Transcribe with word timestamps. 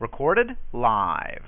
Recorded 0.00 0.56
live. 0.72 1.42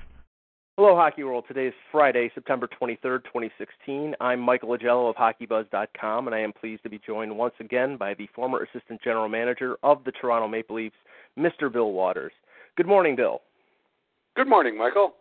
Hello, 0.77 0.95
Hockey 0.95 1.25
World. 1.25 1.45
Today 1.49 1.69
is 1.69 1.75
Friday, 1.91 2.31
September 2.35 2.69
23rd, 2.69 3.25
2016. 3.25 4.15
I'm 4.21 4.41
Michael 4.41 4.77
Augello 4.77 5.09
of 5.09 5.17
HockeyBuzz.com, 5.17 6.27
and 6.27 6.35
I 6.35 6.41
am 6.41 6.53
pleased 6.53 6.83
to 6.83 6.91
be 6.91 7.01
joined 7.07 7.35
once 7.35 7.55
again 7.61 7.97
by 7.97 8.13
the 8.13 8.29
former 8.35 8.63
Assistant 8.63 9.01
General 9.03 9.31
Manager 9.31 9.79
of 9.83 10.05
the 10.05 10.13
Toronto 10.13 10.49
Maple 10.49 10.77
Leafs, 10.77 10.97
Mr. 11.39 11.73
Bill 11.73 11.93
Watters. 11.93 12.33
Good 12.77 12.87
morning, 12.87 13.17
Bill. 13.17 13.41
Good 14.37 14.51
morning, 14.51 14.77
Michael. 14.77 15.15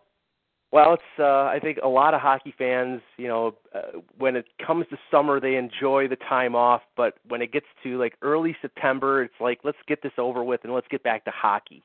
Well, 0.70 0.92
it's 0.92 1.02
uh, 1.18 1.44
I 1.44 1.58
think 1.58 1.78
a 1.82 1.88
lot 1.88 2.12
of 2.12 2.20
hockey 2.20 2.52
fans, 2.58 3.00
you 3.16 3.28
know, 3.28 3.54
uh, 3.74 4.00
when 4.18 4.36
it 4.36 4.44
comes 4.66 4.84
to 4.90 4.98
summer, 5.10 5.40
they 5.40 5.56
enjoy 5.56 6.06
the 6.06 6.16
time 6.28 6.54
off, 6.54 6.82
but 6.98 7.14
when 7.28 7.40
it 7.40 7.50
gets 7.50 7.66
to 7.82 7.98
like 7.98 8.12
early 8.20 8.54
September, 8.60 9.22
it's 9.22 9.40
like 9.40 9.60
let's 9.64 9.78
get 9.88 10.02
this 10.02 10.12
over 10.18 10.44
with 10.44 10.60
and 10.64 10.74
let's 10.74 10.88
get 10.88 11.02
back 11.02 11.24
to 11.24 11.30
hockey. 11.30 11.82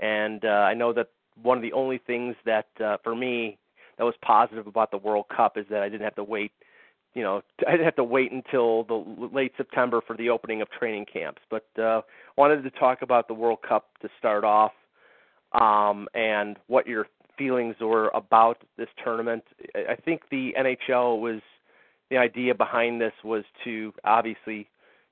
And 0.00 0.44
uh, 0.44 0.48
I 0.48 0.74
know 0.74 0.92
that 0.94 1.08
one 1.40 1.56
of 1.56 1.62
the 1.62 1.72
only 1.72 1.98
things 1.98 2.34
that 2.44 2.66
uh, 2.82 2.96
for 3.02 3.14
me 3.14 3.58
that 3.98 4.04
was 4.04 4.14
positive 4.22 4.66
about 4.66 4.90
the 4.90 4.96
World 4.96 5.26
Cup 5.34 5.56
is 5.58 5.66
that 5.70 5.82
I 5.82 5.88
didn't 5.88 6.04
have 6.04 6.14
to 6.16 6.24
wait. 6.24 6.52
You 7.14 7.22
know, 7.22 7.42
I 7.68 7.72
didn't 7.72 7.84
have 7.84 7.96
to 7.96 8.04
wait 8.04 8.32
until 8.32 8.84
the 8.84 9.28
late 9.32 9.52
September 9.56 10.00
for 10.06 10.16
the 10.16 10.30
opening 10.30 10.62
of 10.62 10.70
training 10.70 11.06
camps. 11.12 11.42
But 11.50 11.66
uh, 11.80 12.00
wanted 12.36 12.62
to 12.62 12.70
talk 12.70 13.02
about 13.02 13.28
the 13.28 13.34
World 13.34 13.58
Cup 13.66 13.88
to 14.02 14.08
start 14.18 14.44
off, 14.44 14.72
um, 15.52 16.08
and 16.14 16.56
what 16.66 16.86
your 16.86 17.06
feelings 17.36 17.76
were 17.80 18.08
about 18.08 18.62
this 18.76 18.88
tournament. 19.02 19.44
I 19.74 19.96
think 19.96 20.22
the 20.30 20.54
NHL 20.58 21.20
was 21.20 21.40
the 22.10 22.18
idea 22.18 22.54
behind 22.54 23.00
this 23.00 23.12
was 23.24 23.44
to 23.64 23.92
obviously, 24.04 24.68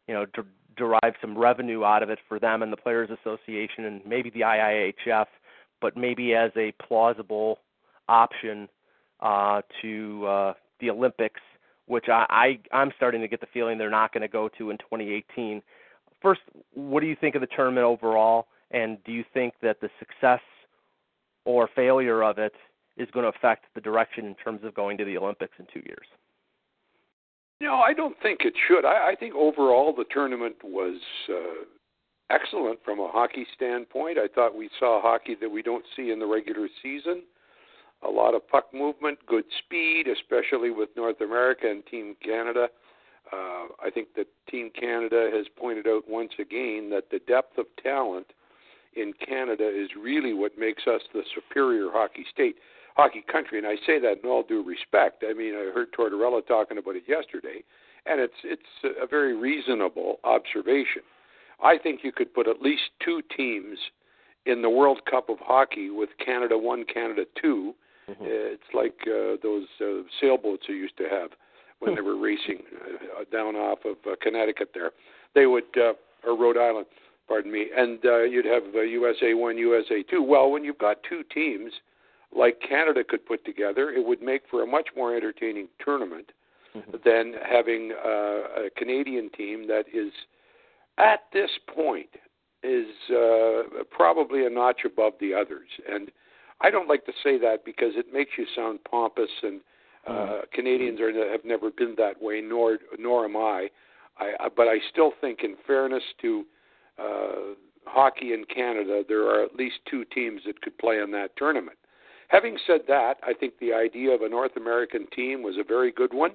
you 0.07 0.15
know, 0.15 0.27
de- 0.27 0.45
derive 0.79 1.15
some 1.21 1.37
revenue 1.37 1.85
out 1.85 2.03
of 2.03 2.11
it 2.11 2.19
for 2.29 2.39
them 2.39 2.63
and 2.63 2.73
the 2.73 2.77
Players 2.77 3.11
Association 3.11 3.85
and 3.85 4.01
maybe 4.07 4.31
the 4.31 4.41
IIHF 4.41 5.27
but 5.81 5.97
maybe 5.97 6.35
as 6.35 6.51
a 6.57 6.73
plausible 6.73 7.59
option 8.09 8.69
uh, 9.21 9.63
to 9.83 10.27
uh, 10.27 10.55
the 10.81 10.91
Olympics, 10.91 11.41
which 11.87 12.09
I, 12.09 12.27
I 12.31 12.77
I'm 12.77 12.93
starting 12.97 13.21
to 13.21 13.29
get 13.29 13.41
the 13.41 13.47
feeling 13.53 13.79
they're 13.79 13.91
not 13.91 14.13
going 14.13 14.23
to 14.23 14.29
go 14.29 14.49
to 14.59 14.71
in 14.71 14.79
2018. 14.79 15.63
First, 16.21 16.41
what 16.75 17.01
do 17.01 17.07
you 17.07 17.17
think 17.17 17.35
of 17.35 17.41
the 17.41 17.47
tournament 17.47 17.85
overall, 17.85 18.47
and 18.71 18.99
do 19.05 19.13
you 19.13 19.25
think 19.33 19.55
that 19.63 19.81
the 19.81 19.91
success 19.99 20.41
or 21.45 21.69
failure 21.75 22.23
of 22.23 22.39
it 22.39 22.55
is 22.97 23.09
going 23.13 23.23
to 23.23 23.37
affect 23.37 23.67
the 23.75 23.81
direction 23.81 24.27
in 24.27 24.35
terms 24.35 24.61
of 24.65 24.75
going 24.75 24.99
to 24.99 25.05
the 25.05 25.17
Olympics 25.17 25.55
in 25.59 25.67
two 25.73 25.81
years? 25.87 26.07
No, 27.61 27.77
I 27.77 27.93
don't 27.93 28.17
think 28.23 28.41
it 28.43 28.55
should. 28.69 28.85
I, 28.85 29.11
I 29.11 29.15
think 29.19 29.35
overall 29.35 29.93
the 29.93 30.05
tournament 30.11 30.57
was 30.63 31.01
uh, 31.29 31.65
excellent 32.31 32.79
from 32.85 33.01
a 33.01 33.09
hockey 33.09 33.47
standpoint. 33.55 34.19
I 34.19 34.29
thought 34.33 34.57
we 34.57 34.71
saw 34.79 35.03
hockey 35.03 35.37
that 35.41 35.51
we 35.51 35.63
don't 35.63 35.85
see 35.97 36.11
in 36.11 36.21
the 36.21 36.27
regular 36.27 36.69
season. 36.83 37.23
A 38.07 38.09
lot 38.09 38.35
of 38.35 38.47
puck 38.49 38.67
movement, 38.73 39.19
good 39.27 39.45
speed, 39.65 40.07
especially 40.07 40.71
with 40.71 40.91
North 40.97 41.21
America 41.21 41.69
and 41.69 41.85
Team 41.87 42.15
Canada. 42.25 42.69
Uh, 43.33 43.67
I 43.83 43.91
think 43.93 44.15
that 44.17 44.29
Team 44.49 44.71
Canada 44.79 45.31
has 45.33 45.47
pointed 45.59 45.87
out 45.87 46.05
once 46.09 46.33
again 46.39 46.91
that 46.91 47.11
the 47.11 47.19
depth 47.27 47.59
of 47.59 47.67
talent 47.83 48.29
in 48.95 49.13
Canada 49.27 49.69
is 49.69 49.91
really 50.01 50.33
what 50.33 50.53
makes 50.57 50.85
us 50.87 51.03
the 51.13 51.23
superior 51.35 51.89
hockey 51.93 52.25
state, 52.33 52.57
hockey 52.99 53.25
country. 53.31 53.59
And 53.59 53.67
I 53.67 53.77
say 53.87 54.01
that 54.01 54.21
in 54.23 54.29
all 54.29 54.43
due 54.43 54.63
respect. 54.63 55.25
I 55.29 55.33
mean, 55.33 55.55
I 55.55 55.71
heard 55.73 55.93
Tortorella 55.93 56.45
talking 56.47 56.79
about 56.79 56.97
it 56.97 57.05
yesterday, 57.07 57.63
and 58.07 58.21
it's 58.21 58.35
it's 58.45 58.97
a 59.01 59.07
very 59.07 59.37
reasonable 59.37 60.17
observation. 60.25 61.03
I 61.63 61.79
think 61.79 62.01
you 62.03 62.13
could 62.13 62.35
put 62.35 62.49
at 62.49 62.61
least 62.61 62.83
two 63.05 63.23
teams 63.37 63.79
in 64.47 64.63
the 64.63 64.71
World 64.71 65.01
Cup 65.11 65.29
of 65.29 65.39
hockey 65.41 65.91
with 65.91 66.11
Canada 66.25 66.57
1, 66.57 66.85
Canada 66.93 67.25
2. 67.41 67.75
Mm-hmm. 68.09 68.25
It's 68.25 68.63
like 68.73 68.97
uh, 69.03 69.37
those 69.43 69.67
uh, 69.81 70.03
sailboats 70.21 70.65
you 70.69 70.75
used 70.75 70.97
to 70.99 71.09
have 71.11 71.31
when 71.81 71.95
they 71.95 72.01
were 72.01 72.19
racing 72.19 72.63
uh, 73.19 73.25
down 73.31 73.55
off 73.55 73.81
of 73.85 73.97
uh, 74.07 74.17
Connecticut 74.23 74.71
there. 74.75 74.93
They 75.35 75.47
would, 75.47 75.65
uh, 75.77 75.93
or 76.27 76.37
Rhode 76.37 76.57
Island, 76.57 76.87
pardon 77.27 77.53
me, 77.53 77.67
and 77.77 77.99
uh, 78.05 78.23
you'd 78.23 78.47
have 78.47 78.63
uh, 78.75 78.81
USA 78.81 79.35
1, 79.35 79.59
USA 79.59 80.03
2. 80.03 80.23
Well, 80.23 80.51
when 80.51 80.65
you've 80.65 80.79
got 80.79 80.99
two 81.09 81.23
teams 81.35 81.73
like 82.37 82.61
Canada 82.67 83.03
could 83.09 83.25
put 83.25 83.45
together, 83.45 83.91
it 83.91 84.07
would 84.07 84.23
make 84.23 84.43
for 84.51 84.63
a 84.63 84.67
much 84.67 84.89
more 84.97 85.15
entertaining 85.15 85.69
tournament 85.85 86.33
mm-hmm. 86.77 86.97
than 87.05 87.35
having 87.49 87.93
uh, 87.93 88.67
a 88.67 88.71
Canadian 88.77 89.31
team 89.31 89.67
that 89.69 89.85
is– 89.93 90.13
at 90.99 91.21
this 91.33 91.51
point 91.73 92.11
is 92.63 92.87
uh, 93.11 93.85
probably 93.91 94.45
a 94.45 94.51
notch 94.51 94.81
above 94.85 95.13
the 95.21 95.33
others. 95.33 95.69
And 95.91 96.11
I 96.61 96.71
don't 96.71 96.89
like 96.89 97.07
to 97.07 97.13
say 97.23 97.39
that 97.39 97.65
because 97.65 97.93
it 97.95 98.13
makes 98.13 98.33
you 98.37 98.47
sound 98.55 98.81
pompous, 98.91 99.31
and 99.43 99.61
uh, 100.07 100.13
mm. 100.13 100.51
Canadians 100.53 101.01
are 101.01 101.31
have 101.31 101.45
never 101.45 101.71
been 101.71 101.95
that 101.99 102.21
way, 102.21 102.41
nor 102.41 102.79
nor 102.99 103.25
am 103.25 103.37
I. 103.37 103.69
I. 104.19 104.49
But 104.55 104.67
I 104.67 104.79
still 104.91 105.13
think, 105.21 105.41
in 105.45 105.55
fairness 105.67 106.03
to 106.21 106.45
uh, 106.99 107.55
hockey 107.85 108.33
in 108.33 108.45
Canada, 108.53 109.03
there 109.07 109.23
are 109.29 109.45
at 109.45 109.55
least 109.55 109.77
two 109.89 110.05
teams 110.05 110.43
that 110.47 110.61
could 110.61 110.77
play 110.79 110.99
in 110.99 111.13
that 111.13 111.37
tournament. 111.37 111.79
Having 112.29 112.59
said 112.67 112.83
that, 112.89 113.15
I 113.23 113.33
think 113.33 113.55
the 113.59 113.73
idea 113.73 114.11
of 114.15 114.23
a 114.23 114.29
North 114.29 114.57
American 114.57 115.07
team 115.15 115.43
was 115.43 115.57
a 115.59 115.65
very 115.65 115.91
good 115.91 116.13
one 116.13 116.33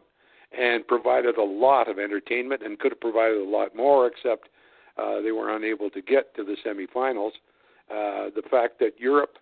and 0.57 0.87
provided 0.87 1.37
a 1.37 1.43
lot 1.43 1.89
of 1.89 1.99
entertainment 1.99 2.61
and 2.63 2.79
could 2.79 2.91
have 2.91 3.01
provided 3.01 3.37
a 3.37 3.49
lot 3.49 3.75
more, 3.75 4.07
except 4.07 4.49
uh, 4.97 5.21
they 5.21 5.31
were 5.31 5.55
unable 5.55 5.89
to 5.91 6.01
get 6.01 6.35
to 6.35 6.43
the 6.43 6.55
semifinals. 6.65 7.31
Uh, 7.91 8.29
the 8.35 8.43
fact 8.49 8.79
that 8.79 8.99
Europe 8.99 9.37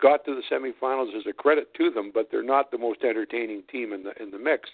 got 0.00 0.24
to 0.24 0.34
the 0.34 0.42
semifinals 0.50 1.16
is 1.16 1.24
a 1.28 1.32
credit 1.32 1.72
to 1.74 1.90
them, 1.90 2.10
but 2.12 2.28
they're 2.30 2.42
not 2.42 2.70
the 2.70 2.78
most 2.78 3.02
entertaining 3.02 3.62
team 3.70 3.92
in 3.92 4.02
the 4.02 4.20
in 4.22 4.30
the 4.30 4.38
mix. 4.38 4.70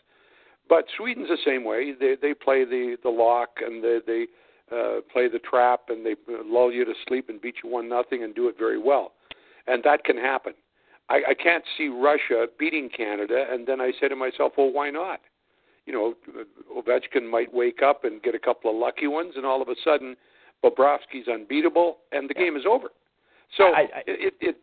But 0.69 0.85
Sweden's 0.97 1.29
the 1.29 1.39
same 1.45 1.65
way. 1.65 1.93
They 1.99 2.17
they 2.21 2.35
play 2.35 2.65
the 2.65 2.97
the 3.03 3.11
lock 3.11 3.59
and 3.65 3.83
they 3.83 3.99
they 4.07 4.27
uh, 4.75 5.01
play 5.13 5.29
the 5.29 5.39
trap 5.39 5.83
and 5.89 6.05
they 6.05 6.15
lull 6.29 6.73
you 6.73 6.85
to 6.85 6.95
sleep 7.09 7.29
and 7.29 7.41
beat 7.41 7.57
you 7.63 7.71
one 7.71 7.89
nothing 7.89 8.23
and 8.23 8.35
do 8.35 8.49
it 8.49 8.57
very 8.59 8.79
well, 8.79 9.13
and 9.67 9.83
that 9.85 10.05
can 10.05 10.17
happen. 10.17 10.55
I, 11.11 11.21
I 11.31 11.35
can't 11.35 11.65
see 11.77 11.89
Russia 11.89 12.47
beating 12.59 12.89
Canada, 12.89 13.45
and 13.51 13.67
then 13.67 13.81
I 13.81 13.93
say 14.01 14.09
to 14.09 14.17
myself, 14.17 14.53
well, 14.57 14.73
why 14.73 14.91
not? 14.91 15.21
you 15.87 15.93
know, 15.93 16.15
Ovechkin 16.77 17.29
might 17.29 17.53
wake 17.53 17.81
up 17.83 18.05
and 18.05 18.23
get 18.23 18.35
a 18.35 18.39
couple 18.39 18.71
of 18.71 18.77
lucky 18.77 19.07
ones, 19.07 19.35
and 19.37 19.45
all 19.45 19.61
of 19.61 19.69
a 19.69 19.75
sudden, 19.83 20.17
Bobrovsky's 20.65 21.27
unbeatable, 21.27 21.99
and 22.13 22.31
the 22.31 22.35
game 22.35 22.57
is 22.57 22.63
over. 22.69 22.89
So 23.57 23.65
I, 23.65 23.81
I, 23.81 24.03
it, 24.07 24.35
it. 24.41 24.57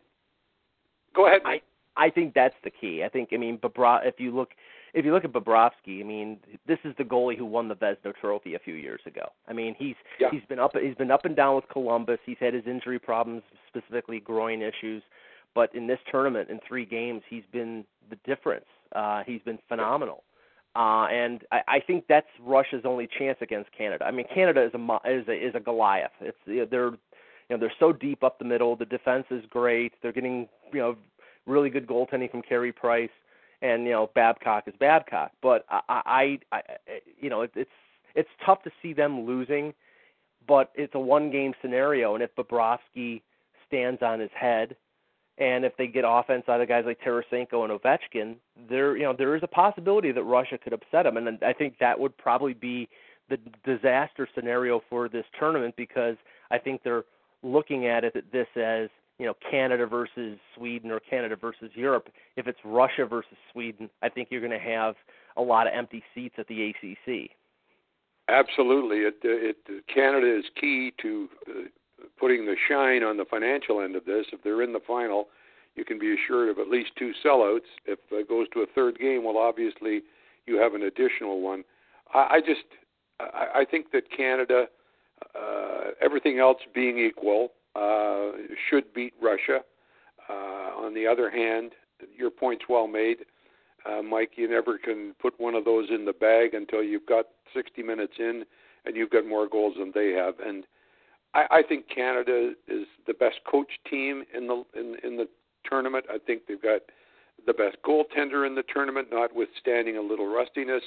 Go 1.14 1.26
ahead. 1.26 1.42
I 1.44 1.60
I 1.96 2.10
think 2.10 2.32
that's 2.32 2.54
the 2.64 2.70
key. 2.70 3.02
I 3.04 3.08
think 3.08 3.30
I 3.32 3.36
mean 3.36 3.58
Bobro- 3.58 4.06
if 4.06 4.14
you 4.18 4.34
look 4.34 4.50
if 4.94 5.04
you 5.04 5.12
look 5.12 5.24
at 5.24 5.32
Bobrovsky, 5.32 6.00
I 6.00 6.04
mean 6.04 6.38
this 6.66 6.78
is 6.84 6.94
the 6.96 7.04
goalie 7.04 7.36
who 7.36 7.44
won 7.44 7.68
the 7.68 7.74
Vezina 7.74 8.14
Trophy 8.18 8.54
a 8.54 8.58
few 8.58 8.74
years 8.74 9.00
ago. 9.04 9.26
I 9.46 9.52
mean 9.52 9.74
he's 9.78 9.96
yeah. 10.18 10.28
he's 10.30 10.44
been 10.48 10.58
up 10.58 10.72
he's 10.80 10.94
been 10.94 11.10
up 11.10 11.26
and 11.26 11.36
down 11.36 11.56
with 11.56 11.68
Columbus. 11.68 12.20
He's 12.24 12.38
had 12.40 12.54
his 12.54 12.64
injury 12.66 12.98
problems, 12.98 13.42
specifically 13.66 14.20
groin 14.20 14.62
issues, 14.62 15.02
but 15.54 15.74
in 15.74 15.86
this 15.86 15.98
tournament 16.10 16.50
in 16.50 16.60
three 16.66 16.84
games 16.84 17.22
he's 17.28 17.44
been 17.52 17.84
the 18.10 18.16
difference. 18.24 18.66
Uh, 18.94 19.22
he's 19.26 19.42
been 19.42 19.58
phenomenal. 19.68 20.24
Uh, 20.76 21.06
and 21.06 21.42
I, 21.50 21.60
I 21.68 21.80
think 21.80 22.04
that's 22.08 22.28
Russia's 22.40 22.82
only 22.84 23.08
chance 23.18 23.38
against 23.40 23.70
Canada. 23.76 24.04
I 24.04 24.10
mean, 24.10 24.26
Canada 24.32 24.64
is 24.64 24.72
a 24.74 25.10
is 25.10 25.28
a, 25.28 25.32
is 25.32 25.54
a 25.54 25.60
Goliath. 25.60 26.12
It's 26.20 26.36
they're 26.46 26.90
you 26.90 26.96
know 27.50 27.58
they're 27.58 27.72
so 27.80 27.92
deep 27.92 28.22
up 28.22 28.38
the 28.38 28.44
middle. 28.44 28.76
The 28.76 28.84
defense 28.84 29.24
is 29.30 29.44
great. 29.50 29.92
They're 30.02 30.12
getting 30.12 30.48
you 30.72 30.80
know 30.80 30.96
really 31.46 31.70
good 31.70 31.86
goaltending 31.86 32.30
from 32.30 32.42
Carey 32.42 32.72
Price, 32.72 33.10
and 33.62 33.84
you 33.84 33.90
know 33.90 34.10
Babcock 34.14 34.68
is 34.68 34.74
Babcock. 34.78 35.32
But 35.42 35.64
I, 35.70 35.80
I, 35.88 36.38
I 36.52 36.62
you 37.18 37.30
know 37.30 37.42
it, 37.42 37.50
it's 37.56 37.70
it's 38.14 38.30
tough 38.44 38.62
to 38.64 38.70
see 38.82 38.92
them 38.92 39.26
losing, 39.26 39.74
but 40.46 40.70
it's 40.74 40.94
a 40.94 41.00
one 41.00 41.30
game 41.30 41.54
scenario, 41.60 42.14
and 42.14 42.22
if 42.22 42.30
Bobrovsky 42.36 43.22
stands 43.66 44.02
on 44.02 44.20
his 44.20 44.30
head 44.38 44.76
and 45.38 45.64
if 45.64 45.76
they 45.76 45.86
get 45.86 46.04
offense 46.06 46.44
out 46.48 46.60
of 46.60 46.68
guys 46.68 46.84
like 46.84 47.00
Tarasenko 47.00 47.64
and 47.64 47.80
Ovechkin, 47.80 48.36
there 48.68 48.96
you 48.96 49.04
know 49.04 49.14
there 49.16 49.36
is 49.36 49.42
a 49.42 49.48
possibility 49.48 50.12
that 50.12 50.24
Russia 50.24 50.58
could 50.58 50.72
upset 50.72 51.04
them, 51.04 51.16
and 51.16 51.42
I 51.42 51.52
think 51.52 51.78
that 51.78 51.98
would 51.98 52.16
probably 52.18 52.54
be 52.54 52.88
the 53.30 53.38
disaster 53.64 54.28
scenario 54.34 54.80
for 54.88 55.08
this 55.08 55.24
tournament 55.38 55.74
because 55.76 56.16
I 56.50 56.58
think 56.58 56.82
they're 56.82 57.04
looking 57.42 57.86
at 57.86 58.04
it 58.04 58.14
this 58.32 58.48
as 58.56 58.88
you 59.18 59.26
know 59.26 59.34
Canada 59.48 59.86
versus 59.86 60.38
Sweden 60.56 60.90
or 60.90 61.00
Canada 61.00 61.36
versus 61.36 61.70
Europe. 61.74 62.08
If 62.36 62.48
it's 62.48 62.58
Russia 62.64 63.06
versus 63.06 63.36
Sweden, 63.52 63.88
I 64.02 64.08
think 64.08 64.28
you're 64.30 64.40
going 64.40 64.50
to 64.50 64.58
have 64.58 64.96
a 65.36 65.42
lot 65.42 65.66
of 65.66 65.72
empty 65.72 66.02
seats 66.14 66.34
at 66.38 66.48
the 66.48 66.70
ACC. 66.70 67.30
Absolutely, 68.28 68.98
it, 68.98 69.16
it 69.22 69.86
Canada 69.92 70.36
is 70.38 70.44
key 70.60 70.92
to 71.00 71.28
uh, 71.48 71.52
putting 72.18 72.46
the 72.46 72.56
shine 72.68 73.02
on 73.02 73.16
the 73.16 73.24
financial 73.24 73.80
end 73.80 73.96
of 73.96 74.04
this. 74.04 74.26
If 74.32 74.42
they're 74.42 74.62
in 74.62 74.72
the 74.72 74.80
final, 74.86 75.28
you 75.74 75.84
can 75.84 75.98
be 75.98 76.14
assured 76.14 76.48
of 76.48 76.58
at 76.58 76.68
least 76.68 76.90
two 76.98 77.12
sellouts. 77.24 77.68
If 77.86 77.98
it 78.10 78.28
goes 78.28 78.46
to 78.54 78.60
a 78.60 78.66
third 78.74 78.98
game, 78.98 79.24
well, 79.24 79.38
obviously 79.38 80.02
you 80.46 80.58
have 80.60 80.74
an 80.74 80.82
additional 80.82 81.40
one. 81.40 81.64
I, 82.14 82.36
I 82.36 82.40
just 82.40 82.64
I, 83.20 83.60
I 83.60 83.64
think 83.64 83.92
that 83.92 84.10
Canada, 84.14 84.66
uh, 85.34 85.90
everything 86.00 86.38
else 86.38 86.58
being 86.74 86.98
equal, 86.98 87.52
uh, 87.74 88.32
should 88.68 88.92
beat 88.94 89.14
Russia. 89.20 89.60
Uh, 90.28 90.32
on 90.76 90.94
the 90.94 91.06
other 91.06 91.30
hand, 91.30 91.72
your 92.16 92.30
point's 92.30 92.64
well 92.68 92.86
made, 92.86 93.18
uh, 93.86 94.02
Mike. 94.02 94.32
You 94.36 94.48
never 94.48 94.78
can 94.78 95.14
put 95.20 95.38
one 95.38 95.54
of 95.54 95.64
those 95.64 95.88
in 95.90 96.04
the 96.04 96.12
bag 96.12 96.54
until 96.54 96.82
you've 96.82 97.06
got 97.06 97.26
60 97.54 97.82
minutes 97.82 98.14
in 98.18 98.44
and 98.84 98.96
you've 98.96 99.10
got 99.10 99.26
more 99.26 99.48
goals 99.48 99.74
than 99.78 99.92
they 99.94 100.12
have. 100.12 100.34
And 100.44 100.64
I, 101.34 101.44
I 101.50 101.62
think 101.62 101.86
Canada 101.94 102.52
is 102.66 102.86
the 103.06 103.14
best 103.14 103.40
coach 103.50 103.70
team 103.90 104.24
in 104.34 104.46
the 104.46 104.64
in, 104.74 104.96
in 105.04 105.16
the 105.16 105.28
tournament. 105.68 106.06
I 106.10 106.18
think 106.18 106.42
they've 106.46 106.60
got 106.60 106.80
the 107.46 107.52
best 107.52 107.76
goaltender 107.86 108.46
in 108.46 108.54
the 108.54 108.64
tournament, 108.72 109.08
notwithstanding 109.12 109.96
a 109.96 110.02
little 110.02 110.26
rustiness. 110.26 110.82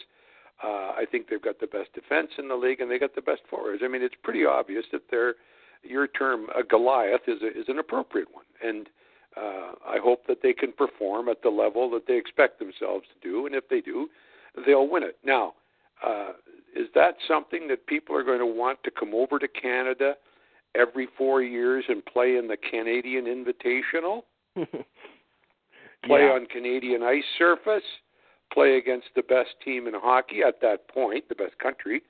Uh, 0.64 0.94
I 0.96 1.06
think 1.10 1.28
they've 1.30 1.42
got 1.42 1.60
the 1.60 1.68
best 1.68 1.94
defense 1.94 2.30
in 2.38 2.48
the 2.48 2.56
league, 2.56 2.82
and 2.82 2.92
they 2.92 3.00
got 3.00 3.16
the 3.16 3.22
best 3.22 3.42
forwards. 3.50 3.82
I 3.84 3.88
mean, 3.88 4.04
it's 4.04 4.16
pretty 4.22 4.46
obvious 4.46 4.86
that 4.92 5.02
they're 5.10 5.36
your 5.84 6.08
term, 6.08 6.48
a 6.56 6.64
Goliath, 6.64 7.22
is 7.28 7.42
a, 7.42 7.48
is 7.48 7.66
an 7.68 7.80
appropriate 7.80 8.28
one, 8.32 8.46
and 8.64 8.88
uh, 9.36 9.74
I 9.88 9.98
hope 9.98 10.28
that 10.28 10.44
they 10.44 10.54
can 10.54 10.72
perform 10.72 11.30
at 11.30 11.42
the 11.42 11.50
level 11.50 11.90
that 11.92 12.06
they 12.08 12.18
expect 12.18 12.60
themselves 12.60 13.06
to 13.14 13.28
do, 13.28 13.48
and 13.48 13.56
if 13.56 13.68
they 13.70 13.82
do, 13.82 14.08
they'll 14.66 14.88
win 14.88 15.02
it. 15.02 15.18
Now, 15.24 15.54
uh, 16.06 16.34
is 16.76 16.88
that 16.94 17.16
something 17.28 17.68
that 17.70 17.88
people 17.88 18.16
are 18.16 18.24
going 18.24 18.40
to 18.40 18.46
want 18.46 18.84
to 18.84 18.92
come 18.92 19.16
over 19.16 19.40
to 19.40 19.48
Canada 19.48 20.16
every 20.76 21.08
four 21.18 21.42
years 21.42 21.86
and 21.88 22.06
play 22.06 22.38
in 22.38 22.48
the 22.48 22.58
Canadian 22.58 23.26
Invitational? 23.26 24.24
play 26.06 26.22
yeah. 26.22 26.34
on 26.34 26.46
Canadian 26.48 27.04
ice 27.04 27.24
surface? 27.38 27.84
Play 28.54 28.78
against 28.78 29.08
the 29.16 29.24
best 29.24 29.50
team 29.64 29.88
in 29.88 29.94
hockey 29.96 30.42
at 30.46 30.60
that 30.62 30.88
point, 30.90 31.28
the 31.30 31.36
best 31.36 31.58
country? 31.60 32.02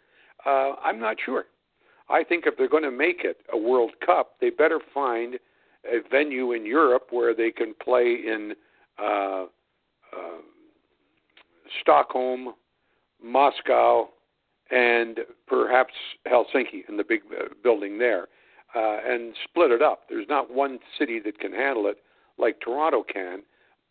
Uh, 0.46 0.74
I'm 0.84 1.00
not 1.00 1.18
sure. 1.24 1.46
I 2.10 2.24
think 2.24 2.46
if 2.46 2.58
they're 2.58 2.70
going 2.70 2.84
to 2.84 2.92
make 2.92 3.22
it 3.24 3.38
a 3.54 3.58
World 3.58 3.92
Cup, 4.06 4.34
they 4.42 4.50
better 4.50 4.80
find 4.94 5.36
a 5.86 6.00
venue 6.10 6.52
in 6.52 6.66
Europe 6.66 7.08
where 7.12 7.34
they 7.34 7.52
can 7.52 7.74
play 7.82 8.18
in 8.26 8.54
uh, 9.00 9.44
uh, 9.44 10.42
Stockholm, 11.82 12.54
Moscow, 13.24 14.10
and 14.72 15.20
perhaps 15.48 15.94
Helsinki 16.28 16.88
in 16.88 16.98
the 16.98 17.04
big 17.04 17.22
uh, 17.32 17.46
building 17.64 17.98
there, 17.98 18.28
uh, 18.76 18.98
and 19.06 19.34
split 19.44 19.72
it 19.72 19.82
up. 19.82 20.04
There's 20.10 20.28
not 20.30 20.54
one 20.54 20.80
city 20.98 21.20
that 21.26 21.40
can 21.40 21.52
handle 21.52 21.88
it 21.88 21.98
like 22.38 22.60
Toronto 22.62 23.04
can, 23.04 23.44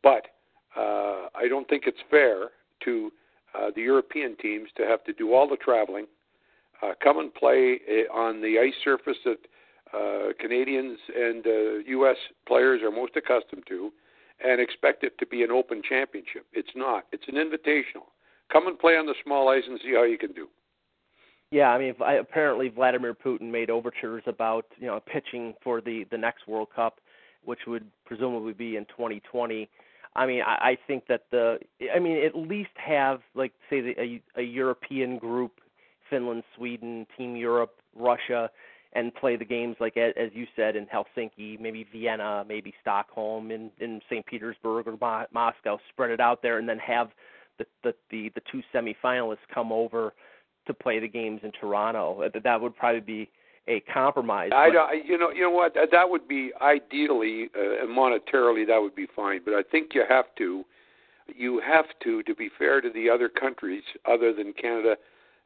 but 0.02 0.28
uh, 0.76 1.28
I 1.34 1.48
don't 1.48 1.68
think 1.68 1.84
it's 1.86 2.00
fair 2.10 2.50
to 2.84 3.12
uh, 3.54 3.70
the 3.74 3.82
European 3.82 4.36
teams 4.36 4.68
to 4.76 4.84
have 4.84 5.04
to 5.04 5.12
do 5.12 5.34
all 5.34 5.48
the 5.48 5.56
traveling 5.56 6.06
uh, 6.82 6.92
come 7.02 7.18
and 7.18 7.34
play 7.34 7.80
uh, 7.88 8.12
on 8.12 8.40
the 8.40 8.58
ice 8.58 8.74
surface 8.82 9.18
that 9.24 9.38
uh, 9.92 10.32
Canadians 10.38 10.98
and 11.14 11.46
uh, 11.46 11.78
U.S. 11.86 12.16
players 12.46 12.80
are 12.82 12.90
most 12.90 13.16
accustomed 13.16 13.64
to, 13.68 13.92
and 14.44 14.60
expect 14.60 15.04
it 15.04 15.18
to 15.18 15.26
be 15.26 15.42
an 15.42 15.50
open 15.50 15.82
championship. 15.86 16.46
It's 16.52 16.70
not. 16.74 17.04
It's 17.12 17.24
an 17.28 17.34
invitational. 17.34 18.06
Come 18.52 18.66
and 18.66 18.78
play 18.78 18.96
on 18.96 19.06
the 19.06 19.14
small 19.24 19.48
ice 19.48 19.64
and 19.68 19.78
see 19.82 19.92
how 19.94 20.04
you 20.04 20.16
can 20.16 20.32
do. 20.32 20.48
Yeah, 21.50 21.70
I 21.70 21.78
mean, 21.78 21.94
apparently 22.00 22.68
Vladimir 22.68 23.14
Putin 23.14 23.50
made 23.50 23.70
overtures 23.70 24.22
about 24.26 24.66
you 24.78 24.86
know 24.86 25.00
pitching 25.00 25.54
for 25.62 25.80
the 25.80 26.04
the 26.10 26.18
next 26.18 26.46
World 26.46 26.68
Cup, 26.74 27.00
which 27.44 27.60
would 27.66 27.86
presumably 28.06 28.52
be 28.52 28.76
in 28.76 28.84
2020. 28.86 29.68
I 30.14 30.26
mean, 30.26 30.42
I, 30.42 30.70
I 30.70 30.78
think 30.86 31.06
that 31.08 31.22
the, 31.30 31.58
I 31.94 31.98
mean, 31.98 32.24
at 32.24 32.36
least 32.36 32.70
have 32.74 33.20
like 33.34 33.52
say 33.68 33.80
the, 33.80 33.94
a, 34.00 34.22
a 34.40 34.42
European 34.42 35.18
group 35.18 35.60
Finland, 36.08 36.44
Sweden, 36.56 37.06
Team 37.16 37.34
Europe, 37.36 37.74
Russia, 37.96 38.50
and 38.92 39.12
play 39.14 39.36
the 39.36 39.44
games 39.44 39.76
like 39.80 39.96
as 39.96 40.30
you 40.32 40.46
said 40.54 40.76
in 40.76 40.86
Helsinki, 40.86 41.58
maybe 41.60 41.84
Vienna, 41.92 42.44
maybe 42.46 42.72
Stockholm, 42.80 43.50
in 43.50 43.72
in 43.80 44.00
St. 44.08 44.24
Petersburg 44.24 44.86
or 44.86 44.96
Mo- 45.00 45.26
Moscow. 45.32 45.78
Spread 45.88 46.10
it 46.10 46.20
out 46.20 46.42
there, 46.42 46.58
and 46.58 46.68
then 46.68 46.78
have 46.78 47.10
the 47.58 47.66
the 47.82 47.94
the, 48.10 48.30
the 48.36 48.42
two 48.52 48.62
semifinalists 48.72 49.38
come 49.52 49.72
over 49.72 50.12
to 50.70 50.74
play 50.82 50.98
the 50.98 51.08
games 51.08 51.40
in 51.42 51.52
Toronto. 51.52 52.28
That 52.32 52.42
that 52.42 52.60
would 52.60 52.76
probably 52.76 53.00
be 53.00 53.30
a 53.68 53.80
compromise. 53.92 54.50
I, 54.52 54.68
I 54.68 54.92
you 55.04 55.18
know 55.18 55.30
you 55.30 55.42
know 55.42 55.50
what 55.50 55.74
that 55.74 56.10
would 56.10 56.26
be 56.26 56.52
ideally 56.60 57.50
uh, 57.54 57.86
monetarily 57.86 58.66
that 58.66 58.78
would 58.80 58.94
be 58.94 59.06
fine, 59.14 59.40
but 59.44 59.54
I 59.54 59.62
think 59.70 59.90
you 59.94 60.04
have 60.08 60.26
to 60.38 60.64
you 61.26 61.60
have 61.66 61.86
to 62.04 62.22
to 62.22 62.34
be 62.34 62.48
fair 62.58 62.80
to 62.80 62.90
the 62.90 63.08
other 63.10 63.28
countries 63.28 63.82
other 64.08 64.32
than 64.32 64.52
Canada 64.52 64.96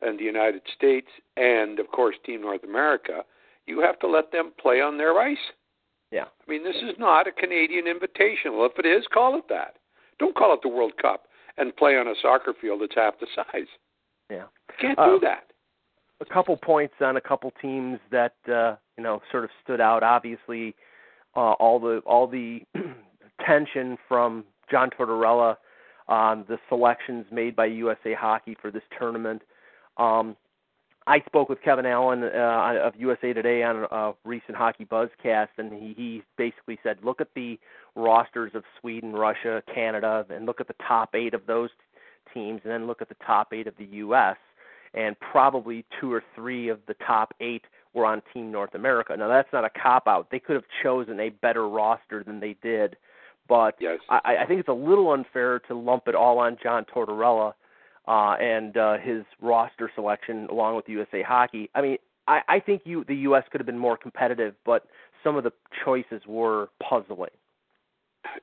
and 0.02 0.18
the 0.18 0.24
United 0.24 0.62
States 0.76 1.08
and 1.36 1.78
of 1.78 1.88
course 1.88 2.16
Team 2.24 2.42
North 2.42 2.64
America, 2.64 3.22
you 3.66 3.80
have 3.80 3.98
to 4.00 4.06
let 4.08 4.32
them 4.32 4.52
play 4.60 4.80
on 4.80 4.98
their 4.98 5.18
ice. 5.18 5.36
Yeah. 6.10 6.24
I 6.24 6.50
mean, 6.50 6.62
this 6.62 6.76
is 6.76 6.96
not 6.98 7.26
a 7.26 7.32
Canadian 7.32 7.86
Invitational. 7.86 8.68
If 8.68 8.78
it 8.78 8.86
is, 8.86 9.04
call 9.12 9.36
it 9.36 9.44
that. 9.48 9.76
Don't 10.20 10.36
call 10.36 10.54
it 10.54 10.60
the 10.62 10.68
World 10.68 10.92
Cup 11.02 11.24
and 11.56 11.74
play 11.76 11.96
on 11.96 12.06
a 12.06 12.14
soccer 12.22 12.54
field 12.60 12.82
that's 12.82 12.94
half 12.94 13.18
the 13.18 13.26
size. 13.34 13.66
Yeah. 14.30 14.44
Can't 14.80 14.96
do 14.96 15.16
uh, 15.16 15.18
that. 15.20 15.44
A 16.20 16.24
couple 16.24 16.56
points 16.56 16.94
on 17.00 17.16
a 17.16 17.20
couple 17.20 17.52
teams 17.60 17.98
that 18.10 18.34
uh, 18.48 18.76
you 18.96 19.02
know 19.02 19.20
sort 19.30 19.44
of 19.44 19.50
stood 19.62 19.80
out. 19.80 20.02
Obviously, 20.02 20.74
uh, 21.36 21.52
all 21.52 21.78
the 21.78 21.98
all 22.06 22.26
the 22.26 22.62
tension 23.44 23.98
from 24.08 24.44
John 24.70 24.90
Tortorella 24.90 25.56
on 26.08 26.44
the 26.48 26.58
selections 26.68 27.26
made 27.30 27.56
by 27.56 27.66
USA 27.66 28.14
Hockey 28.14 28.56
for 28.60 28.70
this 28.70 28.82
tournament. 28.98 29.42
Um, 29.96 30.36
I 31.06 31.20
spoke 31.26 31.50
with 31.50 31.60
Kevin 31.62 31.84
Allen 31.84 32.24
uh, 32.24 32.78
of 32.82 32.94
USA 32.96 33.34
Today 33.34 33.62
on 33.62 33.86
a 33.90 34.12
recent 34.24 34.56
Hockey 34.56 34.86
Buzzcast, 34.86 35.48
and 35.58 35.72
he, 35.72 35.94
he 35.96 36.22
basically 36.38 36.78
said, 36.82 36.98
look 37.02 37.20
at 37.20 37.28
the 37.34 37.58
rosters 37.94 38.52
of 38.54 38.64
Sweden, 38.81 39.12
Russia, 39.12 39.62
Canada, 39.72 40.24
and 40.31 40.46
look 40.46 40.60
at 40.60 40.69
the 40.69 40.74
top 40.86 41.14
eight 41.14 41.34
of 41.34 41.43
those 41.46 41.69
teams, 42.34 42.60
and 42.64 42.72
then 42.72 42.86
look 42.86 43.00
at 43.00 43.08
the 43.08 43.17
top 43.26 43.53
eight 43.53 43.67
of 43.67 43.74
the 43.79 43.86
U.S. 43.86 44.36
And 44.93 45.17
probably 45.19 45.84
two 46.00 46.12
or 46.12 46.22
three 46.34 46.69
of 46.69 46.81
the 46.86 46.94
top 47.06 47.34
eight 47.41 47.62
were 47.94 48.05
on 48.05 48.22
Team 48.32 48.50
North 48.53 48.74
America. 48.74 49.17
Now 49.17 49.29
that's 49.29 49.53
not 49.53 49.64
a 49.64 49.70
cop 49.70 50.06
out. 50.06 50.29
They 50.31 50.38
could 50.38 50.55
have 50.56 50.64
chosen 50.82 51.20
a 51.20 51.31
better 51.31 51.69
roster 51.69 52.22
than 52.24 52.41
they 52.41 52.56
did, 52.62 52.96
but 53.48 53.76
yes. 53.81 53.98
I, 54.08 54.36
I 54.43 54.46
think 54.46 54.60
it's 54.60 54.69
a 54.69 54.72
little 54.72 55.12
unfair 55.12 55.60
to 55.60 55.74
lump 55.74 56.08
it 56.08 56.14
all 56.14 56.38
on 56.38 56.58
John 56.62 56.84
Tortorella 56.84 57.55
uh, 58.06 58.34
and 58.41 58.76
uh, 58.76 58.98
his 58.98 59.24
roster 59.41 59.91
selection 59.94 60.46
along 60.50 60.76
with 60.76 60.88
USA 60.88 61.22
Hockey. 61.22 61.70
I 61.74 61.82
mean, 61.82 61.98
I, 62.26 62.41
I 62.48 62.60
think 62.60 62.82
you 62.84 63.05
the 63.05 63.17
U.S. 63.17 63.44
could 63.50 63.60
have 63.60 63.67
been 63.67 63.79
more 63.79 63.96
competitive, 63.96 64.55
but 64.64 64.86
some 65.22 65.36
of 65.36 65.44
the 65.44 65.53
choices 65.84 66.22
were 66.26 66.69
puzzling. 66.82 67.31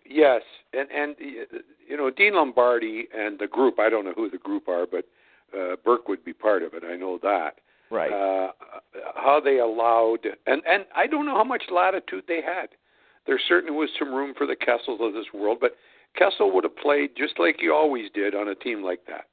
Yes, 0.05 0.41
and 0.73 0.89
and 0.91 1.15
you 1.19 1.97
know 1.97 2.09
Dean 2.09 2.35
Lombardi 2.35 3.07
and 3.15 3.39
the 3.39 3.47
group. 3.47 3.79
I 3.79 3.89
don't 3.89 4.05
know 4.05 4.13
who 4.13 4.29
the 4.29 4.37
group 4.37 4.67
are, 4.67 4.85
but 4.85 5.05
uh, 5.57 5.75
Burke 5.83 6.07
would 6.07 6.23
be 6.23 6.33
part 6.33 6.63
of 6.63 6.73
it. 6.73 6.83
I 6.83 6.95
know 6.95 7.19
that. 7.23 7.55
Right. 7.89 8.11
Uh, 8.11 8.51
how 9.15 9.41
they 9.43 9.59
allowed, 9.59 10.19
and 10.47 10.61
and 10.67 10.85
I 10.95 11.07
don't 11.07 11.25
know 11.25 11.35
how 11.35 11.43
much 11.43 11.63
latitude 11.71 12.23
they 12.27 12.41
had. 12.41 12.69
There 13.27 13.39
certainly 13.47 13.75
was 13.75 13.89
some 13.99 14.13
room 14.13 14.33
for 14.37 14.47
the 14.47 14.55
Kessels 14.55 14.99
of 15.01 15.13
this 15.13 15.27
world, 15.33 15.59
but 15.61 15.75
Kessel 16.17 16.51
would 16.53 16.63
have 16.63 16.75
played 16.77 17.11
just 17.15 17.37
like 17.37 17.57
he 17.59 17.69
always 17.69 18.09
did 18.13 18.33
on 18.33 18.47
a 18.47 18.55
team 18.55 18.83
like 18.83 19.05
that. 19.07 19.25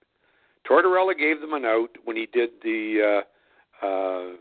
Tortorella 0.69 1.17
gave 1.17 1.41
them 1.41 1.55
an 1.55 1.65
out 1.65 1.91
when 2.05 2.17
he 2.17 2.27
did 2.27 2.51
the 2.63 3.23
uh, 3.83 3.87
uh, 3.87 4.33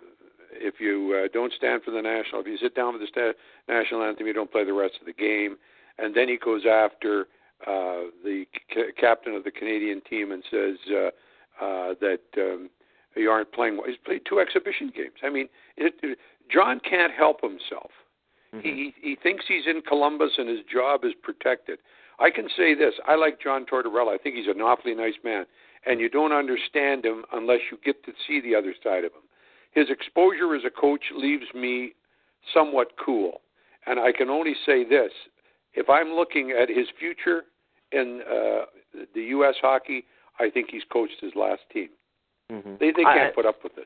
if 0.51 0.75
you 0.79 1.23
uh, 1.23 1.27
don't 1.33 1.53
stand 1.53 1.83
for 1.83 1.91
the 1.91 2.01
national, 2.01 2.41
if 2.41 2.47
you 2.47 2.57
sit 2.57 2.75
down 2.75 2.93
for 2.93 2.99
the 2.99 3.07
sta- 3.07 3.37
national 3.67 4.03
anthem, 4.03 4.27
you 4.27 4.33
don't 4.33 4.51
play 4.51 4.65
the 4.65 4.73
rest 4.73 4.95
of 4.99 5.05
the 5.05 5.13
game. 5.13 5.57
And 5.97 6.15
then 6.15 6.27
he 6.27 6.37
goes 6.37 6.63
after 6.69 7.21
uh, 7.65 8.11
the 8.23 8.45
c- 8.73 8.91
captain 8.99 9.33
of 9.33 9.43
the 9.43 9.51
Canadian 9.51 10.01
team 10.01 10.31
and 10.31 10.43
says 10.49 10.77
uh, 10.91 11.07
uh, 11.63 11.93
that 11.99 12.21
um, 12.37 12.69
you 13.15 13.29
aren't 13.31 13.51
playing 13.51 13.77
well. 13.77 13.87
He's 13.87 13.97
played 14.05 14.21
two 14.29 14.39
exhibition 14.39 14.91
games. 14.95 15.19
I 15.23 15.29
mean, 15.29 15.47
it, 15.75 15.95
it, 16.03 16.19
John 16.51 16.79
can't 16.87 17.11
help 17.11 17.41
himself. 17.41 17.91
Mm-hmm. 18.53 18.59
He 18.61 18.93
he 19.01 19.17
thinks 19.21 19.45
he's 19.47 19.65
in 19.65 19.81
Columbus 19.81 20.33
and 20.37 20.47
his 20.47 20.59
job 20.71 21.03
is 21.03 21.13
protected. 21.21 21.79
I 22.19 22.29
can 22.29 22.47
say 22.55 22.75
this: 22.75 22.93
I 23.07 23.15
like 23.15 23.41
John 23.41 23.65
Tortorella. 23.65 24.13
I 24.13 24.17
think 24.17 24.35
he's 24.35 24.47
an 24.47 24.61
awfully 24.61 24.95
nice 24.95 25.19
man. 25.23 25.45
and 25.85 25.99
you 25.99 26.09
don't 26.09 26.33
understand 26.33 27.05
him 27.05 27.23
unless 27.33 27.59
you 27.71 27.77
get 27.83 28.03
to 28.05 28.11
see 28.27 28.41
the 28.41 28.55
other 28.55 28.73
side 28.83 29.03
of 29.05 29.11
him. 29.13 29.23
His 29.71 29.89
exposure 29.89 30.55
as 30.55 30.63
a 30.65 30.69
coach 30.69 31.05
leaves 31.15 31.45
me 31.53 31.93
somewhat 32.53 32.93
cool. 33.03 33.41
And 33.85 33.99
I 33.99 34.11
can 34.11 34.29
only 34.29 34.53
say 34.65 34.83
this 34.83 35.11
if 35.77 35.89
I'm 35.89 36.09
looking 36.09 36.51
at 36.51 36.69
his 36.69 36.87
future 36.99 37.43
in 37.91 38.21
uh, 38.29 38.65
the 39.13 39.21
U.S. 39.21 39.55
hockey, 39.61 40.03
I 40.39 40.49
think 40.49 40.67
he's 40.71 40.81
coached 40.91 41.21
his 41.21 41.31
last 41.35 41.61
team. 41.71 41.89
Mm-hmm. 42.51 42.75
They 42.79 42.91
they 42.91 43.03
can't 43.03 43.31
I, 43.31 43.35
put 43.35 43.45
up 43.45 43.63
with 43.63 43.75
this. 43.75 43.85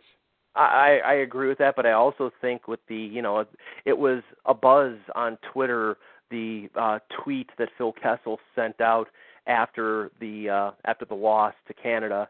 I 0.56 1.00
I 1.06 1.14
agree 1.16 1.50
with 1.50 1.58
that, 1.60 1.76
but 1.76 1.86
I 1.86 1.92
also 1.92 2.32
think 2.42 2.68
with 2.68 2.80
the 2.88 2.96
you 2.96 3.22
know 3.22 3.46
it 3.86 3.98
was 3.98 4.24
a 4.46 4.54
buzz 4.54 4.96
on 5.16 5.38
Twitter 5.54 5.98
the 6.30 6.70
uh, 6.80 7.00
tweet 7.24 7.50
that 7.58 7.68
Phil 7.78 7.94
Kessel 8.02 8.40
sent 8.56 8.80
out 8.80 9.08
after 9.48 10.12
the 10.20 10.50
uh, 10.50 10.72
after 10.86 11.06
the 11.06 11.16
loss 11.16 11.54
to 11.68 11.74
Canada 11.74 12.30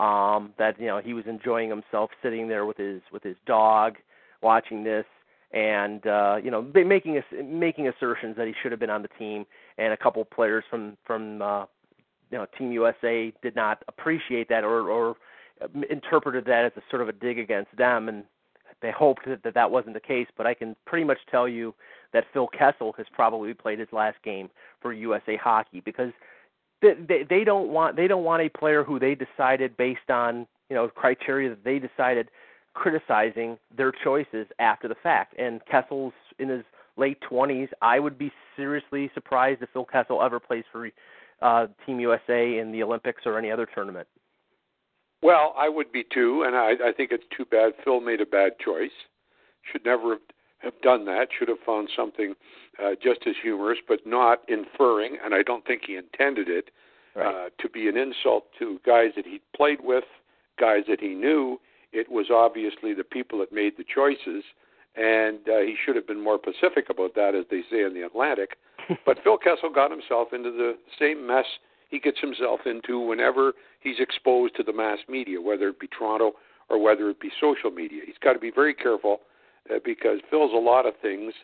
um, 0.00 0.54
that 0.58 0.80
you 0.80 0.86
know 0.86 1.00
he 1.04 1.14
was 1.14 1.24
enjoying 1.26 1.68
himself 1.68 2.10
sitting 2.22 2.48
there 2.48 2.64
with 2.64 2.78
his 2.78 3.02
with 3.12 3.22
his 3.22 3.36
dog 3.46 3.96
watching 4.42 4.82
this 4.82 5.04
and 5.52 6.06
uh, 6.06 6.36
you 6.42 6.50
know 6.50 6.62
making 6.74 7.20
making 7.44 7.88
assertions 7.88 8.36
that 8.36 8.46
he 8.46 8.54
should 8.62 8.72
have 8.72 8.80
been 8.80 8.90
on 8.90 9.02
the 9.02 9.08
team. 9.18 9.44
And 9.78 9.92
a 9.92 9.96
couple 9.96 10.24
players 10.24 10.64
from 10.70 10.96
from 11.04 11.42
uh, 11.42 11.66
you 12.30 12.38
know 12.38 12.46
Team 12.58 12.72
USA 12.72 13.32
did 13.42 13.54
not 13.54 13.82
appreciate 13.88 14.48
that 14.48 14.64
or 14.64 14.90
or 14.90 15.16
interpreted 15.90 16.44
that 16.46 16.64
as 16.64 16.72
a 16.76 16.82
sort 16.90 17.02
of 17.02 17.08
a 17.08 17.12
dig 17.12 17.38
against 17.38 17.76
them. 17.76 18.08
And 18.08 18.24
they 18.80 18.90
hoped 18.90 19.26
that 19.26 19.42
that, 19.44 19.54
that 19.54 19.70
wasn't 19.70 19.94
the 19.94 20.00
case. 20.00 20.26
But 20.36 20.46
I 20.46 20.54
can 20.54 20.74
pretty 20.86 21.04
much 21.04 21.18
tell 21.30 21.48
you 21.48 21.74
that 22.12 22.24
Phil 22.32 22.48
Kessel 22.48 22.94
has 22.96 23.06
probably 23.12 23.54
played 23.54 23.78
his 23.78 23.88
last 23.92 24.16
game 24.24 24.50
for 24.80 24.92
USA 24.92 25.36
hockey 25.36 25.80
because 25.80 26.12
they, 26.80 27.24
they 27.28 27.44
don't 27.44 27.68
want 27.68 27.96
they 27.96 28.08
don't 28.08 28.24
want 28.24 28.42
a 28.42 28.48
player 28.48 28.82
who 28.82 28.98
they 28.98 29.14
decided 29.14 29.76
based 29.76 30.10
on 30.10 30.46
you 30.68 30.76
know 30.76 30.88
criteria 30.88 31.50
that 31.50 31.64
they 31.64 31.78
decided 31.78 32.28
criticizing 32.74 33.58
their 33.76 33.92
choices 34.04 34.46
after 34.58 34.88
the 34.88 34.94
fact. 35.02 35.38
And 35.38 35.60
Kessel's 35.70 36.12
in 36.38 36.48
his 36.48 36.64
late 36.96 37.18
20s. 37.30 37.68
I 37.80 37.98
would 37.98 38.18
be 38.18 38.32
seriously 38.56 39.10
surprised 39.14 39.62
if 39.62 39.70
Phil 39.72 39.84
Kessel 39.84 40.22
ever 40.22 40.40
plays 40.40 40.64
for 40.70 40.90
uh, 41.40 41.66
Team 41.86 42.00
USA 42.00 42.58
in 42.58 42.72
the 42.72 42.82
Olympics 42.82 43.22
or 43.26 43.38
any 43.38 43.50
other 43.50 43.66
tournament. 43.74 44.06
Well, 45.22 45.54
I 45.56 45.68
would 45.68 45.92
be 45.92 46.04
too, 46.12 46.44
and 46.46 46.56
I, 46.56 46.72
I 46.88 46.92
think 46.96 47.12
it's 47.12 47.24
too 47.36 47.44
bad 47.44 47.72
Phil 47.84 48.00
made 48.00 48.20
a 48.20 48.26
bad 48.26 48.58
choice. 48.58 48.90
Should 49.70 49.84
never 49.84 50.10
have, 50.10 50.20
have 50.58 50.80
done 50.82 51.04
that. 51.04 51.28
Should 51.38 51.48
have 51.48 51.60
found 51.64 51.88
something 51.96 52.34
uh, 52.82 52.90
just 53.00 53.20
as 53.26 53.34
humorous, 53.40 53.78
but 53.86 54.00
not 54.04 54.40
inferring, 54.48 55.18
and 55.24 55.32
I 55.32 55.42
don't 55.42 55.64
think 55.64 55.82
he 55.86 55.96
intended 55.96 56.48
it 56.48 56.70
right. 57.14 57.46
uh, 57.46 57.48
to 57.60 57.68
be 57.68 57.88
an 57.88 57.96
insult 57.96 58.46
to 58.58 58.80
guys 58.84 59.10
that 59.14 59.24
he'd 59.24 59.42
played 59.56 59.78
with, 59.82 60.04
guys 60.58 60.82
that 60.88 61.00
he 61.00 61.14
knew. 61.14 61.60
It 61.92 62.10
was 62.10 62.26
obviously 62.30 62.94
the 62.94 63.04
people 63.04 63.38
that 63.40 63.52
made 63.52 63.74
the 63.76 63.84
choices, 63.84 64.44
and 64.96 65.38
uh, 65.48 65.60
he 65.60 65.76
should 65.84 65.96
have 65.96 66.06
been 66.06 66.22
more 66.22 66.38
pacific 66.38 66.90
about 66.90 67.14
that, 67.14 67.34
as 67.34 67.44
they 67.50 67.62
say 67.70 67.82
in 67.82 67.94
the 67.94 68.02
Atlantic. 68.02 68.56
but 69.06 69.18
Phil 69.22 69.38
Kessel 69.38 69.70
got 69.72 69.90
himself 69.90 70.28
into 70.32 70.50
the 70.50 70.76
same 70.98 71.26
mess 71.26 71.46
he 71.88 72.00
gets 72.00 72.18
himself 72.20 72.60
into 72.64 72.98
whenever 72.98 73.52
he's 73.80 74.00
exposed 74.00 74.56
to 74.56 74.62
the 74.62 74.72
mass 74.72 74.98
media, 75.08 75.40
whether 75.40 75.68
it 75.68 75.78
be 75.78 75.86
Toronto 75.86 76.32
or 76.70 76.82
whether 76.82 77.10
it 77.10 77.20
be 77.20 77.30
social 77.38 77.70
media. 77.70 78.00
He's 78.06 78.16
got 78.24 78.32
to 78.32 78.38
be 78.38 78.50
very 78.50 78.72
careful 78.72 79.20
uh, 79.70 79.78
because 79.84 80.20
Phil's 80.30 80.52
a 80.54 80.56
lot 80.56 80.86
of 80.86 80.94
things 81.02 81.34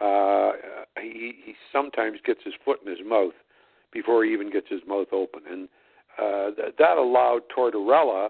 uh, 0.00 0.52
he 1.00 1.34
he 1.44 1.54
sometimes 1.70 2.18
gets 2.24 2.40
his 2.42 2.54
foot 2.64 2.80
in 2.84 2.90
his 2.90 3.06
mouth 3.06 3.34
before 3.92 4.24
he 4.24 4.32
even 4.32 4.50
gets 4.50 4.66
his 4.70 4.80
mouth 4.88 5.08
open, 5.12 5.42
and 5.50 5.68
uh, 6.18 6.50
that, 6.56 6.74
that 6.78 6.96
allowed 6.96 7.42
Tortorella 7.54 8.28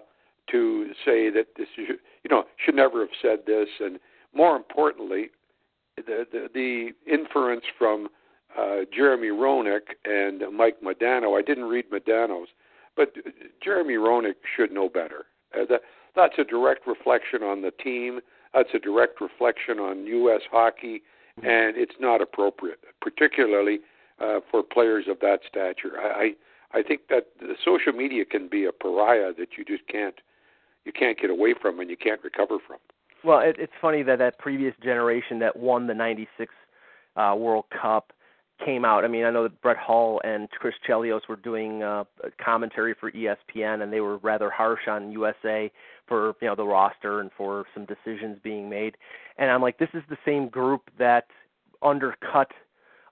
to 0.51 0.87
say 1.05 1.29
that 1.29 1.47
this 1.57 1.67
is, 1.77 1.97
you 2.23 2.29
know 2.29 2.43
should 2.63 2.75
never 2.75 3.01
have 3.01 3.15
said 3.21 3.39
this, 3.45 3.67
and 3.79 3.99
more 4.35 4.55
importantly, 4.55 5.29
the 5.97 6.25
the, 6.31 6.47
the 6.53 7.11
inference 7.11 7.63
from 7.77 8.07
uh, 8.57 8.79
Jeremy 8.93 9.29
Roenick 9.29 9.95
and 10.05 10.43
Mike 10.55 10.81
Modano. 10.81 11.37
I 11.37 11.41
didn't 11.41 11.65
read 11.65 11.85
Modano's, 11.89 12.49
but 12.95 13.13
Jeremy 13.63 13.95
Roenick 13.95 14.35
should 14.55 14.71
know 14.71 14.89
better. 14.89 15.25
Uh, 15.53 15.65
that 15.69 15.81
that's 16.15 16.35
a 16.37 16.43
direct 16.43 16.87
reflection 16.87 17.43
on 17.43 17.61
the 17.61 17.71
team. 17.71 18.19
That's 18.53 18.69
a 18.73 18.79
direct 18.79 19.21
reflection 19.21 19.79
on 19.79 20.05
U.S. 20.05 20.41
hockey 20.51 21.03
and 21.37 21.77
it's 21.77 21.95
not 21.99 22.21
appropriate, 22.21 22.79
particularly 23.01 23.79
uh, 24.19 24.39
for 24.49 24.63
players 24.63 25.05
of 25.07 25.19
that 25.21 25.39
stature. 25.47 25.99
I, 25.99 26.33
I 26.73 26.83
think 26.83 27.01
that 27.09 27.27
the 27.39 27.55
social 27.63 27.93
media 27.93 28.25
can 28.25 28.47
be 28.47 28.65
a 28.65 28.71
pariah 28.71 29.33
that 29.37 29.49
you 29.57 29.65
just 29.65 29.87
can't 29.87 30.15
you 30.85 30.91
can't 30.91 31.19
get 31.19 31.29
away 31.29 31.53
from 31.59 31.79
and 31.79 31.89
you 31.89 31.97
can't 31.97 32.23
recover 32.23 32.57
from. 32.65 32.77
Well, 33.23 33.39
it, 33.39 33.55
it's 33.59 33.73
funny 33.81 34.03
that 34.03 34.19
that 34.19 34.39
previous 34.39 34.73
generation 34.83 35.39
that 35.39 35.55
won 35.55 35.87
the 35.87 35.93
'96 35.93 36.53
uh, 37.15 37.35
World 37.37 37.65
Cup 37.81 38.13
came 38.63 38.85
out. 38.85 39.03
I 39.03 39.07
mean, 39.07 39.25
I 39.25 39.31
know 39.31 39.43
that 39.43 39.61
Brett 39.61 39.77
Hull 39.77 40.21
and 40.23 40.49
Chris 40.49 40.75
Chelios 40.87 41.21
were 41.27 41.35
doing 41.35 41.83
uh, 41.83 42.03
commentary 42.43 42.95
for 42.99 43.11
ESPN, 43.11 43.81
and 43.81 43.91
they 43.91 44.01
were 44.01 44.17
rather 44.17 44.49
harsh 44.49 44.87
on 44.87 45.11
USA 45.11 45.71
for 46.07 46.35
you 46.41 46.47
know 46.47 46.55
the 46.55 46.65
roster 46.65 47.19
and 47.19 47.31
for 47.37 47.65
some 47.73 47.85
decisions 47.85 48.37
being 48.43 48.69
made. 48.69 48.97
And 49.37 49.51
I'm 49.51 49.61
like, 49.61 49.77
this 49.77 49.89
is 49.93 50.03
the 50.09 50.17
same 50.25 50.47
group 50.49 50.89
that 50.97 51.25
undercut 51.81 52.51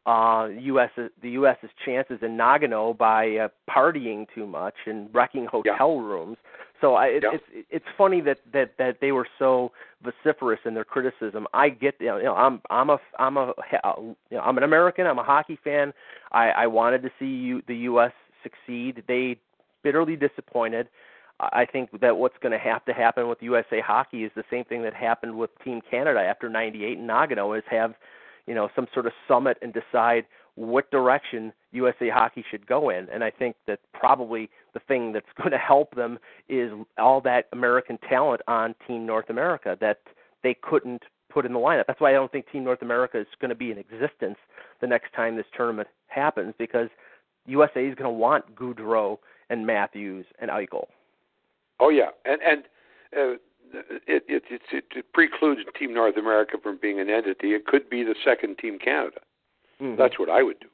uh, 0.06 0.48
U.S. 0.60 0.90
the 0.96 1.30
U.S.'s 1.32 1.70
chances 1.86 2.20
in 2.22 2.38
Nagano 2.38 2.98
by 2.98 3.36
uh, 3.36 3.48
partying 3.70 4.26
too 4.34 4.48
much 4.48 4.76
and 4.86 5.10
wrecking 5.14 5.46
hotel 5.46 5.96
yeah. 5.96 6.02
rooms. 6.02 6.38
So 6.82 6.96
I, 6.96 7.08
it, 7.08 7.24
yeah. 7.24 7.32
it's 7.34 7.68
it's 7.70 7.86
funny 7.98 8.22
that 8.22 8.40
that 8.54 8.78
that 8.78 8.98
they 9.02 9.12
were 9.12 9.28
so 9.38 9.72
vociferous 10.04 10.60
in 10.66 10.74
their 10.74 10.86
criticism. 10.86 11.48
I 11.54 11.70
get 11.70 11.96
you 12.00 12.08
know, 12.08 12.18
you 12.18 12.24
know 12.24 12.36
I'm 12.36 12.62
I'm 12.70 12.90
a 12.90 13.00
I'm 13.18 13.38
a 13.38 13.54
uh, 13.84 13.94
you 13.98 14.16
know, 14.32 14.42
I'm 14.42 14.58
an 14.58 14.64
American. 14.64 15.06
I'm 15.06 15.20
a 15.20 15.24
hockey 15.24 15.60
fan. 15.64 15.94
I 16.32 16.50
I 16.50 16.68
wanted 16.68 17.02
to 17.04 17.10
see 17.20 17.26
you 17.26 17.62
the 17.68 17.76
U.S. 17.76 18.14
succeed. 18.44 19.04
They 19.08 19.38
bitterly 19.84 20.16
disappointed. 20.16 20.88
I 21.40 21.66
think 21.66 22.02
that 22.02 22.18
what's 22.18 22.38
going 22.42 22.52
to 22.52 22.60
have 22.60 22.84
to 22.86 22.94
happen 22.94 23.30
with 23.30 23.38
USA 23.42 23.80
Hockey 23.80 24.26
is 24.26 24.32
the 24.36 24.44
same 24.52 24.66
thing 24.66 24.84
that 24.84 24.94
happened 24.94 25.38
with 25.38 25.52
Team 25.64 25.82
Canada 25.90 26.20
after 26.20 26.50
'98 26.50 26.98
in 26.98 27.08
Nagano, 27.08 27.58
is 27.58 27.64
have 27.70 27.94
you 28.46 28.54
know 28.56 28.70
some 28.76 28.88
sort 28.94 29.06
of 29.06 29.14
summit 29.28 29.58
and 29.62 29.74
decide 29.74 30.26
what 30.60 30.92
direction 30.92 31.54
USA 31.72 32.10
Hockey 32.10 32.44
should 32.52 32.68
go 32.68 32.90
in. 32.90 33.08
And 33.10 33.24
I 33.24 33.32
think 33.32 33.56
that 33.66 33.80
probably 33.94 34.50
the 34.74 34.82
thing 34.82 35.14
that's 35.14 35.26
going 35.38 35.52
to 35.52 35.58
help 35.58 35.96
them 35.96 36.20
is 36.50 36.72
all 36.98 37.22
that 37.22 37.46
American 37.54 37.98
talent 38.10 38.42
on 38.48 38.76
Team 38.86 39.06
North 39.06 39.30
America 39.30 39.78
that 39.80 40.00
they 40.44 40.56
couldn't 40.62 41.04
put 41.32 41.46
in 41.46 41.54
the 41.54 41.60
lineup. 41.60 41.86
That's 41.88 42.02
why 42.02 42.10
I 42.10 42.14
don't 42.14 42.32
think 42.32 42.52
Team 42.52 42.66
North 42.66 42.82
America 42.82 43.20
is 43.20 43.28
going 43.40 43.50
to 43.50 43.56
be 43.56 43.72
in 43.72 43.78
existence 43.78 44.36
the 44.82 44.88
next 44.88 45.14
time 45.14 45.38
this 45.38 45.46
tournament 45.56 45.88
happens 46.08 46.54
because 46.58 46.90
USA 47.46 47.86
is 47.86 47.96
going 47.96 48.12
to 48.12 48.18
want 48.18 48.54
Gaudreau 48.56 49.18
and 49.50 49.66
Matthews 49.66 50.26
and 50.40 50.52
Eichel. 50.52 50.88
Oh 51.80 51.90
yeah, 51.90 52.10
and 52.26 52.42
and 52.42 52.64
uh, 53.16 53.34
it, 54.08 54.24
it 54.28 54.44
it 54.50 54.84
it 54.94 55.06
precludes 55.14 55.62
Team 55.78 55.94
North 55.94 56.18
America 56.18 56.58
from 56.62 56.78
being 56.82 57.00
an 57.00 57.10
entity. 57.10 57.54
It 57.54 57.66
could 57.66 57.90
be 57.90 58.04
the 58.04 58.16
second 58.26 58.58
Team 58.58 58.78
Canada. 58.78 59.22
Mm-hmm. 59.82 60.00
That's 60.00 60.20
what 60.20 60.30
I 60.30 60.44
would 60.44 60.60
do, 60.60 60.68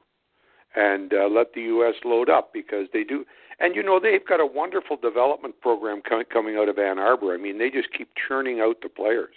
and 0.76 1.14
uh, 1.14 1.28
let 1.28 1.54
the 1.54 1.62
U.S. 1.62 1.96
load 2.04 2.30
up 2.30 2.52
because 2.54 2.88
they 2.92 3.04
do. 3.04 3.26
And 3.60 3.76
you 3.76 3.84
know 3.84 4.00
they've 4.00 4.26
got 4.26 4.40
a 4.40 4.46
wonderful 4.46 4.98
development 4.98 5.62
program 5.62 6.02
coming 6.02 6.26
coming 6.32 6.58
out 6.58 6.70
of 6.70 6.78
Ann 6.78 7.00
Arbor. 7.00 7.34
I 7.34 7.38
mean 7.38 7.58
they 7.58 7.70
just 7.70 7.94
keep 7.96 8.10
churning 8.28 8.60
out 8.60 8.78
the 8.82 8.90
players. 8.90 9.34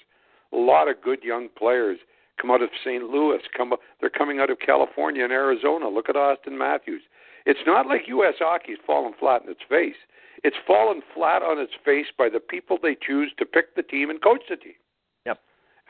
A 0.53 0.57
lot 0.57 0.89
of 0.89 1.03
good 1.03 1.23
young 1.23 1.49
players 1.57 1.99
come 2.41 2.51
out 2.51 2.63
of 2.63 2.71
St. 2.85 3.05
Louis. 3.05 3.41
Come 3.57 3.75
they're 4.01 4.11
coming 4.11 4.41
out 4.41 4.51
of 4.51 4.59
California 4.59 5.23
and 5.23 5.33
Arizona. 5.33 5.89
Look 5.89 6.09
at 6.09 6.17
Auston 6.17 6.59
Matthews. 6.59 7.03
It's 7.47 7.61
not 7.67 7.87
like 7.87 8.03
U.S. 8.09 8.35
hockey's 8.39 8.79
fallen 8.87 9.13
flat 9.19 9.43
in 9.45 9.51
its 9.51 9.61
face. 9.69 9.97
It's 10.45 10.57
fallen 10.67 11.03
flat 11.15 11.43
on 11.43 11.59
its 11.59 11.73
face 11.85 12.07
by 12.17 12.29
the 12.29 12.41
people 12.41 12.79
they 12.81 12.97
choose 13.01 13.33
to 13.39 13.45
pick 13.45 13.75
the 13.75 13.83
team 13.83 14.11
and 14.11 14.23
coach 14.23 14.43
the 14.49 14.57
team. 14.57 14.79
Yep. 15.27 15.39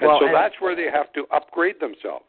And 0.01 0.09
well, 0.09 0.19
so 0.21 0.27
and 0.27 0.35
that's 0.35 0.55
where 0.61 0.77
they 0.77 0.87
have 0.93 1.13
to 1.15 1.25
upgrade 1.35 1.81
themselves. 1.81 2.27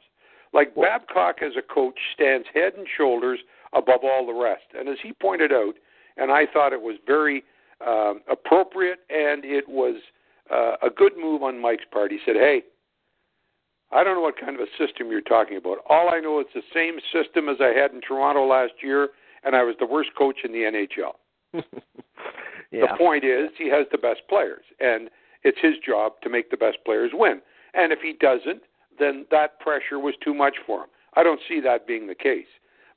Like 0.53 0.75
Babcock 0.75 1.37
as 1.41 1.53
a 1.57 1.61
coach 1.61 1.97
stands 2.13 2.47
head 2.53 2.73
and 2.77 2.87
shoulders 2.97 3.39
above 3.73 4.01
all 4.03 4.25
the 4.25 4.33
rest. 4.33 4.65
And 4.77 4.89
as 4.89 4.97
he 5.01 5.13
pointed 5.13 5.51
out, 5.51 5.73
and 6.17 6.31
I 6.31 6.45
thought 6.51 6.73
it 6.73 6.81
was 6.81 6.97
very 7.05 7.43
um, 7.85 8.21
appropriate 8.29 8.99
and 9.09 9.45
it 9.45 9.67
was 9.67 10.01
uh, 10.51 10.73
a 10.81 10.89
good 10.89 11.13
move 11.17 11.43
on 11.43 11.61
Mike's 11.61 11.85
part. 11.91 12.11
He 12.11 12.19
said, 12.25 12.35
"Hey, 12.35 12.63
I 13.91 14.03
don't 14.03 14.15
know 14.15 14.21
what 14.21 14.39
kind 14.39 14.55
of 14.55 14.61
a 14.61 14.85
system 14.85 15.11
you're 15.11 15.21
talking 15.21 15.57
about. 15.57 15.77
All 15.87 16.09
I 16.09 16.19
know 16.19 16.39
it's 16.39 16.53
the 16.53 16.61
same 16.73 16.99
system 17.13 17.49
as 17.49 17.57
I 17.61 17.79
had 17.79 17.91
in 17.91 18.01
Toronto 18.01 18.45
last 18.47 18.73
year, 18.81 19.09
and 19.43 19.55
I 19.55 19.63
was 19.63 19.75
the 19.79 19.85
worst 19.85 20.09
coach 20.17 20.39
in 20.43 20.51
the 20.51 20.59
NHL." 20.59 21.13
yeah. 22.71 22.81
The 22.81 22.97
point 22.97 23.23
is, 23.23 23.49
he 23.57 23.69
has 23.69 23.85
the 23.91 23.97
best 23.97 24.21
players, 24.27 24.63
and 24.79 25.09
it's 25.43 25.59
his 25.61 25.75
job 25.85 26.13
to 26.23 26.29
make 26.29 26.51
the 26.51 26.57
best 26.57 26.77
players 26.85 27.11
win. 27.13 27.41
And 27.73 27.91
if 27.91 27.99
he 28.01 28.13
doesn't, 28.19 28.63
then 28.99 29.25
that 29.31 29.59
pressure 29.59 29.99
was 29.99 30.13
too 30.23 30.33
much 30.33 30.55
for 30.65 30.81
him. 30.81 30.89
I 31.15 31.23
don't 31.23 31.41
see 31.47 31.59
that 31.61 31.87
being 31.87 32.07
the 32.07 32.15
case. 32.15 32.45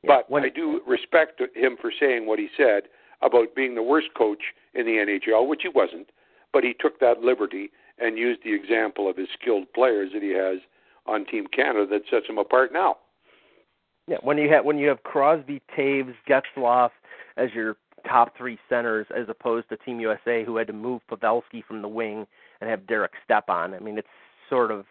Yeah. 0.02 0.20
But 0.28 0.42
I 0.42 0.48
do 0.48 0.80
respect 0.86 1.40
him 1.54 1.76
for 1.80 1.92
saying 1.98 2.26
what 2.26 2.38
he 2.38 2.48
said 2.56 2.84
about 3.22 3.54
being 3.54 3.74
the 3.74 3.82
worst 3.82 4.08
coach 4.16 4.42
in 4.74 4.84
the 4.84 4.92
NHL, 4.92 5.48
which 5.48 5.62
he 5.62 5.68
wasn't, 5.68 6.10
but 6.52 6.64
he 6.64 6.74
took 6.78 6.98
that 7.00 7.20
liberty 7.20 7.70
and 7.98 8.18
used 8.18 8.40
the 8.44 8.52
example 8.52 9.08
of 9.08 9.16
his 9.16 9.28
skilled 9.40 9.72
players 9.72 10.10
that 10.12 10.22
he 10.22 10.30
has 10.30 10.58
on 11.06 11.24
Team 11.26 11.46
Canada 11.46 11.86
that 11.86 12.02
sets 12.10 12.28
him 12.28 12.38
apart 12.38 12.72
now. 12.72 12.96
Yeah, 14.08 14.16
when 14.22 14.38
you 14.38 14.52
have 14.52 14.64
when 14.64 14.78
you 14.78 14.88
have 14.88 15.04
Crosby, 15.04 15.62
Toews, 15.76 16.14
Getzlaf 16.28 16.90
as 17.36 17.50
your 17.54 17.76
top 18.08 18.36
three 18.36 18.58
centers, 18.68 19.06
as 19.16 19.28
opposed 19.28 19.68
to 19.68 19.76
Team 19.76 20.00
USA, 20.00 20.44
who 20.44 20.56
had 20.56 20.66
to 20.66 20.72
move 20.72 21.02
Pavelski 21.08 21.64
from 21.64 21.82
the 21.82 21.88
wing 21.88 22.26
and 22.60 22.68
have 22.68 22.86
Derek 22.86 23.12
Stepan. 23.24 23.74
I 23.74 23.78
mean, 23.78 23.98
it's 23.98 24.08
sort 24.50 24.72
of 24.72 24.84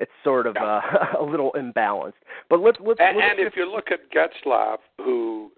it's 0.00 0.10
sort 0.24 0.46
of 0.46 0.56
uh, 0.56 0.80
a 1.20 1.22
little 1.22 1.52
imbalanced. 1.52 2.14
But 2.48 2.60
let's 2.60 2.78
let's. 2.84 2.98
And, 2.98 3.16
let's 3.16 3.28
and 3.38 3.46
if 3.46 3.54
you 3.54 3.70
look 3.70 3.88
at 3.92 4.10
Getzlaf, 4.10 4.78
who 4.98 5.52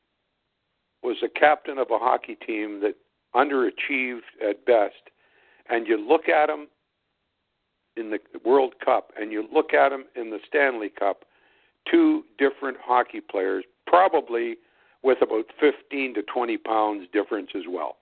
was 1.02 1.16
a 1.24 1.28
captain 1.28 1.78
of 1.78 1.88
a 1.90 1.98
hockey 1.98 2.34
team 2.34 2.80
that 2.80 2.96
underachieved 3.34 4.20
at 4.46 4.66
best, 4.66 5.10
and 5.70 5.86
you 5.86 5.96
look 5.96 6.28
at 6.28 6.50
him 6.50 6.66
in 7.96 8.10
the 8.10 8.18
World 8.44 8.74
Cup 8.84 9.12
and 9.20 9.32
you 9.32 9.46
look 9.52 9.74
at 9.74 9.92
him 9.92 10.04
in 10.16 10.30
the 10.30 10.38
Stanley 10.46 10.88
Cup, 10.88 11.24
two 11.90 12.24
different 12.38 12.78
hockey 12.82 13.20
players, 13.20 13.64
probably 13.86 14.56
with 15.02 15.18
about 15.20 15.46
15 15.60 16.14
to 16.14 16.22
20 16.22 16.56
pounds 16.58 17.06
difference 17.12 17.50
as 17.56 17.64
well. 17.68 17.96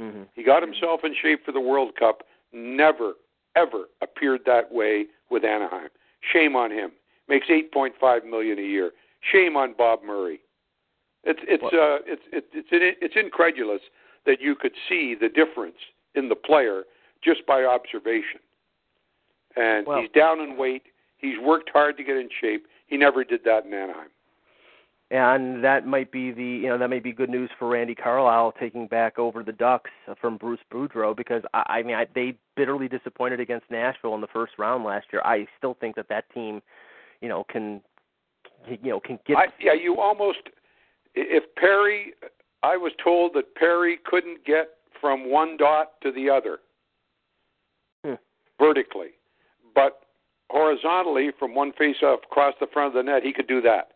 Mm-hmm. 0.00 0.22
He 0.34 0.42
got 0.42 0.62
himself 0.62 1.00
in 1.04 1.14
shape 1.20 1.44
for 1.44 1.52
the 1.52 1.60
World 1.60 1.94
Cup. 1.98 2.22
Never, 2.52 3.12
ever 3.54 3.84
appeared 4.02 4.40
that 4.46 4.72
way 4.72 5.06
with 5.30 5.44
Anaheim. 5.44 5.88
Shame 6.32 6.56
on 6.56 6.70
him. 6.70 6.92
Makes 7.28 7.48
8.5 7.48 8.24
million 8.24 8.58
a 8.58 8.62
year. 8.62 8.92
Shame 9.32 9.56
on 9.56 9.74
Bob 9.76 10.00
Murray. 10.04 10.40
It's 11.24 11.40
it's 11.42 11.64
uh 11.64 11.98
it's 12.06 12.22
it's 12.32 12.46
it's 12.54 12.68
it's 12.70 13.14
incredulous 13.16 13.80
that 14.26 14.40
you 14.40 14.54
could 14.54 14.72
see 14.88 15.16
the 15.20 15.28
difference 15.28 15.76
in 16.14 16.28
the 16.28 16.36
player 16.36 16.84
just 17.22 17.44
by 17.46 17.64
observation. 17.64 18.40
And 19.56 19.86
Well- 19.86 20.00
he's 20.02 20.10
down 20.10 20.40
in 20.40 20.56
weight. 20.56 20.84
He's 21.18 21.38
worked 21.38 21.70
hard 21.70 21.96
to 21.96 22.04
get 22.04 22.16
in 22.16 22.28
shape. 22.40 22.66
He 22.86 22.96
never 22.96 23.24
did 23.24 23.42
that 23.44 23.64
in 23.64 23.74
Anaheim. 23.74 24.10
And 25.10 25.62
that 25.62 25.86
might 25.86 26.10
be 26.10 26.32
the 26.32 26.42
you 26.42 26.68
know 26.68 26.78
that 26.78 26.90
may 26.90 26.98
be 26.98 27.12
good 27.12 27.30
news 27.30 27.48
for 27.58 27.68
Randy 27.68 27.94
Carlyle 27.94 28.52
taking 28.58 28.88
back 28.88 29.20
over 29.20 29.44
the 29.44 29.52
Ducks 29.52 29.90
from 30.20 30.36
Bruce 30.36 30.60
Boudreau 30.72 31.16
because 31.16 31.42
I, 31.54 31.62
I 31.68 31.82
mean 31.84 31.94
I, 31.94 32.06
they 32.12 32.34
bitterly 32.56 32.88
disappointed 32.88 33.38
against 33.38 33.70
Nashville 33.70 34.16
in 34.16 34.20
the 34.20 34.26
first 34.26 34.54
round 34.58 34.84
last 34.84 35.06
year. 35.12 35.22
I 35.24 35.46
still 35.58 35.76
think 35.80 35.94
that 35.94 36.08
that 36.08 36.28
team, 36.34 36.60
you 37.20 37.28
know, 37.28 37.44
can 37.48 37.80
you 38.68 38.90
know 38.90 38.98
can 38.98 39.20
get 39.26 39.36
I, 39.36 39.46
yeah, 39.60 39.74
you 39.74 40.00
almost 40.00 40.38
if 41.14 41.44
Perry. 41.54 42.14
I 42.64 42.76
was 42.76 42.90
told 43.04 43.34
that 43.34 43.54
Perry 43.54 43.98
couldn't 44.04 44.44
get 44.44 44.70
from 45.00 45.30
one 45.30 45.56
dot 45.56 45.92
to 46.02 46.10
the 46.10 46.28
other 46.28 46.58
Hmm. 48.04 48.14
vertically, 48.58 49.10
but 49.72 50.00
horizontally 50.50 51.30
from 51.38 51.54
one 51.54 51.72
face 51.78 52.02
off 52.02 52.20
across 52.24 52.54
the 52.58 52.66
front 52.72 52.88
of 52.88 52.94
the 52.94 53.08
net, 53.08 53.22
he 53.22 53.32
could 53.32 53.46
do 53.46 53.60
that. 53.62 53.92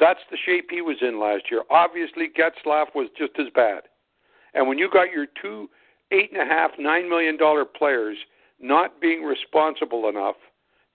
That's 0.00 0.20
the 0.30 0.38
shape 0.44 0.68
he 0.70 0.80
was 0.80 0.96
in 1.00 1.20
last 1.20 1.44
year. 1.50 1.62
Obviously, 1.70 2.28
Getzlaf 2.28 2.86
was 2.94 3.08
just 3.16 3.32
as 3.38 3.46
bad. 3.54 3.82
And 4.54 4.68
when 4.68 4.78
you 4.78 4.90
got 4.90 5.10
your 5.12 5.26
two 5.40 5.68
eight 6.10 6.30
and 6.32 6.40
a 6.40 6.44
half, 6.44 6.72
nine 6.78 7.08
million 7.08 7.36
dollar 7.36 7.64
players 7.64 8.16
not 8.60 9.00
being 9.00 9.22
responsible 9.22 10.08
enough 10.08 10.36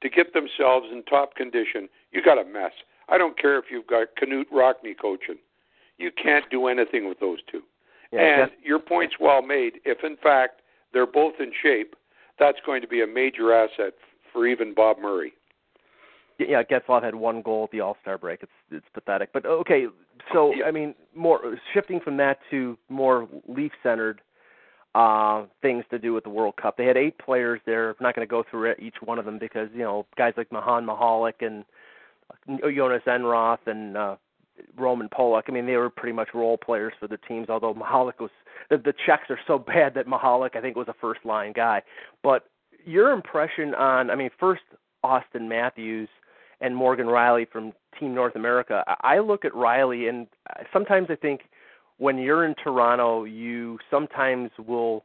to 0.02 0.10
get 0.10 0.34
themselves 0.34 0.88
in 0.92 1.04
top 1.04 1.36
condition, 1.36 1.90
you 2.12 2.22
got 2.22 2.38
a 2.40 2.46
mess. 2.46 2.72
I 3.10 3.18
don't 3.18 3.38
care 3.38 3.58
if 3.58 3.66
you've 3.72 3.88
got 3.88 4.10
Knute 4.22 4.52
Rockne 4.52 4.96
coaching. 5.00 5.38
You 5.98 6.12
can't 6.12 6.46
do 6.52 6.68
anything 6.68 7.10
with 7.10 7.20
those 7.20 7.40
two. 7.52 7.64
yeah, 8.12 8.44
and 8.44 8.52
your 8.64 8.80
point's 8.80 9.16
well 9.20 9.42
made. 9.42 9.80
If 9.86 10.04
in 10.04 10.18
fact 10.18 10.62
they're 10.94 11.08
both 11.08 11.34
in 11.40 11.52
shape, 11.62 11.96
that's 12.40 12.60
going 12.66 12.82
to 12.82 12.88
be 12.88 13.02
a 13.02 13.08
major 13.08 13.54
asset 13.54 13.94
for 14.32 14.46
even 14.46 14.74
Bob 14.74 14.98
Murray. 15.00 15.34
Yeah, 16.40 16.62
Getzlaf 16.62 17.04
had 17.04 17.16
one 17.16 17.42
goal 17.42 17.64
at 17.66 17.72
the 17.72 17.82
All 17.82 17.98
Star 18.02 18.18
break. 18.18 18.44
It's 18.44 18.52
it's 18.72 18.86
pathetic. 18.94 19.30
But 19.34 19.46
okay, 19.46 19.88
so 20.32 20.54
I 20.66 20.72
mean, 20.72 20.94
more 21.16 21.58
shifting 21.74 22.00
from 22.00 22.18
that 22.18 22.38
to 22.52 22.78
more 22.90 23.28
Leaf 23.48 23.72
centered 23.82 24.22
uh, 24.94 25.46
things 25.62 25.84
to 25.90 26.00
do 26.00 26.14
with 26.14 26.24
the 26.24 26.30
World 26.30 26.56
Cup. 26.62 26.78
They 26.78 26.86
had 26.86 26.98
eight 26.98 27.18
players 27.18 27.60
there. 27.66 27.90
I'm 27.90 27.96
not 28.02 28.16
going 28.16 28.28
to 28.28 28.30
go 28.30 28.44
through 28.50 28.74
each 28.80 28.96
one 29.04 29.20
of 29.20 29.26
them 29.26 29.40
because 29.40 29.70
you 29.74 29.84
know 29.84 30.06
guys 30.16 30.34
like 30.38 30.52
Mahan 30.52 30.86
Michalek 30.86 31.42
and 31.42 31.66
uh, 32.32 32.70
Jonas 32.76 33.04
Enroth 33.08 33.66
and 33.66 33.98
uh, 33.98 34.16
Roman 34.78 35.10
Polak. 35.10 35.44
I 35.48 35.52
mean, 35.52 35.66
they 35.66 35.76
were 35.76 35.90
pretty 35.90 36.14
much 36.14 36.30
role 36.34 36.58
players 36.58 36.94
for 37.00 37.08
the 37.08 37.18
teams. 37.28 37.50
Although 37.50 37.74
Michalek 37.74 38.20
was 38.20 38.32
the, 38.70 38.78
the 38.78 38.94
checks 39.06 39.30
are 39.30 39.40
so 39.48 39.58
bad 39.74 39.94
that 39.96 40.08
Michalek 40.08 40.56
I 40.56 40.62
think 40.62 40.76
was 40.76 40.88
a 40.88 40.96
first 41.02 41.26
line 41.26 41.54
guy. 41.54 41.82
But 42.22 42.46
your 42.86 43.12
impression 43.12 43.74
on, 43.76 44.10
I 44.10 44.16
mean, 44.16 44.30
first 44.40 44.62
Auston 45.04 45.48
Matthews 45.48 46.10
and 46.62 46.76
Morgan 46.76 47.08
Rielly 47.08 47.50
from 47.50 47.74
Team 48.00 48.14
North 48.14 48.36
America. 48.36 48.84
I 49.02 49.20
look 49.20 49.46
at 49.46 49.52
Rielly 49.54 50.10
and 50.10 50.28
sometimes 50.74 51.08
I 51.10 51.16
think 51.16 51.42
when 51.98 52.18
you're 52.18 52.46
in 52.46 52.56
Toronto, 52.64 53.24
you 53.24 53.80
sometimes 53.90 54.52
will 54.58 55.04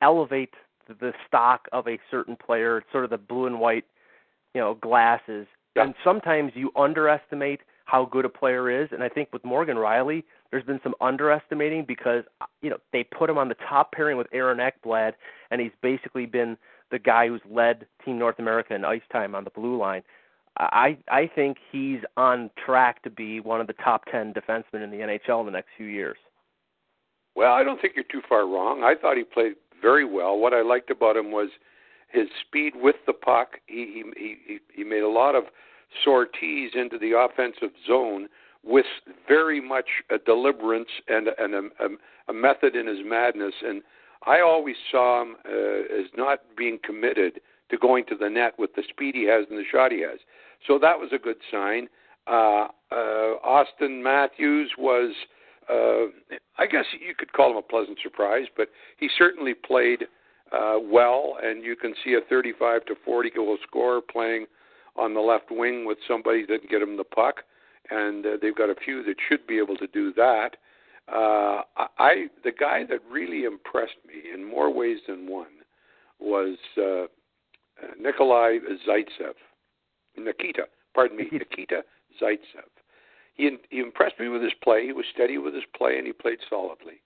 elevate 0.00 0.54
the 0.88 1.12
stock 1.26 1.68
of 1.72 1.86
a 1.86 1.98
certain 2.10 2.36
player, 2.36 2.78
It's 2.78 2.86
sort 2.90 3.04
of 3.04 3.10
the 3.10 3.18
blue 3.18 3.46
and 3.46 3.60
white, 3.60 3.84
you 4.54 4.60
know, 4.60 4.74
glasses. 4.74 5.46
Yeah. 5.76 5.84
And 5.84 5.94
sometimes 6.04 6.52
you 6.54 6.70
underestimate 6.76 7.60
how 7.84 8.04
good 8.06 8.24
a 8.24 8.28
player 8.28 8.82
is. 8.82 8.88
And 8.92 9.02
I 9.02 9.08
think 9.08 9.28
with 9.32 9.44
Morgan 9.44 9.76
Rielly, 9.76 10.24
there's 10.50 10.64
been 10.64 10.80
some 10.82 10.94
underestimating 11.00 11.84
because 11.86 12.24
uh, 12.40 12.46
you 12.60 12.70
know 12.70 12.78
they 12.92 13.04
put 13.04 13.30
him 13.30 13.38
on 13.38 13.48
the 13.48 13.56
top 13.68 13.92
pairing 13.92 14.16
with 14.16 14.26
Aaron 14.32 14.58
Ekblad, 14.58 15.12
and 15.50 15.60
he's 15.60 15.72
basically 15.82 16.26
been 16.26 16.56
the 16.90 16.98
guy 16.98 17.28
who's 17.28 17.40
led 17.50 17.86
Team 18.04 18.18
North 18.18 18.38
America 18.38 18.74
in 18.74 18.84
ice 18.84 19.02
time 19.10 19.34
on 19.34 19.44
the 19.44 19.50
blue 19.50 19.78
line. 19.78 20.02
I 20.58 20.98
I 21.08 21.30
think 21.34 21.56
he's 21.70 22.00
on 22.16 22.50
track 22.64 23.02
to 23.02 23.10
be 23.10 23.40
one 23.40 23.60
of 23.60 23.66
the 23.66 23.72
top 23.74 24.04
ten 24.10 24.34
defensemen 24.34 24.82
in 24.84 24.90
the 24.90 24.98
NHL 24.98 25.40
in 25.40 25.46
the 25.46 25.52
next 25.52 25.68
few 25.76 25.86
years. 25.86 26.18
Well, 27.34 27.52
I 27.52 27.64
don't 27.64 27.80
think 27.80 27.94
you're 27.94 28.04
too 28.04 28.20
far 28.28 28.46
wrong. 28.46 28.82
I 28.84 28.94
thought 28.94 29.16
he 29.16 29.24
played 29.24 29.54
very 29.80 30.04
well. 30.04 30.38
What 30.38 30.52
I 30.52 30.60
liked 30.62 30.90
about 30.90 31.16
him 31.16 31.30
was 31.30 31.48
his 32.10 32.28
speed 32.46 32.74
with 32.76 32.96
the 33.06 33.12
puck. 33.12 33.58
He 33.66 34.04
he 34.16 34.36
he 34.46 34.58
he 34.74 34.84
made 34.84 35.02
a 35.02 35.08
lot 35.08 35.34
of 35.34 35.44
sorties 36.04 36.72
into 36.74 36.98
the 36.98 37.12
offensive 37.16 37.74
zone 37.86 38.28
with 38.62 38.86
very 39.26 39.60
much 39.60 39.88
a 40.10 40.18
deliberance 40.18 40.90
and 41.08 41.28
and 41.38 41.54
a, 41.54 41.84
a, 41.84 41.88
a 42.28 42.32
method 42.32 42.76
in 42.76 42.86
his 42.86 42.98
madness. 43.04 43.54
And 43.62 43.82
I 44.26 44.40
always 44.40 44.76
saw 44.90 45.22
him 45.22 45.36
uh, 45.46 46.00
as 46.00 46.06
not 46.16 46.40
being 46.56 46.78
committed 46.84 47.40
to 47.72 47.78
going 47.78 48.04
to 48.06 48.14
the 48.14 48.30
net 48.30 48.52
with 48.58 48.74
the 48.76 48.84
speed 48.88 49.16
he 49.16 49.24
has 49.24 49.46
and 49.50 49.58
the 49.58 49.64
shot 49.70 49.90
he 49.90 50.02
has. 50.02 50.20
So 50.68 50.78
that 50.78 50.98
was 50.98 51.10
a 51.12 51.18
good 51.18 51.38
sign. 51.50 51.88
Uh, 52.26 52.68
uh, 52.92 53.34
Auston 53.44 54.02
Matthews 54.02 54.70
was, 54.78 55.12
uh, 55.68 56.06
I 56.58 56.66
guess 56.66 56.84
you 56.92 57.14
could 57.18 57.32
call 57.32 57.50
him 57.50 57.56
a 57.56 57.62
pleasant 57.62 57.98
surprise, 58.02 58.46
but 58.56 58.68
he 58.98 59.08
certainly 59.18 59.54
played 59.54 60.04
uh, 60.52 60.78
well, 60.80 61.38
and 61.42 61.64
you 61.64 61.74
can 61.74 61.94
see 62.04 62.14
a 62.14 62.20
35 62.28 62.84
to 62.84 62.94
40 63.04 63.30
goal 63.30 63.58
scorer 63.66 64.00
playing 64.00 64.46
on 64.96 65.14
the 65.14 65.20
left 65.20 65.50
wing 65.50 65.86
with 65.86 65.98
somebody 66.06 66.44
that 66.46 66.60
can 66.60 66.68
get 66.70 66.82
him 66.82 66.98
the 66.98 67.04
puck, 67.04 67.36
and 67.90 68.26
uh, 68.26 68.30
they've 68.40 68.54
got 68.54 68.68
a 68.68 68.74
few 68.74 69.02
that 69.04 69.16
should 69.28 69.46
be 69.46 69.58
able 69.58 69.76
to 69.76 69.86
do 69.88 70.12
that. 70.12 70.50
Uh, 71.12 71.62
I 71.98 72.26
the 72.44 72.52
guy 72.52 72.84
that 72.88 73.00
really 73.10 73.44
impressed 73.44 73.96
me 74.06 74.32
in 74.32 74.44
more 74.44 74.72
ways 74.72 74.98
than 75.08 75.28
one 75.28 75.46
was 76.20 76.56
uh, 77.82 77.86
Nikolai 78.00 78.58
Zaitsev, 78.86 79.34
Nikita, 80.16 80.64
pardon 80.94 81.16
me, 81.16 81.28
Nikita 81.32 81.82
Zaitsev. 82.20 82.68
He 83.34 83.56
he 83.70 83.80
impressed 83.80 84.18
me 84.20 84.28
with 84.28 84.42
his 84.42 84.52
play. 84.62 84.86
He 84.86 84.92
was 84.92 85.06
steady 85.12 85.38
with 85.38 85.54
his 85.54 85.64
play, 85.76 85.98
and 85.98 86.06
he 86.06 86.12
played 86.12 86.38
solidly. 86.48 87.00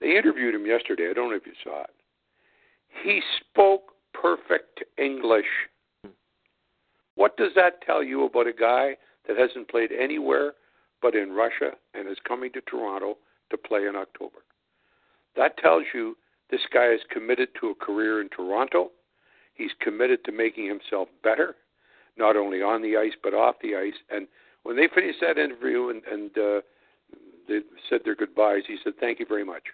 They 0.00 0.16
interviewed 0.16 0.54
him 0.54 0.66
yesterday. 0.66 1.08
I 1.10 1.12
don't 1.14 1.30
know 1.30 1.36
if 1.36 1.46
you 1.46 1.52
saw 1.62 1.82
it. 1.84 1.94
He 3.02 3.22
spoke 3.40 3.92
perfect 4.12 4.84
English. 4.98 5.46
What 7.14 7.36
does 7.36 7.52
that 7.56 7.82
tell 7.82 8.02
you 8.02 8.24
about 8.24 8.46
a 8.46 8.52
guy 8.52 8.96
that 9.26 9.38
hasn't 9.38 9.68
played 9.68 9.90
anywhere 9.92 10.52
but 11.00 11.14
in 11.14 11.32
Russia 11.32 11.72
and 11.94 12.08
is 12.08 12.18
coming 12.26 12.52
to 12.52 12.60
Toronto 12.62 13.16
to 13.50 13.56
play 13.56 13.86
in 13.86 13.96
October? 13.96 14.38
That 15.36 15.56
tells 15.58 15.84
you 15.94 16.16
this 16.50 16.60
guy 16.72 16.92
is 16.92 17.00
committed 17.10 17.48
to 17.60 17.68
a 17.68 17.74
career 17.74 18.20
in 18.20 18.28
Toronto. 18.28 18.90
He's 19.54 19.70
committed 19.80 20.24
to 20.24 20.32
making 20.32 20.66
himself 20.66 21.08
better, 21.22 21.56
not 22.16 22.36
only 22.36 22.62
on 22.62 22.82
the 22.82 22.96
ice 22.96 23.14
but 23.22 23.34
off 23.34 23.56
the 23.62 23.76
ice. 23.76 23.98
And 24.10 24.26
when 24.62 24.76
they 24.76 24.88
finished 24.94 25.20
that 25.20 25.38
interview 25.38 25.88
and, 25.88 26.02
and 26.10 26.30
uh, 26.38 26.60
they 27.48 27.60
said 27.88 28.00
their 28.04 28.14
goodbyes, 28.14 28.62
he 28.66 28.78
said, 28.82 28.94
"Thank 28.98 29.20
you 29.20 29.26
very 29.26 29.44
much." 29.44 29.64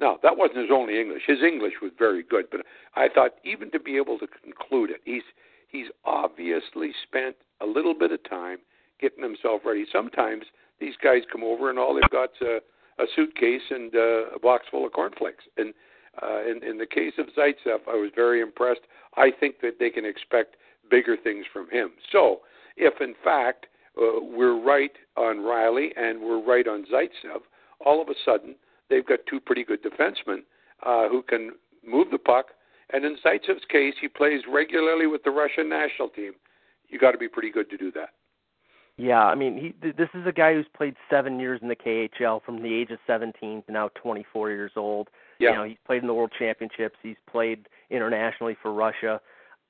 Now 0.00 0.18
that 0.22 0.36
wasn't 0.36 0.58
his 0.58 0.70
only 0.72 1.00
English. 1.00 1.22
His 1.26 1.42
English 1.42 1.74
was 1.80 1.92
very 1.98 2.22
good, 2.22 2.46
but 2.50 2.62
I 2.96 3.08
thought 3.08 3.32
even 3.44 3.70
to 3.72 3.80
be 3.80 3.96
able 3.96 4.18
to 4.18 4.26
conclude 4.26 4.90
it, 4.90 5.00
he's 5.04 5.22
he's 5.68 5.88
obviously 6.04 6.92
spent 7.02 7.36
a 7.60 7.66
little 7.66 7.94
bit 7.94 8.12
of 8.12 8.28
time 8.28 8.58
getting 9.00 9.22
himself 9.22 9.62
ready. 9.64 9.84
Sometimes 9.90 10.44
these 10.80 10.94
guys 11.02 11.22
come 11.30 11.44
over 11.44 11.70
and 11.70 11.78
all 11.78 11.94
they've 11.94 12.10
got's 12.10 12.40
a, 12.40 12.58
a 12.98 13.06
suitcase 13.14 13.62
and 13.70 13.94
uh, 13.94 14.30
a 14.34 14.38
box 14.38 14.66
full 14.70 14.86
of 14.86 14.92
cornflakes. 14.92 15.44
And 15.56 15.74
uh, 16.20 16.42
in, 16.42 16.62
in 16.62 16.78
the 16.78 16.86
case 16.86 17.14
of 17.18 17.26
Zaitsev, 17.36 17.80
I 17.88 17.94
was 17.94 18.10
very 18.14 18.40
impressed. 18.40 18.82
I 19.16 19.30
think 19.30 19.60
that 19.62 19.78
they 19.78 19.90
can 19.90 20.04
expect 20.04 20.56
bigger 20.90 21.16
things 21.16 21.46
from 21.52 21.70
him. 21.70 21.92
So, 22.10 22.40
if 22.76 23.00
in 23.00 23.14
fact 23.22 23.66
uh, 23.96 24.20
we're 24.20 24.60
right 24.60 24.92
on 25.16 25.38
Rielly 25.38 25.88
and 25.96 26.20
we're 26.20 26.42
right 26.42 26.66
on 26.66 26.84
Zaitsev, 26.92 27.40
all 27.84 28.00
of 28.02 28.08
a 28.08 28.14
sudden 28.24 28.56
they've 28.90 29.06
got 29.06 29.20
two 29.28 29.40
pretty 29.40 29.64
good 29.64 29.82
defensemen 29.82 30.42
uh, 30.84 31.08
who 31.08 31.22
can 31.22 31.52
move 31.86 32.08
the 32.10 32.18
puck. 32.18 32.46
And 32.92 33.04
in 33.04 33.16
Zaitsev's 33.24 33.64
case, 33.70 33.94
he 34.00 34.08
plays 34.08 34.42
regularly 34.48 35.06
with 35.06 35.22
the 35.24 35.30
Russian 35.30 35.68
national 35.68 36.08
team. 36.08 36.32
You 36.88 36.98
got 36.98 37.12
to 37.12 37.18
be 37.18 37.28
pretty 37.28 37.50
good 37.50 37.70
to 37.70 37.76
do 37.76 37.90
that. 37.92 38.10
Yeah, 38.98 39.24
I 39.24 39.34
mean, 39.34 39.56
he 39.56 39.90
this 39.90 40.10
is 40.12 40.26
a 40.26 40.32
guy 40.32 40.52
who's 40.52 40.66
played 40.76 40.94
seven 41.08 41.40
years 41.40 41.60
in 41.62 41.68
the 41.68 41.76
KHL 41.76 42.42
from 42.42 42.62
the 42.62 42.72
age 42.72 42.90
of 42.90 42.98
17 43.06 43.62
to 43.66 43.72
now 43.72 43.88
24 43.94 44.50
years 44.50 44.72
old. 44.76 45.08
Yeah. 45.42 45.50
You 45.50 45.56
know, 45.56 45.64
he's 45.64 45.78
played 45.86 46.02
in 46.02 46.06
the 46.06 46.14
World 46.14 46.32
Championships. 46.38 46.96
He's 47.02 47.16
played 47.30 47.68
internationally 47.90 48.56
for 48.62 48.72
Russia. 48.72 49.20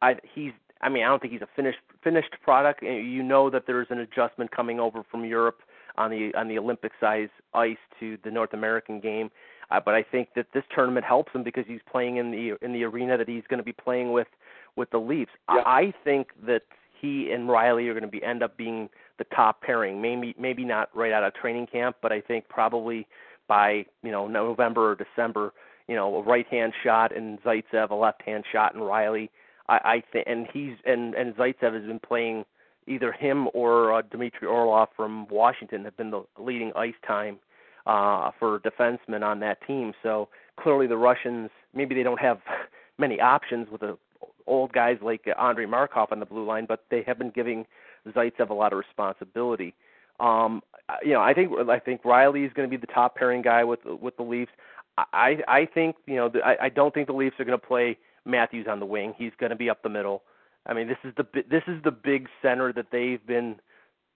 I 0.01 0.17
he's 0.35 0.53
I 0.81 0.89
mean, 0.89 1.05
I 1.05 1.07
don't 1.07 1.21
think 1.21 1.33
he's 1.33 1.43
a 1.43 1.49
finished 1.55 1.79
finished 2.03 2.35
product. 2.43 2.83
You 2.83 3.23
know 3.23 3.51
that 3.51 3.65
there's 3.67 3.87
an 3.91 4.01
adjustment 4.01 4.51
coming 4.51 4.81
over 4.81 5.03
from 5.11 5.25
Europe 5.25 5.61
on 5.97 6.11
the 6.11 6.33
on 6.37 6.49
the 6.49 6.59
Olympic 6.59 6.93
size 7.01 7.29
ice 7.55 7.77
to 8.01 8.19
the 8.25 8.31
North 8.31 8.53
American 8.53 9.01
game. 9.01 9.31
Uh, 9.71 9.81
but 9.83 9.95
I 9.95 10.03
think 10.03 10.29
that 10.37 10.47
this 10.53 10.65
tournament 10.75 11.07
helps 11.07 11.33
him 11.33 11.43
because 11.43 11.65
he's 11.67 11.81
playing 11.91 12.17
in 12.17 12.31
the 12.31 12.57
in 12.63 12.73
the 12.73 12.85
arena 12.85 13.17
that 13.17 13.29
he's 13.29 13.45
going 13.49 13.59
to 13.59 13.65
be 13.65 13.73
playing 13.73 14.13
with 14.13 14.29
with 14.77 14.91
the 14.91 14.99
Leafs. 14.99 15.33
Yeah. 15.49 15.63
I, 15.65 15.81
I 15.81 15.95
think 16.05 16.29
that 16.47 16.63
he 17.01 17.33
and 17.33 17.49
Rielly 17.49 17.89
are 17.89 17.95
going 17.95 18.03
to 18.03 18.09
be 18.09 18.23
end 18.23 18.43
up 18.43 18.57
being 18.57 18.89
the 19.19 19.25
top 19.35 19.63
pairing. 19.63 20.03
Maybe 20.03 20.35
maybe 20.39 20.65
not 20.65 20.89
right 20.95 21.13
out 21.13 21.25
of 21.25 21.35
training 21.35 21.69
camp, 21.69 21.97
but 22.03 22.13
I 22.13 22.21
think 22.21 22.49
probably 22.49 23.07
by 23.53 23.85
you 24.03 24.11
know 24.11 24.27
November 24.27 24.93
or 24.93 24.95
December, 24.95 25.53
you 25.87 25.95
know 25.95 26.17
a 26.17 26.23
right 26.23 26.47
hand 26.49 26.73
shot 26.83 27.15
and 27.15 27.38
Zaitsev, 27.43 27.91
a 27.91 27.95
left 27.95 28.23
hand 28.23 28.45
shot 28.51 28.75
and 28.75 28.83
Rielly. 28.83 29.29
I, 29.69 29.77
I 29.85 30.03
think 30.11 30.27
and 30.27 30.47
he's 30.51 30.77
and 30.87 31.15
and 31.15 31.35
Zaitsev 31.35 31.75
has 31.75 31.85
been 31.85 32.01
playing 32.01 32.47
either 32.87 33.12
him 33.12 33.49
or 33.53 33.93
uh, 33.93 34.03
Dmitry 34.11 34.49
Orlov 34.49 34.88
from 34.97 35.29
Washington 35.29 35.85
have 35.85 35.97
been 35.99 36.11
the 36.11 36.25
leading 36.38 36.73
ice 36.75 36.95
time 37.07 37.38
uh, 37.87 38.31
for 38.38 38.59
defensemen 38.61 39.23
on 39.23 39.41
that 39.41 39.59
team. 39.67 39.93
So 40.03 40.31
clearly 40.59 40.87
the 40.87 40.97
Russians 40.97 41.51
maybe 41.75 41.95
they 41.95 42.03
don't 42.03 42.21
have 42.21 42.41
many 42.99 43.21
options 43.21 43.69
with 43.71 43.83
the 43.83 43.99
old 44.47 44.73
guys 44.73 44.97
like 45.03 45.29
Andrei 45.38 45.67
Markov 45.67 46.09
on 46.11 46.21
the 46.21 46.27
blue 46.27 46.47
line, 46.47 46.65
but 46.67 46.85
they 46.91 47.03
have 47.07 47.19
been 47.19 47.31
giving 47.31 47.67
Zaitsev 48.09 48.49
a 48.49 48.55
lot 48.55 48.73
of 48.73 48.79
responsibility. 48.79 49.75
Um, 50.20 50.62
you 51.05 51.12
know, 51.12 51.20
I 51.20 51.33
think 51.33 51.53
I 51.68 51.79
think 51.79 52.03
Rielly 52.03 52.46
is 52.46 52.53
going 52.53 52.68
to 52.68 52.70
be 52.70 52.81
the 52.81 52.92
top 52.92 53.16
pairing 53.16 53.42
guy 53.42 53.64
with 53.64 53.81
with 53.85 54.16
the 54.16 54.22
Leafs. 54.22 54.53
I 54.98 55.38
I 55.48 55.66
think 55.72 55.96
you 56.07 56.16
know 56.16 56.31
I, 56.44 56.66
I 56.66 56.68
don't 56.68 56.92
think 56.92 57.07
the 57.07 57.14
Leafs 57.14 57.37
are 57.38 57.44
going 57.44 57.59
to 57.59 57.66
play 57.66 57.98
Matthews 58.25 58.66
on 58.68 58.81
the 58.81 58.87
wing. 58.87 59.14
He's 59.16 59.33
going 59.38 59.51
to 59.51 59.57
be 59.57 59.70
up 59.70 59.83
the 59.83 59.88
middle. 59.88 60.22
I 60.66 60.75
mean, 60.75 60.87
this 60.87 60.98
is 61.05 61.12
the 61.16 61.27
this 61.51 61.62
is 61.66 61.83
the 61.83 61.90
big 61.90 62.29
center 62.40 62.72
that 62.72 62.87
they've 62.92 63.25
been 63.27 63.57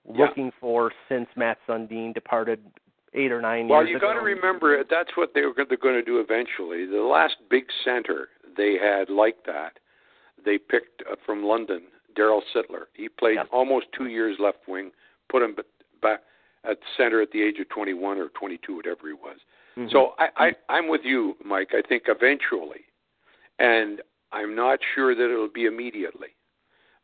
looking 0.06 0.46
yeah. 0.46 0.61
for 0.61 0.92
since 1.09 1.26
Mats 1.37 1.61
Sundin 1.68 2.14
departed 2.14 2.61
eight 3.14 3.32
or 3.32 3.40
nine 3.40 3.68
well, 3.68 3.80
years 3.80 3.90
you 3.90 3.96
ago. 3.96 4.06
Well, 4.06 4.14
you 4.14 4.20
got 4.20 4.20
to 4.20 4.26
remember 4.26 4.85
that's 4.88 5.16
what 5.16 5.32
they 5.35 5.42
were 5.42 5.54
going 5.54 5.68
to 5.68 6.02
do 6.02 6.20
eventually. 6.20 6.87
The 6.87 7.02
last 7.02 7.37
big 7.50 7.64
center 7.85 8.28
they 8.56 8.76
had 8.80 9.11
like 9.11 9.37
that, 9.46 9.78
they 10.44 10.59
picked 10.59 11.02
uh, 11.11 11.16
from 11.24 11.44
London, 11.44 11.82
Darryl 12.16 12.42
Sittler. 12.54 12.85
He 12.94 13.09
played 13.09 13.37
Yeah. 13.37 13.44
almost 13.52 13.87
two 13.96 14.06
years 14.06 14.37
left 14.38 14.68
wing, 14.68 14.92
put 15.28 15.42
him 15.42 15.54
back 16.07 16.21
at 16.69 16.79
center 16.97 17.21
at 17.23 17.31
the 17.31 17.42
age 17.42 17.59
of 17.61 17.69
21 17.69 18.19
or 18.19 18.29
22, 18.29 18.77
whatever 18.77 19.09
he 19.09 19.14
was. 19.14 19.38
Mhm. 19.77 19.90
So 19.90 20.14
I, 20.19 20.29
I, 20.37 20.53
I'm 20.69 20.88
with 20.88 21.03
you, 21.05 21.37
Mike. 21.45 21.71
I 21.73 21.83
think 21.87 22.05
eventually, 22.09 22.85
and 23.59 24.03
I'm 24.33 24.55
not 24.55 24.79
sure 24.95 25.14
that 25.14 25.25
it'll 25.33 25.49
be 25.49 25.66
immediately, 25.66 26.35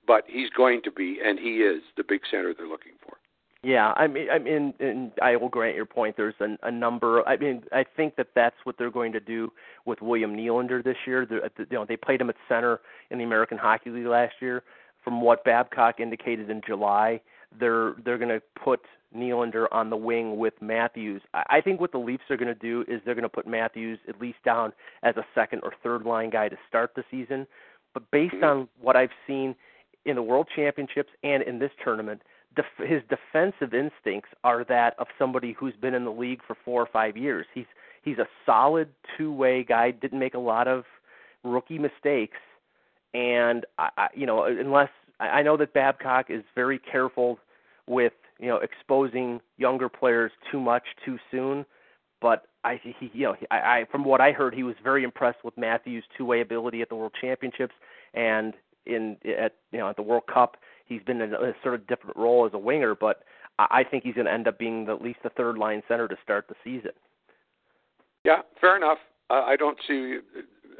but 0.06 0.24
he's 0.26 0.50
going 0.50 0.82
to 0.82 0.90
be, 0.90 1.20
and 1.24 1.38
he 1.38 1.62
is 1.62 1.82
the 1.96 2.04
big 2.04 2.22
center 2.30 2.54
they're 2.54 2.66
looking 2.66 2.92
for. 3.04 3.18
Yeah, 3.64 3.92
I 3.96 4.08
mean, 4.08 4.28
I 4.28 4.40
mean, 4.40 4.74
and 4.80 5.12
I 5.22 5.36
will 5.36 5.48
grant 5.48 5.76
your 5.76 5.86
point. 5.86 6.16
There's 6.16 6.34
an, 6.40 6.58
a 6.64 6.70
number. 6.70 7.26
I 7.28 7.36
mean, 7.36 7.62
I 7.70 7.84
think 7.96 8.16
that 8.16 8.28
that's 8.34 8.56
what 8.64 8.76
they're 8.76 8.90
going 8.90 9.12
to 9.12 9.20
do 9.20 9.52
with 9.86 10.02
William 10.02 10.36
Nylander 10.36 10.82
this 10.82 10.96
year. 11.06 11.24
They're, 11.24 11.48
you 11.58 11.66
know, 11.70 11.84
they 11.84 11.96
played 11.96 12.20
him 12.20 12.28
at 12.28 12.34
center 12.48 12.80
in 13.10 13.18
the 13.18 13.24
American 13.24 13.58
Hockey 13.58 13.90
League 13.90 14.06
last 14.06 14.34
year. 14.40 14.64
From 15.04 15.20
what 15.20 15.44
Babcock 15.44 16.00
indicated 16.00 16.48
in 16.50 16.60
July, 16.66 17.20
they're 17.58 17.94
they're 18.04 18.18
going 18.18 18.28
to 18.28 18.42
put 18.62 18.80
Nylander 19.14 19.66
on 19.72 19.90
the 19.90 19.96
wing 19.96 20.36
with 20.36 20.54
Matthews. 20.60 21.22
I, 21.34 21.42
I 21.50 21.60
think 21.60 21.80
what 21.80 21.92
the 21.92 21.98
Leafs 21.98 22.24
are 22.30 22.36
going 22.36 22.54
to 22.54 22.54
do 22.54 22.84
is 22.88 23.00
they're 23.04 23.14
going 23.14 23.22
to 23.22 23.28
put 23.28 23.46
Matthews 23.46 23.98
at 24.08 24.20
least 24.20 24.38
down 24.44 24.72
as 25.02 25.16
a 25.16 25.24
second 25.34 25.60
or 25.62 25.72
third 25.82 26.04
line 26.04 26.30
guy 26.30 26.48
to 26.48 26.56
start 26.68 26.92
the 26.94 27.04
season. 27.10 27.46
But 27.94 28.10
based 28.10 28.34
mm-hmm. 28.34 28.44
on 28.44 28.68
what 28.80 28.96
I've 28.96 29.10
seen 29.26 29.54
in 30.04 30.16
the 30.16 30.22
World 30.22 30.48
Championships 30.54 31.10
and 31.22 31.42
in 31.42 31.58
this 31.58 31.70
tournament, 31.84 32.22
def- 32.56 32.88
his 32.88 33.02
defensive 33.08 33.74
instincts 33.74 34.30
are 34.44 34.64
that 34.64 34.94
of 34.98 35.06
somebody 35.18 35.52
who's 35.58 35.74
been 35.80 35.94
in 35.94 36.04
the 36.04 36.10
league 36.10 36.40
for 36.46 36.56
four 36.64 36.80
or 36.80 36.88
five 36.92 37.16
years. 37.16 37.46
He's 37.54 37.66
he's 38.02 38.18
a 38.18 38.26
solid 38.46 38.88
two-way 39.16 39.64
guy. 39.64 39.90
Didn't 39.90 40.18
make 40.18 40.34
a 40.34 40.38
lot 40.38 40.68
of 40.68 40.84
rookie 41.44 41.78
mistakes, 41.78 42.38
and 43.14 43.64
I, 43.78 43.88
I 43.96 44.08
you 44.14 44.26
know 44.26 44.44
unless 44.44 44.90
I 45.20 45.42
know 45.42 45.56
that 45.56 45.72
Babcock 45.72 46.26
is 46.30 46.42
very 46.54 46.78
careful 46.78 47.38
with 47.86 48.12
you 48.38 48.48
know 48.48 48.56
exposing 48.56 49.40
younger 49.56 49.88
players 49.88 50.32
too 50.50 50.60
much 50.60 50.84
too 51.04 51.18
soon, 51.30 51.64
but 52.20 52.46
I 52.64 52.80
he 52.82 53.10
you 53.12 53.24
know 53.24 53.36
I, 53.50 53.56
I 53.56 53.84
from 53.90 54.04
what 54.04 54.20
I 54.20 54.32
heard 54.32 54.54
he 54.54 54.62
was 54.62 54.76
very 54.82 55.04
impressed 55.04 55.44
with 55.44 55.56
Matthews' 55.56 56.04
two-way 56.16 56.40
ability 56.40 56.82
at 56.82 56.88
the 56.88 56.96
World 56.96 57.14
Championships 57.20 57.74
and 58.14 58.54
in 58.86 59.16
at 59.24 59.54
you 59.70 59.78
know 59.78 59.88
at 59.88 59.96
the 59.96 60.02
World 60.02 60.24
Cup 60.32 60.56
he's 60.86 61.02
been 61.02 61.20
in 61.20 61.34
a 61.34 61.52
sort 61.62 61.74
of 61.74 61.86
different 61.86 62.16
role 62.16 62.46
as 62.46 62.52
a 62.54 62.58
winger, 62.58 62.94
but 62.94 63.22
I 63.58 63.84
think 63.84 64.04
he's 64.04 64.14
going 64.14 64.26
to 64.26 64.32
end 64.32 64.48
up 64.48 64.58
being 64.58 64.86
the, 64.86 64.92
at 64.92 65.02
least 65.02 65.20
the 65.22 65.30
third 65.30 65.58
line 65.58 65.82
center 65.86 66.08
to 66.08 66.16
start 66.22 66.46
the 66.48 66.54
season. 66.64 66.92
Yeah, 68.24 68.42
fair 68.60 68.76
enough. 68.76 68.98
Uh, 69.30 69.42
I 69.42 69.56
don't 69.56 69.78
see. 69.86 70.16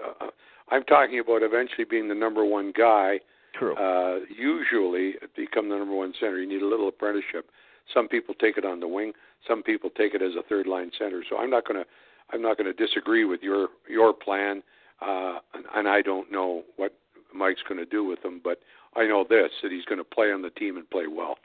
Uh, 0.03 0.27
I'm 0.73 0.85
talking 0.85 1.19
about 1.19 1.43
eventually 1.43 1.85
being 1.85 2.09
the 2.09 2.15
number 2.15 2.45
one 2.45 2.73
guy. 2.77 3.21
True. 3.59 3.77
Uh, 3.77 4.21
usually, 4.35 5.15
become 5.37 5.69
the 5.69 5.77
number 5.77 5.95
one 5.95 6.15
center, 6.19 6.41
you 6.41 6.49
need 6.49 6.63
a 6.63 6.67
little 6.67 6.89
apprenticeship. 6.89 7.51
Some 7.93 8.09
people 8.09 8.35
take 8.35 8.57
it 8.57 8.65
on 8.65 8.81
the 8.81 8.89
wing. 8.89 9.13
Some 9.47 9.63
people 9.63 9.91
take 9.91 10.15
it 10.15 10.23
as 10.23 10.33
a 10.39 10.43
third 10.49 10.67
line 10.67 10.91
center. 10.99 11.23
So 11.29 11.37
I'm 11.37 11.51
not 11.51 11.67
going 11.67 11.83
to. 11.83 11.89
I'm 12.33 12.41
not 12.41 12.57
going 12.57 12.73
to 12.75 12.87
disagree 12.87 13.27
with 13.27 13.43
your 13.43 13.69
your 13.91 14.15
plan, 14.15 14.63
uh, 15.03 15.41
and, 15.53 15.65
and 15.75 15.89
I 15.89 16.01
don't 16.01 16.33
know 16.33 16.63
what 16.77 16.95
Mike's 17.35 17.61
going 17.69 17.79
to 17.79 17.85
do 17.85 18.05
with 18.05 18.25
him, 18.25 18.41
but 18.43 18.61
I 18.97 19.07
know 19.07 19.27
this 19.29 19.51
that 19.63 19.71
he's 19.71 19.85
going 19.85 19.99
to 19.99 20.05
play 20.05 20.33
on 20.33 20.41
the 20.41 20.51
team 20.51 20.79
and 20.79 20.89
play 20.89 21.07
well. 21.07 21.37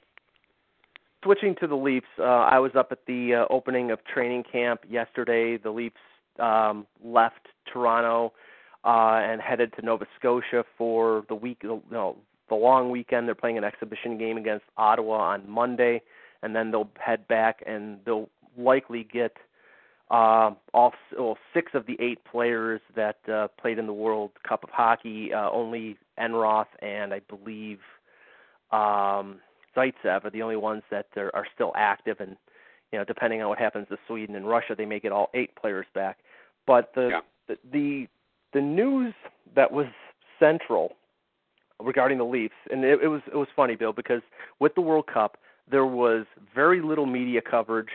Switching 1.26 1.56
to 1.60 1.68
the 1.68 1.76
Leafs, 1.76 2.08
uh, 2.20 2.24
I 2.24 2.60
was 2.60 2.72
up 2.78 2.94
at 2.94 3.00
the 3.06 3.34
uh, 3.34 3.54
opening 3.54 3.92
of 3.92 4.00
training 4.06 4.46
camp 4.50 4.82
yesterday. 4.90 5.58
The 5.58 5.72
Leafs 5.72 5.96
um, 6.40 6.88
left 7.04 7.48
Toronto 7.72 8.32
uh, 8.88 9.20
and 9.22 9.42
headed 9.42 9.74
to 9.74 9.86
Nova 9.86 10.06
Scotia 10.18 10.64
for 10.78 11.26
the 11.28 11.36
week, 11.36 11.60
you 11.62 11.84
know, 11.92 12.16
the 12.48 12.56
long 12.56 12.90
weekend. 12.90 13.28
They're 13.28 13.36
playing 13.36 13.58
an 13.58 13.66
exhibition 13.66 14.18
game 14.18 14.38
against 14.38 14.64
Ottawa 14.78 15.34
on 15.34 15.50
Monday, 15.50 16.02
and 16.42 16.56
then 16.56 16.72
they'll 16.72 16.90
head 16.98 17.28
back 17.28 17.62
and 17.68 18.00
they'll 18.06 18.30
likely 18.58 19.06
get 19.12 19.36
uh, 20.10 20.52
all 20.74 20.94
well, 21.20 21.38
six 21.54 21.74
of 21.74 21.86
the 21.86 21.98
eight 22.00 22.20
players 22.24 22.80
that 22.96 23.18
uh, 23.30 23.50
played 23.60 23.78
in 23.78 23.88
the 23.88 23.94
World 23.94 24.32
Cup 24.48 24.64
of 24.64 24.70
Hockey. 24.70 25.34
Uh, 25.34 25.50
only 25.52 25.98
Enroth 26.18 26.68
and 26.82 27.14
I 27.14 27.20
believe 27.28 27.80
um, 28.72 29.40
Zaitsev 29.76 30.24
are 30.24 30.30
the 30.32 30.42
only 30.42 30.56
ones 30.56 30.84
that 30.92 31.08
are, 31.18 31.30
are 31.36 31.46
still 31.54 31.74
active, 31.76 32.22
and 32.22 32.38
you 32.94 33.00
know, 33.00 33.04
depending 33.04 33.42
on 33.42 33.50
what 33.50 33.60
happens 33.60 33.90
to 33.90 33.98
Sweden 34.08 34.38
and 34.38 34.48
Russia, 34.48 34.76
they 34.78 34.86
may 34.86 35.02
get 35.02 35.12
all 35.12 35.30
eight 35.34 35.54
players 35.58 35.88
back. 35.94 36.20
But 36.66 36.92
the 36.96 37.10
Yeah. 37.10 37.20
the, 37.50 37.58
the 37.74 38.08
the 38.58 38.62
news 38.62 39.14
that 39.56 39.72
was 39.72 39.86
central 40.40 40.94
regarding 41.80 42.18
the 42.18 42.24
Leafs, 42.24 42.56
and 42.72 42.84
it, 42.84 43.00
it 43.04 43.08
was 43.08 43.22
it 43.32 43.36
was 43.36 43.48
funny, 43.56 43.76
Bill, 43.76 43.94
because 43.94 44.24
with 44.60 44.74
the 44.74 44.82
World 44.82 45.06
Cup, 45.06 45.38
there 45.70 45.86
was 45.86 46.26
very 46.56 46.82
little 46.82 47.06
media 47.06 47.40
coverage 47.40 47.92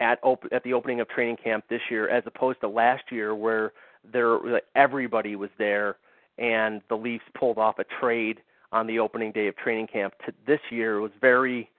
at 0.00 0.18
op- 0.24 0.50
at 0.50 0.64
the 0.64 0.72
opening 0.72 0.98
of 0.98 1.08
training 1.08 1.36
camp 1.36 1.66
this 1.70 1.80
year, 1.92 2.08
as 2.08 2.24
opposed 2.26 2.60
to 2.62 2.68
last 2.68 3.04
year, 3.12 3.36
where 3.36 3.72
there 4.12 4.36
like, 4.40 4.64
everybody 4.74 5.36
was 5.36 5.50
there, 5.58 5.94
and 6.38 6.82
the 6.88 6.96
Leafs 6.96 7.24
pulled 7.38 7.56
off 7.58 7.78
a 7.78 7.84
trade 8.00 8.40
on 8.72 8.88
the 8.88 8.98
opening 8.98 9.30
day 9.30 9.46
of 9.46 9.54
training 9.56 9.86
camp. 9.86 10.14
To 10.26 10.32
this 10.44 10.60
year, 10.70 10.96
it 10.96 11.02
was 11.02 11.12
very 11.20 11.70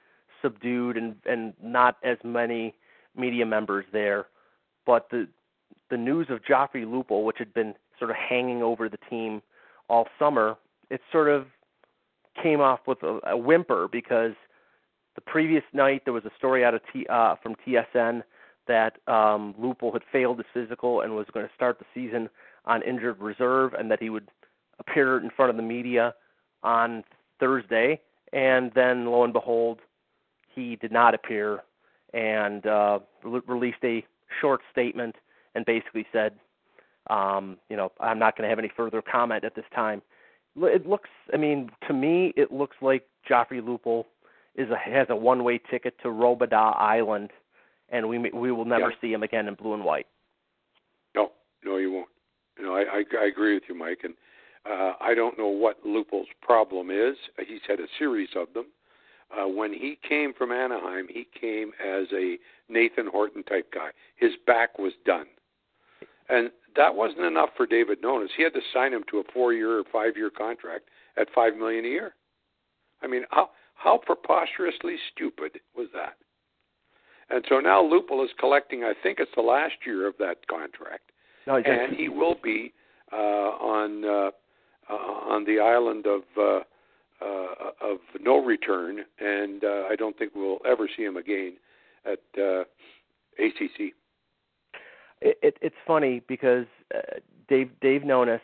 subdued 0.42 0.96
and 0.96 1.18
and 1.26 1.54
not 1.62 1.98
as 2.02 2.18
many 2.24 2.76
media 3.14 3.46
members 3.46 3.84
there. 3.92 4.28
But 4.86 5.10
the 5.12 5.28
the 5.90 5.98
news 5.98 6.28
of 6.30 6.40
Joffrey 6.44 6.86
Lupul, 6.86 7.26
which 7.26 7.40
had 7.40 7.54
been 7.54 7.76
sort 8.00 8.12
of 8.12 8.18
hanging 8.18 8.62
over 8.62 8.90
the 8.90 8.98
team 9.10 9.42
all 9.90 10.08
summer, 10.18 10.56
it 10.90 11.02
sort 11.12 11.30
of 11.30 11.46
came 12.42 12.62
off 12.62 12.80
with 12.88 13.02
a, 13.04 13.20
a 13.28 13.38
whimper 13.38 13.88
because 13.92 14.34
the 15.16 15.22
previous 15.22 15.64
night 15.74 16.02
there 16.06 16.14
was 16.14 16.26
a 16.26 16.32
story 16.38 16.64
out 16.66 16.74
of 16.74 16.82
T, 16.92 17.06
uh, 17.10 17.36
from 17.42 17.56
TSN 17.66 18.24
that 18.68 18.98
um, 19.08 19.54
Lupul 19.60 19.94
had 19.94 20.02
failed 20.12 20.38
his 20.38 20.48
physical 20.54 21.02
and 21.02 21.16
was 21.16 21.28
going 21.34 21.48
to 21.48 21.54
start 21.54 21.80
the 21.80 21.86
season 21.94 22.30
on 22.66 22.82
injured 22.82 23.20
reserve, 23.20 23.74
and 23.74 23.92
that 23.92 24.02
he 24.02 24.10
would 24.10 24.28
appear 24.80 25.20
in 25.20 25.30
front 25.30 25.52
of 25.52 25.56
the 25.56 25.64
media 25.64 26.14
on 26.64 27.04
Thursday. 27.40 28.02
And 28.34 28.72
then, 28.74 29.06
lo 29.06 29.24
and 29.24 29.32
behold, 29.32 29.80
he 30.54 30.76
did 30.76 30.92
not 30.92 31.14
appear 31.14 31.62
and 32.14 32.66
uh, 32.66 33.00
re- 33.24 33.42
released 33.48 33.84
a 33.84 34.04
short 34.42 34.62
statement 34.72 35.16
and 35.54 35.66
basically 35.66 36.06
said, 36.12 36.34
um, 37.10 37.58
you 37.70 37.78
know, 37.78 37.92
I'm 38.00 38.20
not 38.20 38.38
going 38.38 38.44
to 38.44 38.50
have 38.50 38.60
any 38.60 38.72
further 38.76 39.02
comment 39.02 39.44
at 39.44 39.56
this 39.56 39.66
time. 39.74 40.02
It 40.58 40.88
looks, 40.88 41.10
I 41.34 41.38
mean, 41.38 41.70
to 41.88 41.94
me, 41.94 42.34
it 42.38 42.52
looks 42.52 42.78
like 42.82 43.06
Joffrey 43.30 43.62
Lupul 43.62 44.06
is 44.56 44.70
a, 44.70 44.78
has 44.78 45.08
a 45.10 45.16
one-way 45.16 45.60
ticket 45.70 45.96
to 46.02 46.08
Robidas 46.08 46.76
Island, 46.78 47.32
and 47.90 48.08
we 48.08 48.18
we 48.18 48.52
will 48.52 48.66
never 48.66 48.90
yeah. 48.90 48.96
see 49.02 49.12
him 49.12 49.24
again 49.24 49.48
in 49.48 49.56
blue 49.56 49.74
and 49.74 49.84
white. 49.84 50.08
No, 51.14 51.32
no, 51.64 51.78
you 51.78 51.92
won't. 51.92 52.08
You 52.58 52.66
know, 52.66 52.76
I, 52.76 52.84
I, 52.84 53.04
I 53.20 53.26
agree 53.26 53.54
with 53.54 53.64
you, 53.68 53.76
Mike, 53.76 54.00
and 54.04 54.14
uh, 54.66 54.94
I 55.02 55.14
don't 55.14 55.38
know 55.38 55.48
what 55.48 55.84
Lupul's 55.86 56.30
problem 56.42 56.90
is. 56.90 57.16
He's 57.46 57.60
had 57.68 57.80
a 57.80 57.88
series 58.00 58.30
of 58.36 58.48
them. 58.54 58.68
Uh, 59.36 59.48
when 59.48 59.74
he 59.74 59.98
came 60.08 60.34
from 60.34 60.52
Anaheim, 60.52 61.08
he 61.10 61.28
came 61.40 61.72
as 61.84 62.08
a 62.14 62.38
Nathan 62.70 63.08
Horton 63.08 63.44
type 63.44 63.74
guy. 63.74 63.90
His 64.16 64.32
back 64.48 64.80
was 64.80 64.94
done, 65.06 65.26
and 66.30 66.50
that 66.76 66.94
wasn't 66.94 67.22
enough 67.22 67.50
for 67.56 67.66
David 67.66 68.02
Nonis. 68.02 68.30
He 68.36 68.44
had 68.44 68.54
to 68.54 68.62
sign 68.74 68.94
him 68.94 69.04
to 69.12 69.20
a 69.20 69.24
four-year 69.34 69.80
or 69.80 69.84
five-year 69.92 70.30
contract 70.30 70.86
at 71.18 71.28
five 71.34 71.56
million 71.56 71.86
a 71.86 71.90
year. 71.90 72.14
I 73.02 73.08
mean, 73.08 73.24
how 73.32 73.50
how 73.76 74.00
preposterously 74.04 74.96
stupid 75.14 75.60
was 75.76 75.88
that? 75.94 76.16
And 77.30 77.44
so 77.50 77.60
now 77.60 77.82
Lupul 77.82 78.24
is 78.24 78.32
collecting. 78.40 78.84
I 78.84 78.94
think 79.02 79.20
it's 79.20 79.32
the 79.36 79.42
last 79.42 79.74
year 79.86 80.08
of 80.08 80.14
that 80.20 80.48
contract, 80.48 81.12
no, 81.48 81.56
and 81.56 81.96
he 81.96 82.10
will 82.10 82.36
be 82.42 82.74
uh, 83.12 83.16
on 83.16 84.06
uh, 84.06 84.32
uh, 84.90 84.94
on 84.94 85.46
the 85.46 85.60
island 85.60 86.06
of 86.06 86.22
uh, 86.38 86.60
uh, 87.22 87.72
of 87.82 87.98
no 88.20 88.44
return, 88.44 89.00
and 89.20 89.64
uh, 89.64 89.84
I 89.90 89.96
don't 89.96 90.18
think 90.18 90.34
we'll 90.36 90.60
ever 90.66 90.88
see 90.96 91.04
him 91.04 91.18
again 91.18 91.54
at 92.06 92.20
uh, 92.40 92.64
ACC. 93.40 93.94
It, 95.22 95.38
it, 95.42 95.58
it's 95.62 95.76
funny 95.86 96.22
because 96.28 96.66
uh, 96.94 97.20
Dave 97.48 97.70
Dave 97.82 98.02
Nonis 98.02 98.42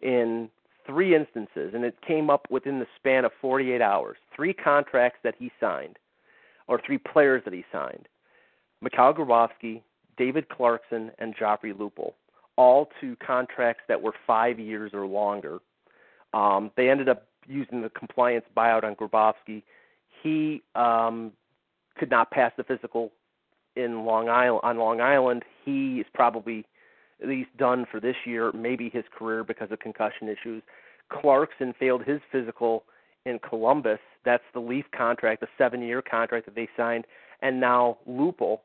in 0.00 0.48
three 0.86 1.14
instances, 1.14 1.72
and 1.74 1.84
it 1.84 1.96
came 2.06 2.30
up 2.30 2.46
within 2.50 2.78
the 2.78 2.86
span 2.96 3.24
of 3.24 3.32
48 3.40 3.80
hours. 3.80 4.16
Three 4.34 4.52
contracts 4.52 5.20
that 5.22 5.34
he 5.38 5.50
signed, 5.60 5.98
or 6.66 6.80
three 6.84 6.98
players 6.98 7.42
that 7.44 7.54
he 7.54 7.64
signed: 7.72 8.08
Mikhail 8.80 9.14
Grabovski, 9.14 9.82
David 10.16 10.48
Clarkson, 10.48 11.10
and 11.18 11.36
Joffrey 11.36 11.72
Lupul. 11.72 12.12
All 12.56 12.90
two 13.00 13.16
contracts 13.16 13.82
that 13.88 14.02
were 14.02 14.12
five 14.26 14.58
years 14.58 14.92
or 14.92 15.06
longer. 15.06 15.58
Um, 16.34 16.70
they 16.76 16.90
ended 16.90 17.08
up 17.08 17.26
using 17.46 17.82
the 17.82 17.90
compliance 17.90 18.44
buyout 18.56 18.84
on 18.84 18.94
Grabovski. 18.94 19.62
He 20.22 20.62
um, 20.74 21.32
could 21.96 22.10
not 22.10 22.30
pass 22.30 22.52
the 22.56 22.64
physical 22.64 23.12
in 23.76 24.04
Long 24.04 24.28
Island 24.28 24.60
on 24.62 24.78
Long 24.78 25.00
Island. 25.00 25.44
He 25.64 26.00
is 26.00 26.06
probably 26.14 26.66
at 27.22 27.28
least 27.28 27.56
done 27.56 27.86
for 27.90 28.00
this 28.00 28.16
year, 28.24 28.52
maybe 28.52 28.88
his 28.88 29.04
career 29.16 29.44
because 29.44 29.70
of 29.70 29.78
concussion 29.78 30.28
issues. 30.28 30.62
Clarkson 31.08 31.74
failed 31.78 32.04
his 32.04 32.20
physical 32.30 32.84
in 33.24 33.38
Columbus. 33.38 34.00
That's 34.24 34.42
the 34.54 34.60
Leaf 34.60 34.86
contract, 34.96 35.40
the 35.40 35.48
seven-year 35.58 36.02
contract 36.02 36.46
that 36.46 36.54
they 36.54 36.68
signed, 36.76 37.06
and 37.40 37.60
now 37.60 37.98
Lupul. 38.08 38.60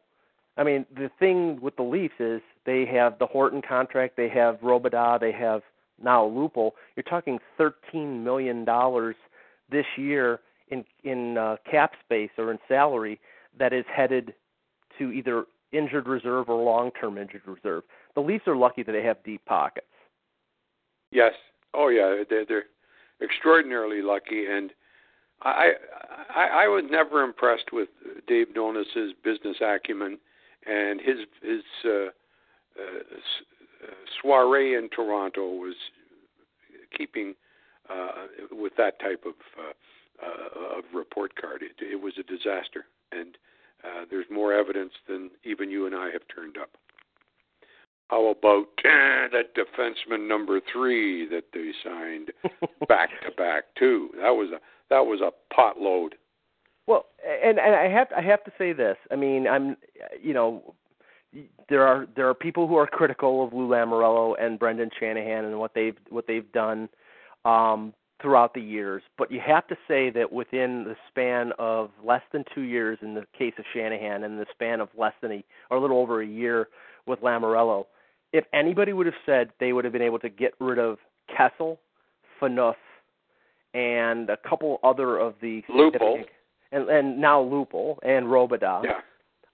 I 0.57 0.63
mean, 0.63 0.85
the 0.95 1.11
thing 1.19 1.59
with 1.61 1.75
the 1.75 1.83
Leafs 1.83 2.15
is 2.19 2.41
they 2.65 2.85
have 2.85 3.19
the 3.19 3.27
Horton 3.27 3.61
contract, 3.61 4.17
they 4.17 4.29
have 4.29 4.59
Robida, 4.61 5.19
they 5.19 5.31
have 5.31 5.61
now 6.01 6.25
Lupul. 6.27 6.71
You're 6.95 7.03
talking 7.03 7.39
13 7.57 8.23
million 8.23 8.65
dollars 8.65 9.15
this 9.69 9.85
year 9.97 10.39
in 10.69 10.83
in 11.03 11.37
uh, 11.37 11.57
cap 11.69 11.93
space 12.03 12.31
or 12.37 12.51
in 12.51 12.59
salary 12.67 13.19
that 13.59 13.73
is 13.73 13.85
headed 13.93 14.33
to 14.97 15.11
either 15.11 15.45
injured 15.71 16.07
reserve 16.07 16.49
or 16.49 16.63
long-term 16.63 17.17
injured 17.17 17.41
reserve. 17.45 17.83
The 18.15 18.21
Leafs 18.21 18.47
are 18.47 18.55
lucky 18.55 18.83
that 18.83 18.91
they 18.91 19.03
have 19.03 19.23
deep 19.23 19.43
pockets. 19.45 19.85
Yes. 21.11 21.33
Oh 21.73 21.89
yeah, 21.89 22.23
they're, 22.29 22.45
they're 22.45 22.63
extraordinarily 23.21 24.01
lucky, 24.01 24.45
and 24.45 24.71
I, 25.41 25.71
I 26.33 26.63
I 26.63 26.67
was 26.67 26.83
never 26.89 27.23
impressed 27.23 27.71
with 27.71 27.89
Dave 28.27 28.47
Nonis's 28.55 29.13
business 29.23 29.57
acumen 29.61 30.17
and 30.67 30.99
his 30.99 31.17
his 31.41 31.63
uh, 31.85 32.07
uh, 32.77 33.89
soiree 34.21 34.75
in 34.75 34.89
Toronto 34.89 35.53
was 35.53 35.75
keeping 36.95 37.33
uh, 37.89 38.27
with 38.51 38.73
that 38.77 38.99
type 38.99 39.23
of 39.25 39.33
uh, 39.57 40.25
uh, 40.25 40.79
of 40.79 40.83
report 40.93 41.33
card. 41.39 41.61
It, 41.61 41.83
it 41.83 42.01
was 42.01 42.13
a 42.19 42.23
disaster, 42.23 42.85
and 43.11 43.37
uh, 43.87 44.05
there's 44.09 44.25
more 44.31 44.53
evidence 44.53 44.93
than 45.07 45.31
even 45.43 45.69
you 45.71 45.85
and 45.85 45.95
I 45.95 46.09
have 46.11 46.23
turned 46.33 46.57
up. 46.57 46.69
How 48.09 48.27
about 48.27 48.67
uh, 48.85 49.27
that 49.31 49.55
defenseman 49.55 50.27
number 50.27 50.59
three 50.71 51.27
that 51.29 51.45
they 51.53 51.71
signed 51.83 52.31
back 52.87 53.09
to 53.25 53.31
back 53.35 53.63
too? 53.77 54.09
That 54.17 54.31
was 54.31 54.49
a 54.51 54.59
that 54.89 55.05
was 55.05 55.21
a 55.21 55.31
pot 55.53 55.79
load. 55.79 56.15
Well, 56.87 57.05
and 57.43 57.59
and 57.59 57.75
I 57.75 57.89
have 57.89 58.07
I 58.15 58.21
have 58.21 58.43
to 58.45 58.51
say 58.57 58.73
this. 58.73 58.97
I 59.11 59.15
mean, 59.15 59.47
I'm 59.47 59.75
you 60.21 60.33
know 60.33 60.75
there 61.69 61.85
are 61.85 62.07
there 62.15 62.29
are 62.29 62.33
people 62.33 62.67
who 62.67 62.75
are 62.77 62.87
critical 62.87 63.43
of 63.43 63.53
Lou 63.53 63.67
Lamoriello 63.67 64.35
and 64.39 64.57
Brendan 64.57 64.89
Shanahan 64.97 65.45
and 65.45 65.59
what 65.59 65.73
they've 65.73 65.97
what 66.09 66.27
they've 66.27 66.49
done 66.53 66.89
um, 67.43 67.93
throughout 68.21 68.53
the 68.53 68.61
years. 68.61 69.03
But 69.17 69.31
you 69.31 69.39
have 69.45 69.67
to 69.67 69.75
say 69.87 70.09
that 70.11 70.31
within 70.31 70.83
the 70.83 70.95
span 71.09 71.51
of 71.59 71.91
less 72.03 72.21
than 72.31 72.43
two 72.53 72.61
years, 72.61 72.97
in 73.01 73.13
the 73.13 73.25
case 73.37 73.53
of 73.57 73.65
Shanahan, 73.73 74.23
and 74.23 74.39
the 74.39 74.45
span 74.51 74.81
of 74.81 74.89
less 74.97 75.13
than 75.21 75.31
a 75.31 75.43
or 75.69 75.77
a 75.77 75.81
little 75.81 75.99
over 75.99 76.21
a 76.21 76.27
year 76.27 76.67
with 77.05 77.21
Lamoriello, 77.21 77.85
if 78.33 78.45
anybody 78.53 78.93
would 78.93 79.05
have 79.05 79.15
said 79.25 79.49
they 79.59 79.73
would 79.73 79.85
have 79.85 79.93
been 79.93 80.01
able 80.01 80.19
to 80.19 80.29
get 80.29 80.53
rid 80.59 80.79
of 80.79 80.97
Kessel, 81.35 81.79
Phaneuf, 82.41 82.75
and 83.73 84.29
a 84.29 84.37
couple 84.37 84.79
other 84.83 85.17
of 85.17 85.35
the 85.41 85.63
Lupul, 85.69 86.23
and 86.71 86.89
and 86.89 87.19
now 87.19 87.41
Lupul 87.41 87.97
and 88.03 88.25
Robidas, 88.25 88.83
yeah. 88.83 88.99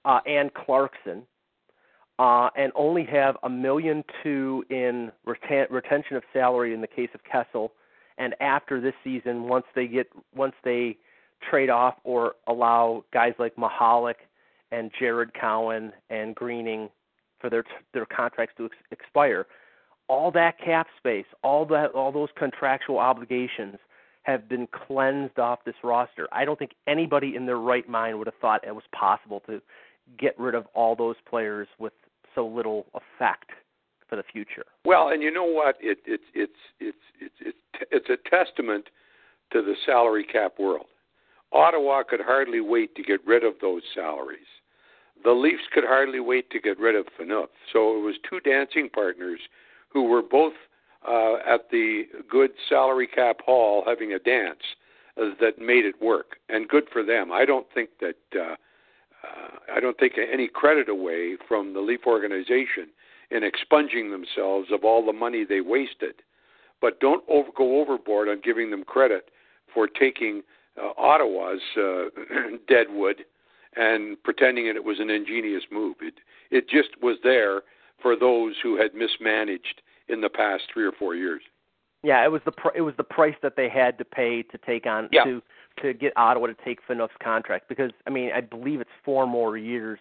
uh, 0.05 0.19
and 0.25 0.53
Clarkson 0.53 1.23
uh, 2.19 2.49
and 2.55 2.71
only 2.75 3.05
have 3.05 3.37
a 3.43 3.49
million 3.49 4.03
two 4.21 4.63
in 4.69 5.11
reten- 5.27 5.69
retention 5.69 6.15
of 6.15 6.23
salary 6.31 6.73
in 6.73 6.81
the 6.81 6.87
case 6.87 7.09
of 7.13 7.21
Kessel. 7.23 7.71
And 8.17 8.35
after 8.39 8.79
this 8.79 8.93
season, 9.03 9.47
once 9.47 9.65
they 9.75 9.87
get 9.87 10.07
once 10.35 10.53
they 10.63 10.97
trade 11.49 11.69
off 11.69 11.95
or 12.03 12.33
allow 12.47 13.03
guys 13.13 13.33
like 13.39 13.55
Michalek 13.55 14.15
and 14.71 14.91
Jared 14.97 15.33
Cowen 15.33 15.91
and 16.09 16.35
Greening 16.35 16.89
for 17.39 17.49
their 17.49 17.63
their 17.93 18.05
contracts 18.05 18.55
to 18.57 18.65
ex- 18.65 18.75
expire, 18.91 19.45
all 20.07 20.31
that 20.31 20.59
cap 20.59 20.87
space, 20.97 21.25
all 21.43 21.65
that 21.67 21.91
all 21.91 22.11
those 22.11 22.29
contractual 22.37 22.99
obligations 22.99 23.77
have 24.23 24.47
been 24.47 24.67
cleansed 24.67 25.37
off 25.37 25.59
this 25.65 25.75
roster. 25.83 26.27
I 26.31 26.45
don't 26.45 26.57
think 26.57 26.71
anybody 26.87 27.35
in 27.35 27.45
their 27.45 27.57
right 27.57 27.87
mind 27.89 28.17
would 28.17 28.27
have 28.27 28.35
thought 28.39 28.65
it 28.65 28.73
was 28.73 28.85
possible 28.97 29.41
to 29.47 29.61
get 30.17 30.37
rid 30.39 30.55
of 30.55 30.65
all 30.73 30.95
those 30.95 31.15
players 31.29 31.67
with 31.77 31.93
so 32.33 32.47
little 32.47 32.85
effect 32.93 33.51
for 34.13 34.17
the 34.17 34.23
future. 34.31 34.65
Well, 34.85 35.09
and 35.09 35.23
you 35.23 35.31
know 35.31 35.45
what? 35.45 35.75
It, 35.81 35.97
it, 36.05 36.21
it's 36.35 36.53
it's 36.79 36.97
it's 37.19 37.33
it's 37.39 37.57
it's 37.91 38.09
a 38.09 38.29
testament 38.29 38.85
to 39.51 39.61
the 39.63 39.73
salary 39.85 40.23
cap 40.23 40.53
world. 40.59 40.85
Ottawa 41.51 42.03
could 42.07 42.21
hardly 42.21 42.59
wait 42.61 42.95
to 42.95 43.03
get 43.03 43.25
rid 43.25 43.43
of 43.43 43.53
those 43.59 43.81
salaries. 43.95 44.39
The 45.23 45.31
Leafs 45.31 45.63
could 45.73 45.83
hardly 45.83 46.19
wait 46.19 46.49
to 46.51 46.59
get 46.59 46.79
rid 46.79 46.95
of 46.95 47.05
Phaneuf. 47.19 47.47
So 47.71 47.97
it 47.97 48.01
was 48.01 48.15
two 48.29 48.39
dancing 48.39 48.89
partners 48.89 49.39
who 49.89 50.03
were 50.03 50.21
both 50.21 50.53
uh, 51.07 51.35
at 51.47 51.69
the 51.71 52.03
good 52.29 52.51
salary 52.69 53.07
cap 53.07 53.37
hall 53.43 53.83
having 53.87 54.13
a 54.13 54.19
dance 54.19 54.61
that 55.15 55.59
made 55.59 55.85
it 55.85 56.01
work, 56.01 56.37
and 56.49 56.67
good 56.67 56.85
for 56.91 57.03
them. 57.03 57.31
I 57.31 57.45
don't 57.45 57.67
think 57.73 57.89
that 57.99 58.15
uh, 58.35 58.55
uh, 59.23 59.75
I 59.75 59.79
don't 59.79 59.97
take 59.97 60.17
any 60.17 60.47
credit 60.47 60.89
away 60.89 61.37
from 61.47 61.73
the 61.73 61.79
Leaf 61.79 62.01
organization 62.05 62.89
in 63.33 63.43
expunging 63.43 64.11
themselves 64.11 64.69
of 64.71 64.83
all 64.83 65.05
the 65.05 65.13
money 65.13 65.43
they 65.43 65.61
wasted, 65.61 66.15
but 66.81 66.99
don't 66.99 67.23
over, 67.27 67.49
go 67.55 67.81
overboard 67.81 68.29
on 68.29 68.39
giving 68.43 68.69
them 68.69 68.83
credit 68.83 69.29
for 69.73 69.87
taking 69.87 70.43
uh, 70.81 70.91
Ottawa's 70.97 71.61
uh, 71.77 72.05
deadwood 72.67 73.25
and 73.75 74.21
pretending 74.23 74.67
that 74.67 74.75
it 74.75 74.83
was 74.83 74.99
an 74.99 75.09
ingenious 75.09 75.63
move. 75.71 75.95
It 76.01 76.15
it 76.51 76.69
just 76.69 76.89
was 77.01 77.17
there 77.23 77.61
for 78.01 78.15
those 78.15 78.55
who 78.61 78.79
had 78.79 78.93
mismanaged 78.93 79.81
in 80.07 80.21
the 80.21 80.29
past 80.29 80.63
three 80.71 80.85
or 80.85 80.91
four 80.91 81.15
years. 81.15 81.41
Yeah, 82.03 82.23
it 82.23 82.31
was 82.31 82.41
the 82.45 82.51
pr- 82.51 82.75
it 82.75 82.81
was 82.81 82.93
the 82.97 83.03
price 83.03 83.35
that 83.41 83.55
they 83.55 83.69
had 83.69 83.97
to 83.97 84.05
pay 84.05 84.43
to 84.43 84.57
take 84.59 84.85
on 84.85 85.09
yeah. 85.11 85.23
to 85.23 85.41
to 85.81 85.93
get 85.93 86.13
Ottawa 86.15 86.47
to 86.47 86.55
take 86.63 86.79
Phaneuf's 86.87 87.15
contract 87.23 87.67
because 87.69 87.91
I 88.05 88.11
mean 88.11 88.31
I 88.35 88.41
believe 88.41 88.81
it's 88.81 88.89
four 89.03 89.25
more 89.25 89.57
years 89.57 89.99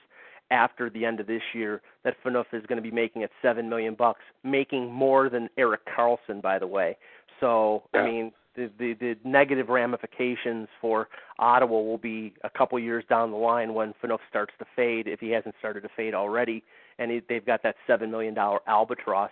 after 0.53 0.91
the 0.91 1.05
end 1.05 1.19
of 1.19 1.27
this 1.27 1.43
year 1.55 1.81
that 2.05 2.15
Phaneuf 2.25 2.45
is 2.53 2.65
going 2.67 2.77
to 2.77 2.83
be 2.83 2.91
making 2.91 3.23
at 3.25 3.31
seven 3.41 3.69
million 3.69 3.95
bucks, 3.95 4.21
making 4.45 4.93
more 4.93 5.29
than 5.29 5.49
Erik 5.57 5.81
Karlsson, 5.87 6.41
by 6.41 6.59
the 6.59 6.67
way. 6.67 6.97
So 7.41 7.83
Yeah. 7.95 8.01
I 8.03 8.05
mean, 8.05 8.33
the, 8.55 8.71
the 8.79 8.93
the 9.01 9.17
negative 9.25 9.69
ramifications 9.71 10.69
for 10.81 11.09
Ottawa 11.39 11.81
will 11.81 11.99
be 11.99 12.35
a 12.45 12.51
couple 12.51 12.79
years 12.79 13.03
down 13.09 13.31
the 13.31 13.37
line 13.37 13.73
when 13.73 13.95
Phaneuf 14.03 14.19
starts 14.29 14.53
to 14.59 14.67
fade, 14.77 15.09
if 15.09 15.21
he 15.21 15.31
hasn't 15.31 15.55
started 15.59 15.83
to 15.83 15.89
fade 15.97 16.15
already, 16.15 16.63
and 16.99 17.11
he, 17.11 17.23
they've 17.29 17.47
got 17.47 17.63
that 17.63 17.77
seven 17.87 18.11
million 18.11 18.35
dollar 18.35 18.61
albatross 18.67 19.31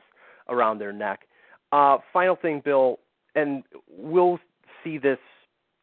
around 0.48 0.78
their 0.78 0.92
neck. 0.92 1.20
Uh, 1.70 1.98
final 2.12 2.34
thing, 2.34 2.62
Bill, 2.64 2.98
and 3.34 3.62
we'll 3.88 4.38
see 4.82 4.98
this 4.98 5.18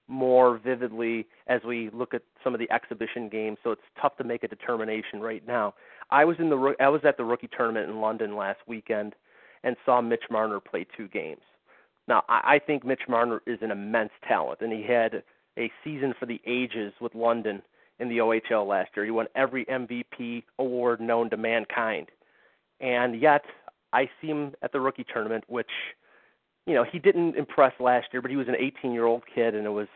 more 0.07 0.57
vividly 0.57 1.27
as 1.47 1.61
we 1.65 1.89
look 1.91 2.13
at 2.13 2.21
some 2.43 2.53
of 2.53 2.59
the 2.59 2.71
exhibition 2.71 3.29
games. 3.29 3.57
So 3.63 3.71
it's 3.71 3.81
tough 4.01 4.17
to 4.17 4.23
make 4.23 4.43
a 4.43 4.47
determination 4.47 5.19
right 5.19 5.45
now. 5.45 5.73
I 6.09 6.25
was 6.25 6.37
in 6.39 6.49
the 6.49 6.75
I 6.79 6.89
was 6.89 7.01
at 7.03 7.17
the 7.17 7.25
rookie 7.25 7.49
tournament 7.55 7.89
in 7.89 7.99
London 7.99 8.35
last 8.35 8.59
weekend 8.67 9.15
and 9.63 9.75
saw 9.85 10.01
Mitch 10.01 10.23
Marner 10.29 10.59
play 10.59 10.85
two 10.95 11.07
games. 11.07 11.41
Now 12.07 12.23
I, 12.29 12.55
I 12.55 12.59
think 12.59 12.85
Mitch 12.85 13.01
Marner 13.09 13.41
is 13.45 13.59
an 13.61 13.71
immense 13.71 14.11
talent, 14.27 14.61
and 14.61 14.71
he 14.71 14.83
had 14.83 15.23
a 15.57 15.71
season 15.83 16.13
for 16.17 16.25
the 16.25 16.39
ages 16.45 16.93
with 17.01 17.13
London 17.15 17.61
in 17.99 18.09
the 18.09 18.19
OHL 18.19 18.67
last 18.67 18.91
year. 18.95 19.05
He 19.05 19.11
won 19.11 19.27
every 19.35 19.65
MVP 19.65 20.43
award 20.59 21.01
known 21.01 21.29
to 21.31 21.37
mankind, 21.37 22.07
and 22.79 23.19
yet 23.19 23.43
I 23.91 24.09
see 24.21 24.27
him 24.27 24.53
at 24.61 24.71
the 24.71 24.79
rookie 24.79 25.05
tournament, 25.11 25.43
which 25.47 25.71
you 26.67 26.73
know, 26.73 26.83
he 26.83 26.99
didn't 26.99 27.35
impress 27.35 27.73
last 27.79 28.07
year, 28.11 28.21
but 28.21 28.29
he 28.29 28.37
was 28.37 28.47
an 28.47 28.55
18 28.59 28.91
year 28.91 29.05
old 29.05 29.23
kid, 29.33 29.55
and 29.55 29.65
it 29.65 29.71
was 29.71 29.87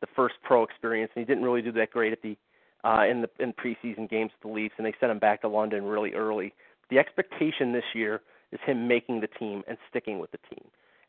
the 0.00 0.06
first 0.14 0.34
pro 0.44 0.62
experience, 0.62 1.10
and 1.16 1.22
he 1.22 1.26
didn't 1.26 1.42
really 1.42 1.62
do 1.62 1.72
that 1.72 1.90
great 1.90 2.12
at 2.12 2.22
the 2.22 2.36
uh, 2.84 3.04
in 3.08 3.22
the 3.22 3.30
in 3.40 3.52
preseason 3.52 4.08
games 4.08 4.30
with 4.32 4.42
the 4.42 4.54
Leafs, 4.54 4.74
and 4.76 4.86
they 4.86 4.94
sent 5.00 5.10
him 5.10 5.18
back 5.18 5.40
to 5.40 5.48
London 5.48 5.84
really 5.84 6.12
early. 6.12 6.52
The 6.90 6.98
expectation 6.98 7.72
this 7.72 7.84
year 7.94 8.20
is 8.52 8.60
him 8.66 8.86
making 8.86 9.20
the 9.20 9.26
team 9.26 9.62
and 9.66 9.78
sticking 9.88 10.18
with 10.18 10.30
the 10.32 10.38
team. 10.50 10.64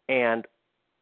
And 0.08 0.46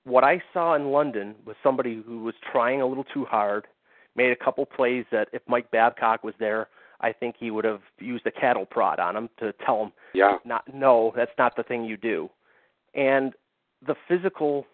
what 0.04 0.24
I 0.24 0.42
saw 0.54 0.74
in 0.74 0.92
London 0.92 1.36
was 1.46 1.56
somebody 1.62 2.02
who 2.06 2.24
was 2.24 2.34
trying 2.52 2.82
a 2.82 2.88
little 2.88 3.04
too 3.04 3.26
hard, 3.26 3.68
made 4.16 4.32
a 4.32 4.36
couple 4.36 4.66
plays 4.66 5.06
that 5.12 5.28
if 5.34 5.42
Mike 5.48 5.70
Babcock 5.70 6.24
was 6.24 6.34
there, 6.40 6.70
I 7.02 7.12
think 7.12 7.36
he 7.40 7.52
would 7.52 7.66
have 7.66 7.82
used 8.00 8.26
a 8.26 8.32
cattle 8.32 8.66
prod 8.66 9.00
on 9.00 9.16
him 9.16 9.30
to 9.40 9.54
tell 9.66 9.84
him 9.84 9.92
Yeah. 10.14 10.38
not 10.46 10.64
no, 10.74 11.14
that's 11.16 11.32
not 11.38 11.56
the 11.56 11.64
thing 11.64 11.84
you 11.84 11.98
do. 11.98 12.30
And 12.96 13.34
the 13.86 13.96
physical 14.08 14.66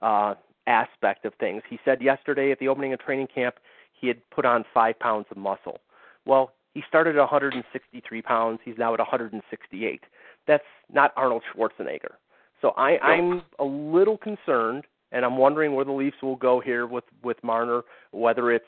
uh, 0.00 0.34
aspect 0.66 1.24
of 1.24 1.34
things. 1.34 1.62
He 1.68 1.78
said 1.84 2.02
yesterday 2.02 2.52
at 2.52 2.58
the 2.58 2.68
opening 2.68 2.92
of 2.92 3.00
training 3.00 3.28
camp 3.34 3.56
he 3.92 4.08
had 4.08 4.18
put 4.30 4.44
on 4.44 4.64
five 4.74 4.98
pounds 4.98 5.26
of 5.30 5.36
muscle. 5.36 5.78
Well, 6.26 6.52
he 6.74 6.82
started 6.88 7.16
at 7.16 7.20
163 7.20 8.22
pounds. 8.22 8.60
He's 8.64 8.76
now 8.78 8.92
at 8.94 8.98
168. 8.98 10.00
That's 10.46 10.64
not 10.92 11.12
Arnold 11.16 11.42
Schwarzenegger. 11.54 12.14
So 12.60 12.70
I, 12.76 12.98
I'm 12.98 13.42
a 13.58 13.64
little 13.64 14.16
concerned, 14.16 14.84
and 15.10 15.24
I'm 15.24 15.36
wondering 15.36 15.74
where 15.74 15.84
the 15.84 15.92
Leafs 15.92 16.16
will 16.22 16.36
go 16.36 16.60
here 16.60 16.86
with 16.86 17.04
with 17.22 17.36
Marner. 17.42 17.82
Whether 18.12 18.52
it's 18.52 18.64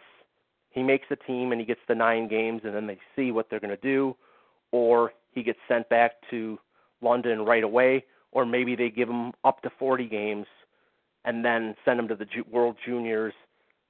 he 0.70 0.82
makes 0.82 1.06
the 1.08 1.16
team 1.16 1.52
and 1.52 1.60
he 1.60 1.66
gets 1.66 1.80
the 1.88 1.94
nine 1.94 2.28
games, 2.28 2.62
and 2.64 2.74
then 2.74 2.86
they 2.86 2.98
see 3.16 3.30
what 3.30 3.48
they're 3.48 3.60
going 3.60 3.76
to 3.76 3.82
do, 3.82 4.16
or 4.72 5.12
he 5.32 5.42
gets 5.42 5.58
sent 5.68 5.88
back 5.88 6.12
to 6.30 6.58
London 7.00 7.44
right 7.44 7.62
away, 7.62 8.04
or 8.34 8.44
maybe 8.44 8.76
they 8.76 8.90
give 8.90 9.08
him 9.08 9.32
up 9.44 9.62
to 9.62 9.70
40 9.78 10.06
games 10.06 10.46
and 11.24 11.44
then 11.44 11.74
send 11.84 11.98
him 11.98 12.08
to 12.08 12.16
the 12.16 12.26
World 12.50 12.76
Juniors 12.84 13.32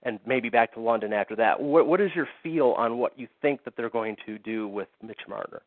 and 0.04 0.20
maybe 0.26 0.50
back 0.50 0.72
to 0.74 0.80
London 0.80 1.12
after 1.12 1.34
that. 1.34 1.60
What, 1.60 1.86
what 1.86 2.00
is 2.00 2.10
your 2.14 2.28
feel 2.42 2.74
on 2.76 2.98
what 2.98 3.18
you 3.18 3.26
think 3.42 3.64
that 3.64 3.74
they're 3.76 3.90
going 3.90 4.16
to 4.26 4.38
do 4.38 4.68
with 4.68 4.88
Mitch 5.02 5.22
Marner? 5.28 5.62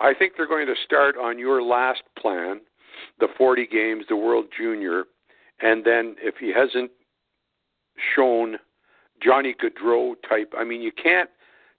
I 0.00 0.14
think 0.14 0.34
they're 0.36 0.48
going 0.48 0.66
to 0.66 0.74
start 0.84 1.16
on 1.16 1.38
your 1.38 1.62
last 1.62 2.02
plan, 2.18 2.60
the 3.20 3.28
40 3.36 3.66
games, 3.66 4.04
the 4.08 4.16
World 4.16 4.46
Junior, 4.56 5.04
and 5.60 5.84
then 5.84 6.16
if 6.20 6.36
he 6.38 6.52
hasn't 6.52 6.90
shown 8.14 8.56
Johnny 9.22 9.54
Gaudreau 9.54 10.14
type, 10.28 10.52
I 10.56 10.64
mean, 10.64 10.80
you 10.82 10.92
can't. 10.92 11.30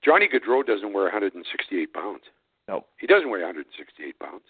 Johnny 0.04 0.28
Gaudreau 0.28 0.66
doesn't 0.66 0.94
weigh 0.94 1.04
168 1.04 1.94
pounds. 1.94 2.22
No. 2.68 2.86
He 3.00 3.08
doesn't 3.08 3.30
weigh 3.30 3.40
168 3.42 4.20
pounds. 4.20 4.44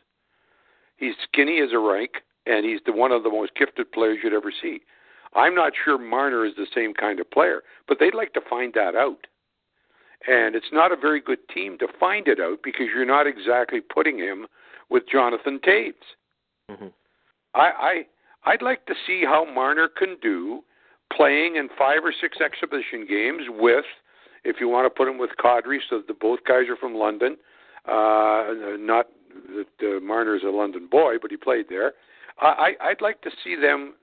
He's 0.98 1.16
skinny 1.24 1.60
as 1.62 1.72
a 1.74 1.80
rake, 1.80 2.18
and 2.46 2.66
he's 2.66 2.80
the 2.86 2.94
one 2.94 3.12
of 3.12 3.24
the 3.24 3.30
most 3.30 3.52
gifted 3.56 3.92
players 3.92 4.20
you'd 4.24 4.34
ever 4.34 4.52
see. 4.62 4.82
I'm 5.34 5.54
not 5.54 5.74
sure 5.84 5.98
Marner 5.98 6.46
is 6.46 6.54
the 6.56 6.68
same 6.74 6.94
kind 6.94 7.20
of 7.20 7.30
player, 7.30 7.62
but 7.88 7.98
they'd 8.00 8.16
like 8.16 8.34
to 8.34 8.42
find 8.50 8.74
that 8.76 8.96
out. 8.96 9.28
And 10.28 10.56
it's 10.56 10.72
not 10.72 10.92
a 10.92 10.96
very 10.96 11.20
good 11.20 11.48
team 11.54 11.78
to 11.80 11.88
find 12.00 12.28
it 12.28 12.40
out 12.40 12.60
because 12.64 12.88
you're 12.94 13.06
not 13.06 13.28
exactly 13.28 13.82
putting 13.82 14.18
him 14.18 14.48
with 14.90 15.04
Jonathan 15.12 15.60
Toews. 15.60 15.94
Mm-hmm. 16.72 16.88
I, 17.54 17.60
I 17.60 18.06
I'd 18.52 18.62
like 18.62 18.86
to 18.86 18.94
see 19.06 19.24
how 19.26 19.46
Marner 19.46 19.88
can 19.88 20.18
do 20.22 20.62
playing 21.16 21.58
in 21.58 21.70
five 21.78 22.00
or 22.04 22.14
six 22.20 22.38
exhibition 22.40 23.06
games 23.08 23.44
with, 23.50 23.86
if 24.44 24.58
you 24.60 24.70
want 24.70 24.86
to 24.86 24.90
put 24.90 25.08
him 25.08 25.18
with 25.18 25.32
Kadri, 25.44 25.80
so 25.90 26.02
the 26.08 26.14
both 26.14 26.40
guys 26.48 26.70
are 26.70 26.76
from 26.76 26.96
London. 26.96 27.38
Uh, 27.88 28.78
not 28.80 29.08
that 29.56 29.98
uh, 29.98 30.00
Marner's 30.00 30.43
a 30.43 30.50
London 30.50 30.88
boy, 30.89 31.15
but 31.21 31.32
he 31.32 31.38
played 31.38 31.65
there. 31.69 31.93
I, 32.39 32.74
I'd 32.82 33.02
like 33.02 33.21
to 33.21 33.32
see 33.43 33.56
them 33.56 33.93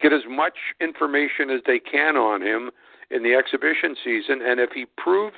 get 0.00 0.12
as 0.12 0.22
much 0.28 0.54
information 0.80 1.50
as 1.50 1.60
they 1.66 1.78
can 1.78 2.16
on 2.16 2.42
him 2.42 2.70
in 3.10 3.22
the 3.22 3.34
exhibition 3.34 3.94
season, 4.02 4.40
and 4.42 4.58
if 4.58 4.70
he 4.70 4.86
proves 4.96 5.36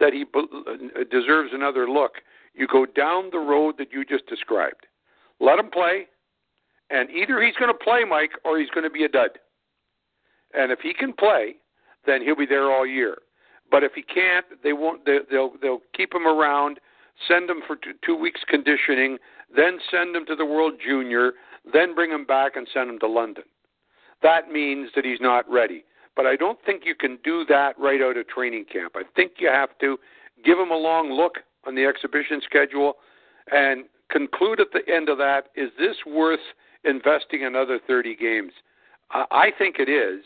that 0.00 0.12
he 0.12 0.24
be- 0.24 1.04
deserves 1.10 1.50
another 1.52 1.88
look, 1.88 2.16
you 2.54 2.66
go 2.66 2.86
down 2.86 3.30
the 3.30 3.38
road 3.38 3.76
that 3.78 3.92
you 3.92 4.04
just 4.04 4.26
described. 4.26 4.86
Let 5.40 5.58
him 5.58 5.70
play, 5.70 6.06
and 6.90 7.10
either 7.10 7.42
he's 7.42 7.56
going 7.56 7.72
to 7.72 7.84
play, 7.84 8.04
Mike, 8.04 8.32
or 8.44 8.58
he's 8.58 8.70
going 8.70 8.84
to 8.84 8.90
be 8.90 9.04
a 9.04 9.08
dud. 9.08 9.30
And 10.54 10.72
if 10.72 10.80
he 10.80 10.92
can 10.94 11.12
play, 11.12 11.56
then 12.06 12.22
he'll 12.22 12.36
be 12.36 12.46
there 12.46 12.72
all 12.72 12.86
year. 12.86 13.18
But 13.70 13.82
if 13.82 13.92
he 13.94 14.02
can't, 14.02 14.46
they 14.62 14.72
won't. 14.72 15.04
They, 15.04 15.18
they'll 15.30 15.52
they'll 15.60 15.82
keep 15.94 16.14
him 16.14 16.26
around, 16.26 16.78
send 17.28 17.48
him 17.48 17.62
for 17.66 17.76
two, 18.04 18.16
weeks 18.16 18.40
conditioning, 18.48 19.18
then 19.54 19.78
send 19.90 20.14
him 20.14 20.26
to 20.26 20.36
the 20.36 20.44
World 20.44 20.74
Junior, 20.84 21.32
then 21.72 21.94
bring 21.94 22.10
him 22.10 22.24
back 22.24 22.56
and 22.56 22.66
send 22.72 22.90
him 22.90 22.98
to 23.00 23.06
London. 23.06 23.44
That 24.22 24.50
means 24.50 24.90
that 24.94 25.04
he's 25.04 25.20
not 25.20 25.50
ready. 25.50 25.84
But 26.14 26.26
I 26.26 26.36
don't 26.36 26.58
think 26.64 26.84
you 26.86 26.94
can 26.94 27.18
do 27.22 27.44
that 27.48 27.78
right 27.78 28.00
out 28.00 28.16
of 28.16 28.26
training 28.28 28.64
camp. 28.72 28.94
I 28.96 29.02
think 29.14 29.32
you 29.38 29.48
have 29.48 29.76
to 29.80 29.98
give 30.44 30.58
him 30.58 30.70
a 30.70 30.76
long 30.76 31.12
look 31.12 31.38
on 31.66 31.74
the 31.74 31.84
exhibition 31.84 32.40
schedule 32.42 32.94
and 33.52 33.84
conclude 34.10 34.60
at 34.60 34.68
the 34.72 34.80
end 34.92 35.08
of 35.08 35.18
that 35.18 35.48
is 35.54 35.70
this 35.78 35.96
worth 36.06 36.40
investing 36.84 37.44
another 37.44 37.78
30 37.86 38.16
games? 38.16 38.52
I 39.10 39.24
I 39.30 39.50
think 39.56 39.76
it 39.78 39.88
is. 39.88 40.24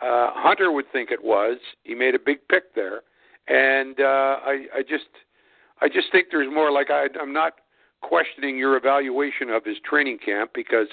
Uh, 0.00 0.28
Hunter 0.32 0.70
would 0.70 0.90
think 0.92 1.10
it 1.10 1.24
was. 1.24 1.58
He 1.84 1.94
made 1.94 2.14
a 2.14 2.18
big 2.18 2.46
pick 2.48 2.74
there, 2.74 3.00
and 3.48 3.98
uh, 3.98 4.40
I, 4.44 4.66
I 4.74 4.82
just, 4.82 5.08
I 5.80 5.88
just 5.88 6.10
think 6.12 6.28
there's 6.30 6.52
more. 6.52 6.70
Like 6.72 6.90
I, 6.90 7.06
I'm 7.20 7.32
not 7.32 7.54
questioning 8.02 8.56
your 8.56 8.76
evaluation 8.76 9.50
of 9.50 9.64
his 9.64 9.76
training 9.84 10.18
camp 10.24 10.50
because 10.54 10.88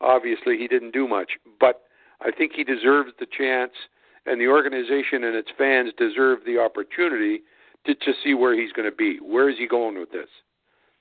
obviously 0.00 0.56
he 0.58 0.68
didn't 0.68 0.92
do 0.92 1.08
much, 1.08 1.32
but 1.60 1.82
I 2.20 2.30
think 2.30 2.52
he 2.54 2.64
deserves 2.64 3.12
the 3.18 3.26
chance, 3.26 3.72
and 4.26 4.40
the 4.40 4.48
organization 4.48 5.24
and 5.24 5.34
its 5.36 5.48
fans 5.56 5.92
deserve 5.96 6.40
the 6.46 6.58
opportunity 6.58 7.42
to 7.86 7.94
to 7.94 8.12
see 8.22 8.34
where 8.34 8.58
he's 8.60 8.72
going 8.72 8.88
to 8.90 8.94
be. 8.96 9.18
Where 9.22 9.48
is 9.48 9.56
he 9.58 9.66
going 9.66 9.98
with 9.98 10.10
this? 10.10 10.28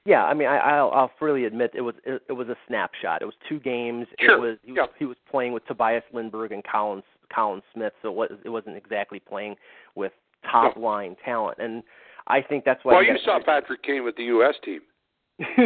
Yeah, 0.06 0.23
I 0.23 0.34
mean, 0.34 0.47
I, 0.47 0.58
I'll, 0.60 0.91
I'll 0.91 1.12
freely 1.19 1.43
admit 1.45 1.71
it 1.76 1.82
was 1.82 1.95
it, 2.06 2.21
it 2.30 2.34
was 2.34 2.47
a 2.47 2.56
snapshot. 2.67 3.21
It 3.21 3.26
was 3.26 3.36
two 3.50 3.60
games. 3.60 4.08
Sure. 4.19 4.36
It 4.36 4.39
was 4.39 4.58
he 4.63 4.71
was, 4.71 4.78
Yeah. 4.78 4.86
he 4.97 5.06
was 5.06 5.17
playing 5.30 5.52
with 5.52 5.65
Tobias 5.67 6.04
Lindberg 6.13 6.52
and 6.54 6.63
Colin 6.63 7.04
Colin 7.34 7.62
Smith, 7.73 7.91
so 8.02 8.10
it, 8.10 8.15
was, 8.15 8.39
it 8.45 8.50
wasn't 8.50 8.78
exactly 8.78 9.19
playing 9.19 9.56
with 9.95 10.13
top 10.50 10.78
No. 10.78 10.82
line 10.84 11.17
talent. 11.26 11.58
And 11.60 11.84
I 12.28 12.42
think 12.42 12.66
that's 12.66 12.84
why. 12.84 12.94
Well, 12.94 13.04
you 13.04 13.18
saw 13.24 13.40
Patrick 13.44 13.84
Kane 13.84 14.04
with 14.04 14.15
the 14.15 14.23
U.S. 14.25 14.56
team, 14.63 14.82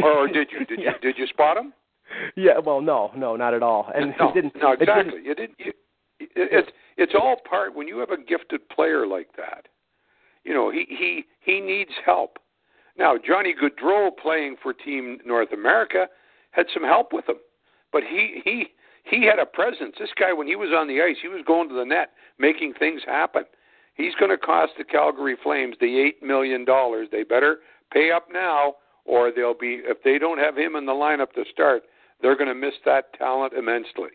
or, 0.03 0.19
or 0.19 0.27
did 0.27 0.49
you? 0.51 0.65
Did 0.65 0.79
yeah. 0.79 0.91
you? 0.91 1.11
Did 1.13 1.17
you 1.17 1.27
spot 1.27 1.57
him? 1.57 1.73
Yeah, 2.35 2.59
well, 2.63 2.81
no, 2.81 3.11
no, 3.15 3.35
not 3.35 3.53
at 3.53 3.63
all. 3.63 3.89
And 3.95 4.13
no, 4.19 4.31
didn't. 4.33 4.55
no, 4.61 4.73
it 4.73 4.79
didn't- 4.79 4.97
exactly. 4.97 5.21
You 5.23 5.35
didn't. 5.35 5.55
You, 5.59 5.73
it, 6.19 6.29
it's 6.35 6.69
it's 6.97 7.13
all 7.19 7.37
part 7.49 7.75
when 7.75 7.87
you 7.87 7.97
have 7.99 8.11
a 8.11 8.17
gifted 8.17 8.67
player 8.69 9.07
like 9.07 9.29
that. 9.37 9.67
You 10.43 10.53
know, 10.53 10.71
he 10.71 10.85
he 10.87 11.23
he 11.39 11.59
needs 11.59 11.91
help. 12.05 12.37
Now, 12.97 13.15
Johnny 13.17 13.55
Gaudreau 13.55 14.09
playing 14.15 14.57
for 14.61 14.73
Team 14.73 15.19
North 15.25 15.51
America 15.53 16.07
had 16.51 16.65
some 16.73 16.83
help 16.83 17.13
with 17.13 17.27
him, 17.27 17.37
but 17.91 18.03
he 18.03 18.41
he 18.43 18.67
he 19.03 19.25
had 19.25 19.39
a 19.39 19.45
presence. 19.45 19.95
This 19.99 20.09
guy, 20.19 20.33
when 20.33 20.47
he 20.47 20.55
was 20.55 20.69
on 20.75 20.87
the 20.87 21.01
ice, 21.01 21.17
he 21.21 21.27
was 21.27 21.43
going 21.45 21.69
to 21.69 21.75
the 21.75 21.85
net, 21.85 22.11
making 22.37 22.73
things 22.77 23.01
happen. 23.05 23.43
He's 24.01 24.15
going 24.19 24.31
to 24.31 24.37
cost 24.37 24.73
the 24.77 24.83
Calgary 24.83 25.37
Flames 25.43 25.75
the 25.79 25.99
eight 25.99 26.23
million 26.23 26.65
dollars. 26.65 27.07
They 27.11 27.23
better 27.23 27.57
pay 27.91 28.11
up 28.11 28.27
now, 28.31 28.75
or 29.05 29.31
they'll 29.35 29.57
be 29.67 29.81
if 29.83 29.97
they 30.03 30.17
don't 30.17 30.39
have 30.39 30.57
him 30.57 30.75
in 30.75 30.85
the 30.85 30.91
lineup 30.93 31.31
to 31.33 31.43
start, 31.51 31.83
they're 32.21 32.37
going 32.37 32.47
to 32.47 32.55
miss 32.55 32.75
that 32.85 33.13
talent 33.13 33.53
immensely. 33.53 34.11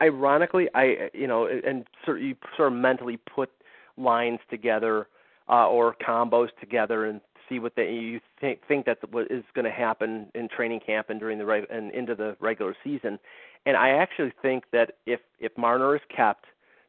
Ironically, 0.00 0.68
I 0.74 1.10
you 1.12 1.26
know, 1.26 1.46
and 1.46 1.84
sort 2.04 2.18
of, 2.18 2.22
you 2.22 2.34
sort 2.56 2.72
of 2.72 2.78
mentally 2.78 3.18
put 3.18 3.50
lines 3.96 4.40
together. 4.50 5.08
uh, 5.48 5.66
or 5.68 5.94
combos 6.06 6.48
together 6.60 7.06
and 7.06 7.20
see 7.48 7.58
what 7.58 7.74
they 7.76 7.90
you 7.90 8.20
think 8.40 8.60
think 8.66 8.86
that 8.86 8.98
what 9.10 9.30
is 9.30 9.44
going 9.54 9.64
to 9.64 9.70
happen 9.70 10.26
in 10.34 10.48
training 10.48 10.80
camp 10.84 11.10
and 11.10 11.20
during 11.20 11.38
the 11.38 11.44
reg- 11.44 11.66
and 11.70 11.92
into 11.92 12.14
the 12.14 12.36
regular 12.40 12.74
season. 12.82 13.18
And 13.66 13.76
I 13.76 13.90
actually 13.90 14.32
think 14.40 14.64
that 14.72 14.92
if 15.06 15.20
if 15.40 15.56
Marner 15.58 15.94
is 15.96 16.02
kept 16.14 16.46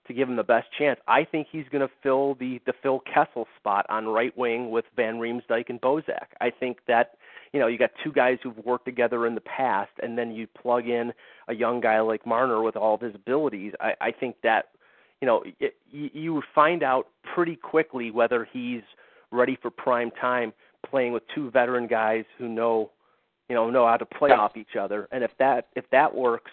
to 0.07 0.13
give 0.13 0.27
him 0.27 0.35
the 0.35 0.43
best 0.43 0.67
chance, 0.77 0.99
I 1.07 1.23
think 1.23 1.47
he's 1.51 1.65
going 1.71 1.85
to 1.87 1.93
fill 2.01 2.35
the 2.35 2.59
the 2.65 2.73
Phil 2.81 3.01
Kessel 3.01 3.47
spot 3.57 3.85
on 3.89 4.07
right 4.07 4.35
wing 4.37 4.69
with 4.71 4.85
Van 4.95 5.15
Riemsdyk 5.15 5.69
and 5.69 5.79
Bozak. 5.79 6.27
I 6.41 6.49
think 6.49 6.79
that 6.87 7.15
you 7.53 7.59
know 7.59 7.67
you 7.67 7.77
got 7.77 7.91
two 8.03 8.11
guys 8.11 8.37
who've 8.43 8.57
worked 8.59 8.85
together 8.85 9.25
in 9.25 9.35
the 9.35 9.41
past, 9.41 9.91
and 10.01 10.17
then 10.17 10.31
you 10.31 10.47
plug 10.47 10.87
in 10.87 11.13
a 11.47 11.55
young 11.55 11.79
guy 11.79 11.99
like 12.01 12.25
Marner 12.25 12.61
with 12.61 12.75
all 12.75 12.95
of 12.95 13.01
his 13.01 13.15
abilities. 13.15 13.73
I, 13.79 13.93
I 14.01 14.11
think 14.11 14.35
that 14.43 14.69
you 15.21 15.27
know 15.27 15.43
it, 15.59 15.75
you, 15.89 16.09
you 16.13 16.41
find 16.53 16.83
out 16.83 17.07
pretty 17.33 17.55
quickly 17.55 18.11
whether 18.11 18.47
he's 18.51 18.81
ready 19.31 19.57
for 19.61 19.71
prime 19.71 20.11
time 20.11 20.53
playing 20.89 21.13
with 21.13 21.23
two 21.33 21.49
veteran 21.49 21.87
guys 21.87 22.25
who 22.37 22.47
know 22.47 22.91
you 23.49 23.55
know 23.55 23.69
know 23.69 23.87
how 23.87 23.97
to 23.97 24.05
play 24.05 24.31
off 24.31 24.57
each 24.57 24.75
other 24.79 25.07
and 25.11 25.23
if 25.23 25.31
that 25.39 25.67
if 25.75 25.89
that 25.91 26.13
works 26.13 26.51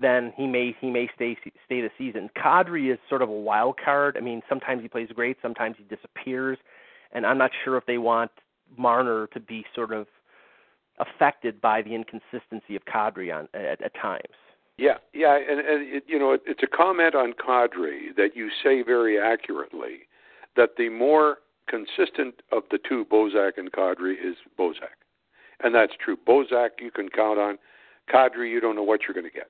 then 0.00 0.32
he 0.36 0.46
may 0.46 0.74
he 0.80 0.90
may 0.90 1.08
stay 1.14 1.36
stay 1.64 1.80
the 1.80 1.90
season. 1.98 2.30
Kadri 2.36 2.92
is 2.92 2.98
sort 3.08 3.22
of 3.22 3.28
a 3.28 3.32
wild 3.32 3.76
card. 3.82 4.16
I 4.16 4.20
mean, 4.20 4.42
sometimes 4.48 4.82
he 4.82 4.88
plays 4.88 5.08
great, 5.14 5.36
sometimes 5.42 5.76
he 5.78 5.84
disappears, 5.84 6.58
and 7.12 7.26
I'm 7.26 7.38
not 7.38 7.50
sure 7.64 7.76
if 7.76 7.86
they 7.86 7.98
want 7.98 8.30
Marner 8.76 9.26
to 9.28 9.40
be 9.40 9.64
sort 9.74 9.92
of 9.92 10.06
affected 10.98 11.60
by 11.60 11.82
the 11.82 11.94
inconsistency 11.94 12.76
of 12.76 12.84
Kadri 12.84 13.34
on 13.34 13.48
at, 13.54 13.82
at 13.82 13.94
times. 14.00 14.22
Yeah, 14.78 14.96
yeah, 15.12 15.36
and, 15.36 15.60
and 15.60 15.96
it, 15.96 16.04
you 16.06 16.18
know, 16.18 16.32
it, 16.32 16.42
it's 16.46 16.62
a 16.62 16.66
comment 16.66 17.14
on 17.14 17.34
Kadri 17.34 18.16
that 18.16 18.34
you 18.34 18.48
say 18.64 18.82
very 18.82 19.20
accurately 19.20 20.06
that 20.56 20.70
the 20.78 20.88
more 20.88 21.38
consistent 21.68 22.36
of 22.50 22.62
the 22.70 22.78
two, 22.88 23.04
Bozak 23.04 23.58
and 23.58 23.70
Kadri, 23.70 24.12
is 24.12 24.36
Bozak, 24.58 24.96
and 25.62 25.74
that's 25.74 25.92
true. 26.02 26.16
Bozak 26.16 26.80
you 26.80 26.90
can 26.90 27.10
count 27.10 27.38
on. 27.38 27.58
Kadri, 28.12 28.50
you 28.50 28.60
don't 28.60 28.74
know 28.74 28.82
what 28.82 29.02
you're 29.02 29.14
going 29.14 29.30
to 29.30 29.30
get 29.30 29.48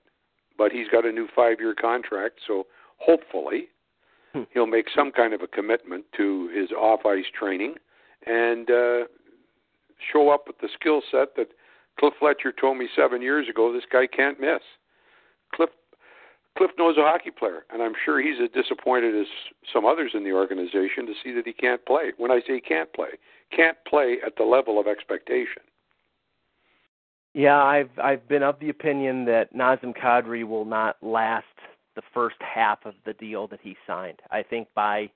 but 0.56 0.72
he's 0.72 0.88
got 0.88 1.04
a 1.04 1.12
new 1.12 1.28
five 1.34 1.60
year 1.60 1.74
contract, 1.74 2.40
so 2.46 2.66
hopefully 2.98 3.68
hmm. 4.32 4.42
he'll 4.52 4.66
make 4.66 4.86
some 4.94 5.10
kind 5.10 5.34
of 5.34 5.42
a 5.42 5.46
commitment 5.46 6.04
to 6.16 6.48
his 6.54 6.70
off 6.72 7.06
ice 7.06 7.24
training 7.38 7.74
and 8.26 8.70
uh, 8.70 9.04
show 10.12 10.30
up 10.30 10.44
with 10.46 10.58
the 10.58 10.68
skill 10.78 11.02
set 11.10 11.36
that 11.36 11.48
Cliff 11.98 12.14
Fletcher 12.18 12.52
told 12.52 12.78
me 12.78 12.88
seven 12.96 13.20
years 13.22 13.48
ago 13.48 13.72
this 13.72 13.84
guy 13.90 14.06
can't 14.06 14.40
miss. 14.40 14.62
Cliff 15.54 15.70
Cliff 16.56 16.70
knows 16.78 16.96
a 16.98 17.00
hockey 17.00 17.30
player, 17.30 17.64
and 17.72 17.82
I'm 17.82 17.94
sure 18.04 18.20
he's 18.20 18.38
as 18.42 18.50
disappointed 18.50 19.18
as 19.18 19.26
some 19.72 19.86
others 19.86 20.12
in 20.14 20.22
the 20.22 20.32
organization 20.32 21.06
to 21.06 21.14
see 21.24 21.32
that 21.32 21.46
he 21.46 21.52
can't 21.54 21.84
play. 21.86 22.12
When 22.18 22.30
I 22.30 22.40
say 22.46 22.60
can't 22.60 22.92
play, 22.92 23.18
can't 23.56 23.78
play 23.88 24.18
at 24.24 24.36
the 24.36 24.44
level 24.44 24.78
of 24.78 24.86
expectation. 24.86 25.62
Yeah, 27.34 27.62
I've 27.62 27.90
I've 28.02 28.28
been 28.28 28.42
of 28.42 28.58
the 28.60 28.68
opinion 28.68 29.24
that 29.26 29.54
Nazem 29.54 29.96
Kadri 29.96 30.46
will 30.46 30.64
not 30.64 30.96
last 31.02 31.46
the 31.96 32.02
first 32.12 32.36
half 32.40 32.84
of 32.84 32.94
the 33.04 33.14
deal 33.14 33.46
that 33.48 33.60
he 33.62 33.76
signed. 33.86 34.20
I 34.30 34.42
think 34.42 34.68
by 34.74 35.10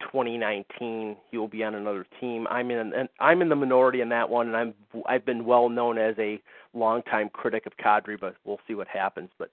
2019 0.00 1.16
he 1.30 1.36
will 1.36 1.48
be 1.48 1.62
on 1.62 1.74
another 1.74 2.06
team. 2.18 2.46
I'm 2.48 2.70
in 2.70 2.92
and 2.94 3.08
I'm 3.20 3.42
in 3.42 3.48
the 3.50 3.56
minority 3.56 4.00
in 4.00 4.08
that 4.08 4.28
one, 4.28 4.48
and 4.48 4.56
I'm 4.56 4.74
I've 5.06 5.26
been 5.26 5.44
well 5.44 5.68
known 5.68 5.98
as 5.98 6.14
a 6.18 6.40
longtime 6.72 7.28
critic 7.30 7.66
of 7.66 7.76
Kadri, 7.76 8.18
but 8.18 8.36
we'll 8.44 8.60
see 8.66 8.74
what 8.74 8.88
happens. 8.88 9.28
But 9.38 9.50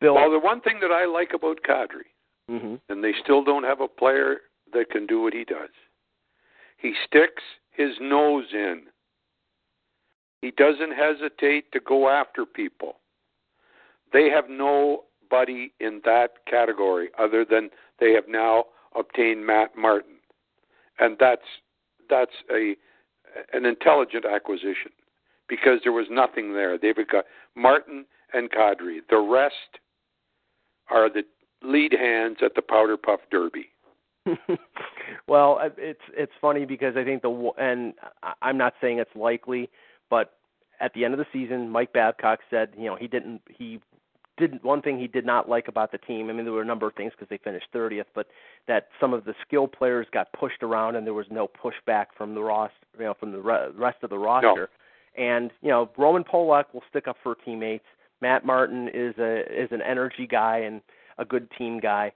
Bill, 0.00 0.14
well, 0.14 0.30
the 0.30 0.38
one 0.38 0.60
thing 0.60 0.78
that 0.80 0.90
I 0.90 1.06
like 1.06 1.30
about 1.34 1.60
Kadri, 1.62 2.10
mm-hmm. 2.50 2.74
and 2.90 3.02
they 3.02 3.14
still 3.22 3.42
don't 3.42 3.64
have 3.64 3.80
a 3.80 3.88
player 3.88 4.38
that 4.74 4.90
can 4.90 5.06
do 5.06 5.22
what 5.22 5.32
he 5.32 5.44
does. 5.44 5.70
He 6.76 6.92
sticks 7.06 7.42
his 7.70 7.92
nose 8.00 8.46
in 8.52 8.82
he 10.46 10.52
doesn't 10.52 10.92
hesitate 10.92 11.72
to 11.72 11.80
go 11.80 12.08
after 12.08 12.46
people. 12.46 12.98
They 14.12 14.30
have 14.30 14.48
nobody 14.48 15.72
in 15.80 16.00
that 16.04 16.46
category 16.48 17.08
other 17.18 17.44
than 17.44 17.70
they 17.98 18.12
have 18.12 18.28
now 18.28 18.66
obtained 18.96 19.44
Matt 19.44 19.76
Martin, 19.76 20.18
and 21.00 21.16
that's 21.18 21.42
that's 22.08 22.30
a 22.54 22.76
an 23.52 23.64
intelligent 23.64 24.24
acquisition 24.24 24.92
because 25.48 25.80
there 25.82 25.92
was 25.92 26.06
nothing 26.10 26.54
there. 26.54 26.78
They've 26.78 26.94
got 26.94 27.24
Martin 27.56 28.06
and 28.32 28.48
Kadri. 28.48 29.00
The 29.10 29.18
rest 29.18 29.80
are 30.90 31.10
the 31.10 31.24
lead 31.60 31.92
hands 31.92 32.36
at 32.40 32.54
the 32.54 32.62
Powder 32.62 32.96
Puff 32.96 33.20
Derby. 33.32 33.66
well, 35.26 35.58
it's 35.76 36.00
it's 36.16 36.32
funny 36.40 36.66
because 36.66 36.96
I 36.96 37.02
think 37.02 37.22
the 37.22 37.50
and 37.58 37.94
I'm 38.42 38.56
not 38.56 38.74
saying 38.80 39.00
it's 39.00 39.16
likely, 39.16 39.68
but 40.08 40.35
at 40.80 40.92
the 40.94 41.04
end 41.04 41.14
of 41.14 41.18
the 41.18 41.26
season, 41.32 41.70
Mike 41.70 41.92
Babcock 41.92 42.40
said, 42.50 42.70
you 42.76 42.86
know, 42.86 42.96
he 42.96 43.06
didn't 43.06 43.42
he 43.48 43.80
didn't 44.36 44.64
one 44.64 44.82
thing 44.82 44.98
he 44.98 45.06
did 45.06 45.24
not 45.24 45.48
like 45.48 45.68
about 45.68 45.92
the 45.92 45.98
team. 45.98 46.28
I 46.28 46.32
mean, 46.32 46.44
there 46.44 46.52
were 46.52 46.62
a 46.62 46.66
number 46.66 46.86
of 46.86 46.94
things 46.94 47.12
because 47.12 47.28
they 47.28 47.38
finished 47.38 47.66
30th, 47.74 48.04
but 48.14 48.26
that 48.68 48.88
some 49.00 49.14
of 49.14 49.24
the 49.24 49.34
skill 49.46 49.66
players 49.66 50.06
got 50.12 50.32
pushed 50.32 50.62
around 50.62 50.96
and 50.96 51.06
there 51.06 51.14
was 51.14 51.26
no 51.30 51.48
pushback 51.48 52.06
from 52.16 52.34
the 52.34 52.42
roster, 52.42 52.74
you 52.98 53.04
know, 53.04 53.14
from 53.18 53.32
the 53.32 53.72
rest 53.76 53.98
of 54.02 54.10
the 54.10 54.18
roster. 54.18 54.68
No. 55.16 55.22
And 55.22 55.50
you 55.62 55.70
know, 55.70 55.90
Roman 55.96 56.24
Polak 56.24 56.64
will 56.72 56.82
stick 56.90 57.08
up 57.08 57.16
for 57.22 57.34
teammates. 57.34 57.84
Matt 58.20 58.44
Martin 58.44 58.88
is 58.92 59.14
a 59.18 59.40
is 59.50 59.70
an 59.72 59.82
energy 59.82 60.26
guy 60.26 60.58
and 60.58 60.80
a 61.18 61.24
good 61.24 61.48
team 61.56 61.80
guy. 61.80 62.12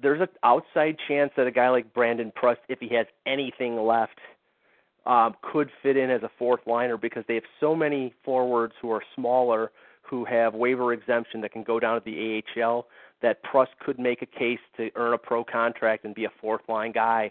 There's 0.00 0.20
an 0.20 0.28
outside 0.42 0.96
chance 1.06 1.30
that 1.36 1.46
a 1.46 1.52
guy 1.52 1.68
like 1.68 1.94
Brandon 1.94 2.32
Prust, 2.34 2.60
if 2.68 2.80
he 2.80 2.88
has 2.96 3.06
anything 3.26 3.76
left, 3.76 4.18
um, 5.06 5.34
could 5.42 5.70
fit 5.82 5.96
in 5.96 6.10
as 6.10 6.22
a 6.22 6.30
fourth 6.38 6.60
liner 6.66 6.96
because 6.96 7.24
they 7.28 7.34
have 7.34 7.44
so 7.60 7.74
many 7.74 8.14
forwards 8.24 8.74
who 8.80 8.90
are 8.90 9.02
smaller 9.14 9.70
who 10.02 10.24
have 10.24 10.54
waiver 10.54 10.92
exemption 10.92 11.40
that 11.40 11.52
can 11.52 11.62
go 11.62 11.80
down 11.80 12.00
to 12.00 12.04
the 12.04 12.42
AHL 12.56 12.86
that 13.22 13.42
Prust 13.42 13.70
could 13.80 13.98
make 13.98 14.20
a 14.22 14.26
case 14.26 14.58
to 14.76 14.90
earn 14.96 15.14
a 15.14 15.18
pro 15.18 15.44
contract 15.44 16.04
and 16.04 16.14
be 16.14 16.24
a 16.24 16.32
fourth 16.40 16.62
line 16.68 16.92
guy 16.92 17.30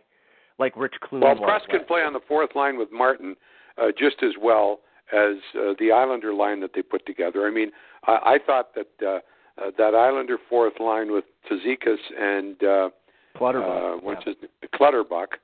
like 0.58 0.76
Rich 0.76 0.96
Clune. 1.02 1.22
Well, 1.22 1.36
Prust 1.36 1.68
can 1.70 1.86
play 1.86 2.02
on 2.02 2.14
the 2.14 2.22
fourth 2.28 2.56
line 2.56 2.78
with 2.78 2.92
Martin 2.92 3.36
uh, 3.78 3.88
just 3.98 4.24
as 4.24 4.32
well 4.42 4.80
as 5.14 5.36
uh, 5.56 5.74
the 5.80 5.92
Islander 5.92 6.34
line 6.34 6.60
that 6.62 6.72
they 6.74 6.82
put 6.82 7.06
together. 7.06 7.46
I 7.46 7.52
mean, 7.52 7.72
I, 8.08 8.12
I 8.12 8.38
thought 8.46 8.74
that 8.76 8.88
uh, 9.06 9.20
uh, 9.62 9.72
that 9.78 9.94
Islander 9.94 10.38
fourth 10.50 10.80
line 10.80 11.12
with 11.12 11.26
Cizikas 11.50 11.98
and 12.18 12.64
uh, 12.64 12.90
Clutterbuck, 13.38 14.04
uh, 14.04 14.10
yeah. 14.10 14.16
his 14.26 14.36
Clutterbuck 14.74 15.38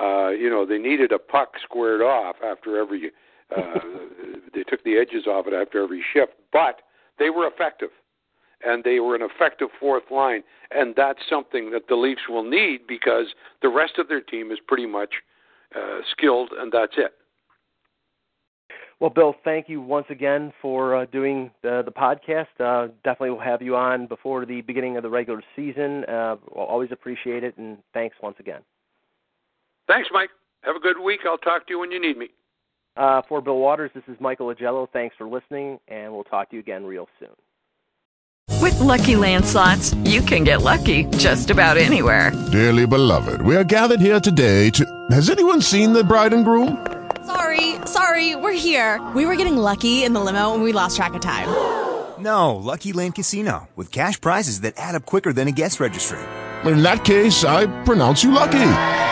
uh, 0.00 0.28
you 0.28 0.48
know, 0.48 0.64
they 0.66 0.78
needed 0.78 1.12
a 1.12 1.18
puck 1.18 1.54
squared 1.62 2.00
off 2.00 2.36
after 2.44 2.78
every. 2.78 3.10
Uh, 3.54 3.78
they 4.54 4.62
took 4.64 4.82
the 4.84 4.96
edges 4.96 5.26
off 5.26 5.46
it 5.46 5.54
after 5.54 5.82
every 5.82 6.02
shift, 6.12 6.32
but 6.52 6.82
they 7.18 7.30
were 7.30 7.46
effective, 7.46 7.90
and 8.64 8.84
they 8.84 9.00
were 9.00 9.14
an 9.14 9.22
effective 9.22 9.68
fourth 9.78 10.04
line, 10.10 10.42
and 10.70 10.94
that's 10.96 11.20
something 11.28 11.70
that 11.70 11.88
the 11.88 11.94
Leafs 11.94 12.22
will 12.28 12.48
need 12.48 12.86
because 12.86 13.26
the 13.60 13.68
rest 13.68 13.94
of 13.98 14.08
their 14.08 14.20
team 14.20 14.50
is 14.50 14.58
pretty 14.66 14.86
much 14.86 15.14
uh, 15.76 16.00
skilled, 16.10 16.50
and 16.56 16.72
that's 16.72 16.94
it. 16.96 17.12
Well, 19.00 19.10
Bill, 19.10 19.34
thank 19.42 19.68
you 19.68 19.80
once 19.80 20.06
again 20.10 20.52
for 20.62 20.94
uh, 20.94 21.06
doing 21.06 21.50
the, 21.62 21.82
the 21.84 21.90
podcast. 21.90 22.46
Uh, 22.60 22.92
definitely 23.02 23.30
will 23.30 23.40
have 23.40 23.60
you 23.60 23.74
on 23.74 24.06
before 24.06 24.46
the 24.46 24.60
beginning 24.60 24.96
of 24.96 25.02
the 25.02 25.10
regular 25.10 25.42
season. 25.56 26.04
Uh, 26.04 26.36
we'll 26.54 26.66
always 26.66 26.92
appreciate 26.92 27.42
it, 27.42 27.58
and 27.58 27.78
thanks 27.92 28.14
once 28.22 28.36
again. 28.38 28.60
Thanks, 29.92 30.08
Mike. 30.10 30.30
Have 30.62 30.74
a 30.74 30.80
good 30.80 30.98
week. 30.98 31.20
I'll 31.26 31.36
talk 31.36 31.66
to 31.66 31.74
you 31.74 31.78
when 31.78 31.90
you 31.90 32.00
need 32.00 32.16
me. 32.16 32.30
Uh, 32.96 33.20
for 33.28 33.42
Bill 33.42 33.58
Watters, 33.58 33.90
this 33.94 34.04
is 34.08 34.18
Michael 34.20 34.46
Agello. 34.46 34.88
Thanks 34.90 35.14
for 35.18 35.26
listening, 35.26 35.80
and 35.86 36.14
we'll 36.14 36.24
talk 36.24 36.48
to 36.48 36.56
you 36.56 36.60
again 36.60 36.86
real 36.86 37.08
soon. 37.20 37.28
With 38.62 38.78
Lucky 38.80 39.16
Land 39.16 39.44
slots, 39.44 39.92
you 40.04 40.22
can 40.22 40.44
get 40.44 40.62
lucky 40.62 41.04
just 41.18 41.50
about 41.50 41.76
anywhere. 41.76 42.32
Dearly 42.50 42.86
beloved, 42.86 43.42
we 43.42 43.54
are 43.54 43.64
gathered 43.64 44.00
here 44.00 44.18
today 44.18 44.70
to. 44.70 45.06
Has 45.10 45.28
anyone 45.28 45.60
seen 45.60 45.92
the 45.92 46.02
bride 46.02 46.32
and 46.32 46.46
groom? 46.46 46.86
Sorry, 47.26 47.74
sorry, 47.84 48.34
we're 48.34 48.52
here. 48.52 48.98
We 49.14 49.26
were 49.26 49.36
getting 49.36 49.58
lucky 49.58 50.04
in 50.04 50.14
the 50.14 50.20
limo 50.20 50.54
and 50.54 50.62
we 50.62 50.72
lost 50.72 50.96
track 50.96 51.12
of 51.12 51.20
time. 51.20 51.48
No, 52.18 52.56
Lucky 52.56 52.94
Land 52.94 53.14
Casino, 53.14 53.68
with 53.76 53.92
cash 53.92 54.18
prizes 54.18 54.62
that 54.62 54.72
add 54.78 54.94
up 54.94 55.04
quicker 55.04 55.34
than 55.34 55.48
a 55.48 55.52
guest 55.52 55.80
registry. 55.80 56.20
In 56.64 56.82
that 56.82 57.04
case, 57.04 57.44
I 57.44 57.66
pronounce 57.82 58.24
you 58.24 58.30
lucky. 58.30 59.11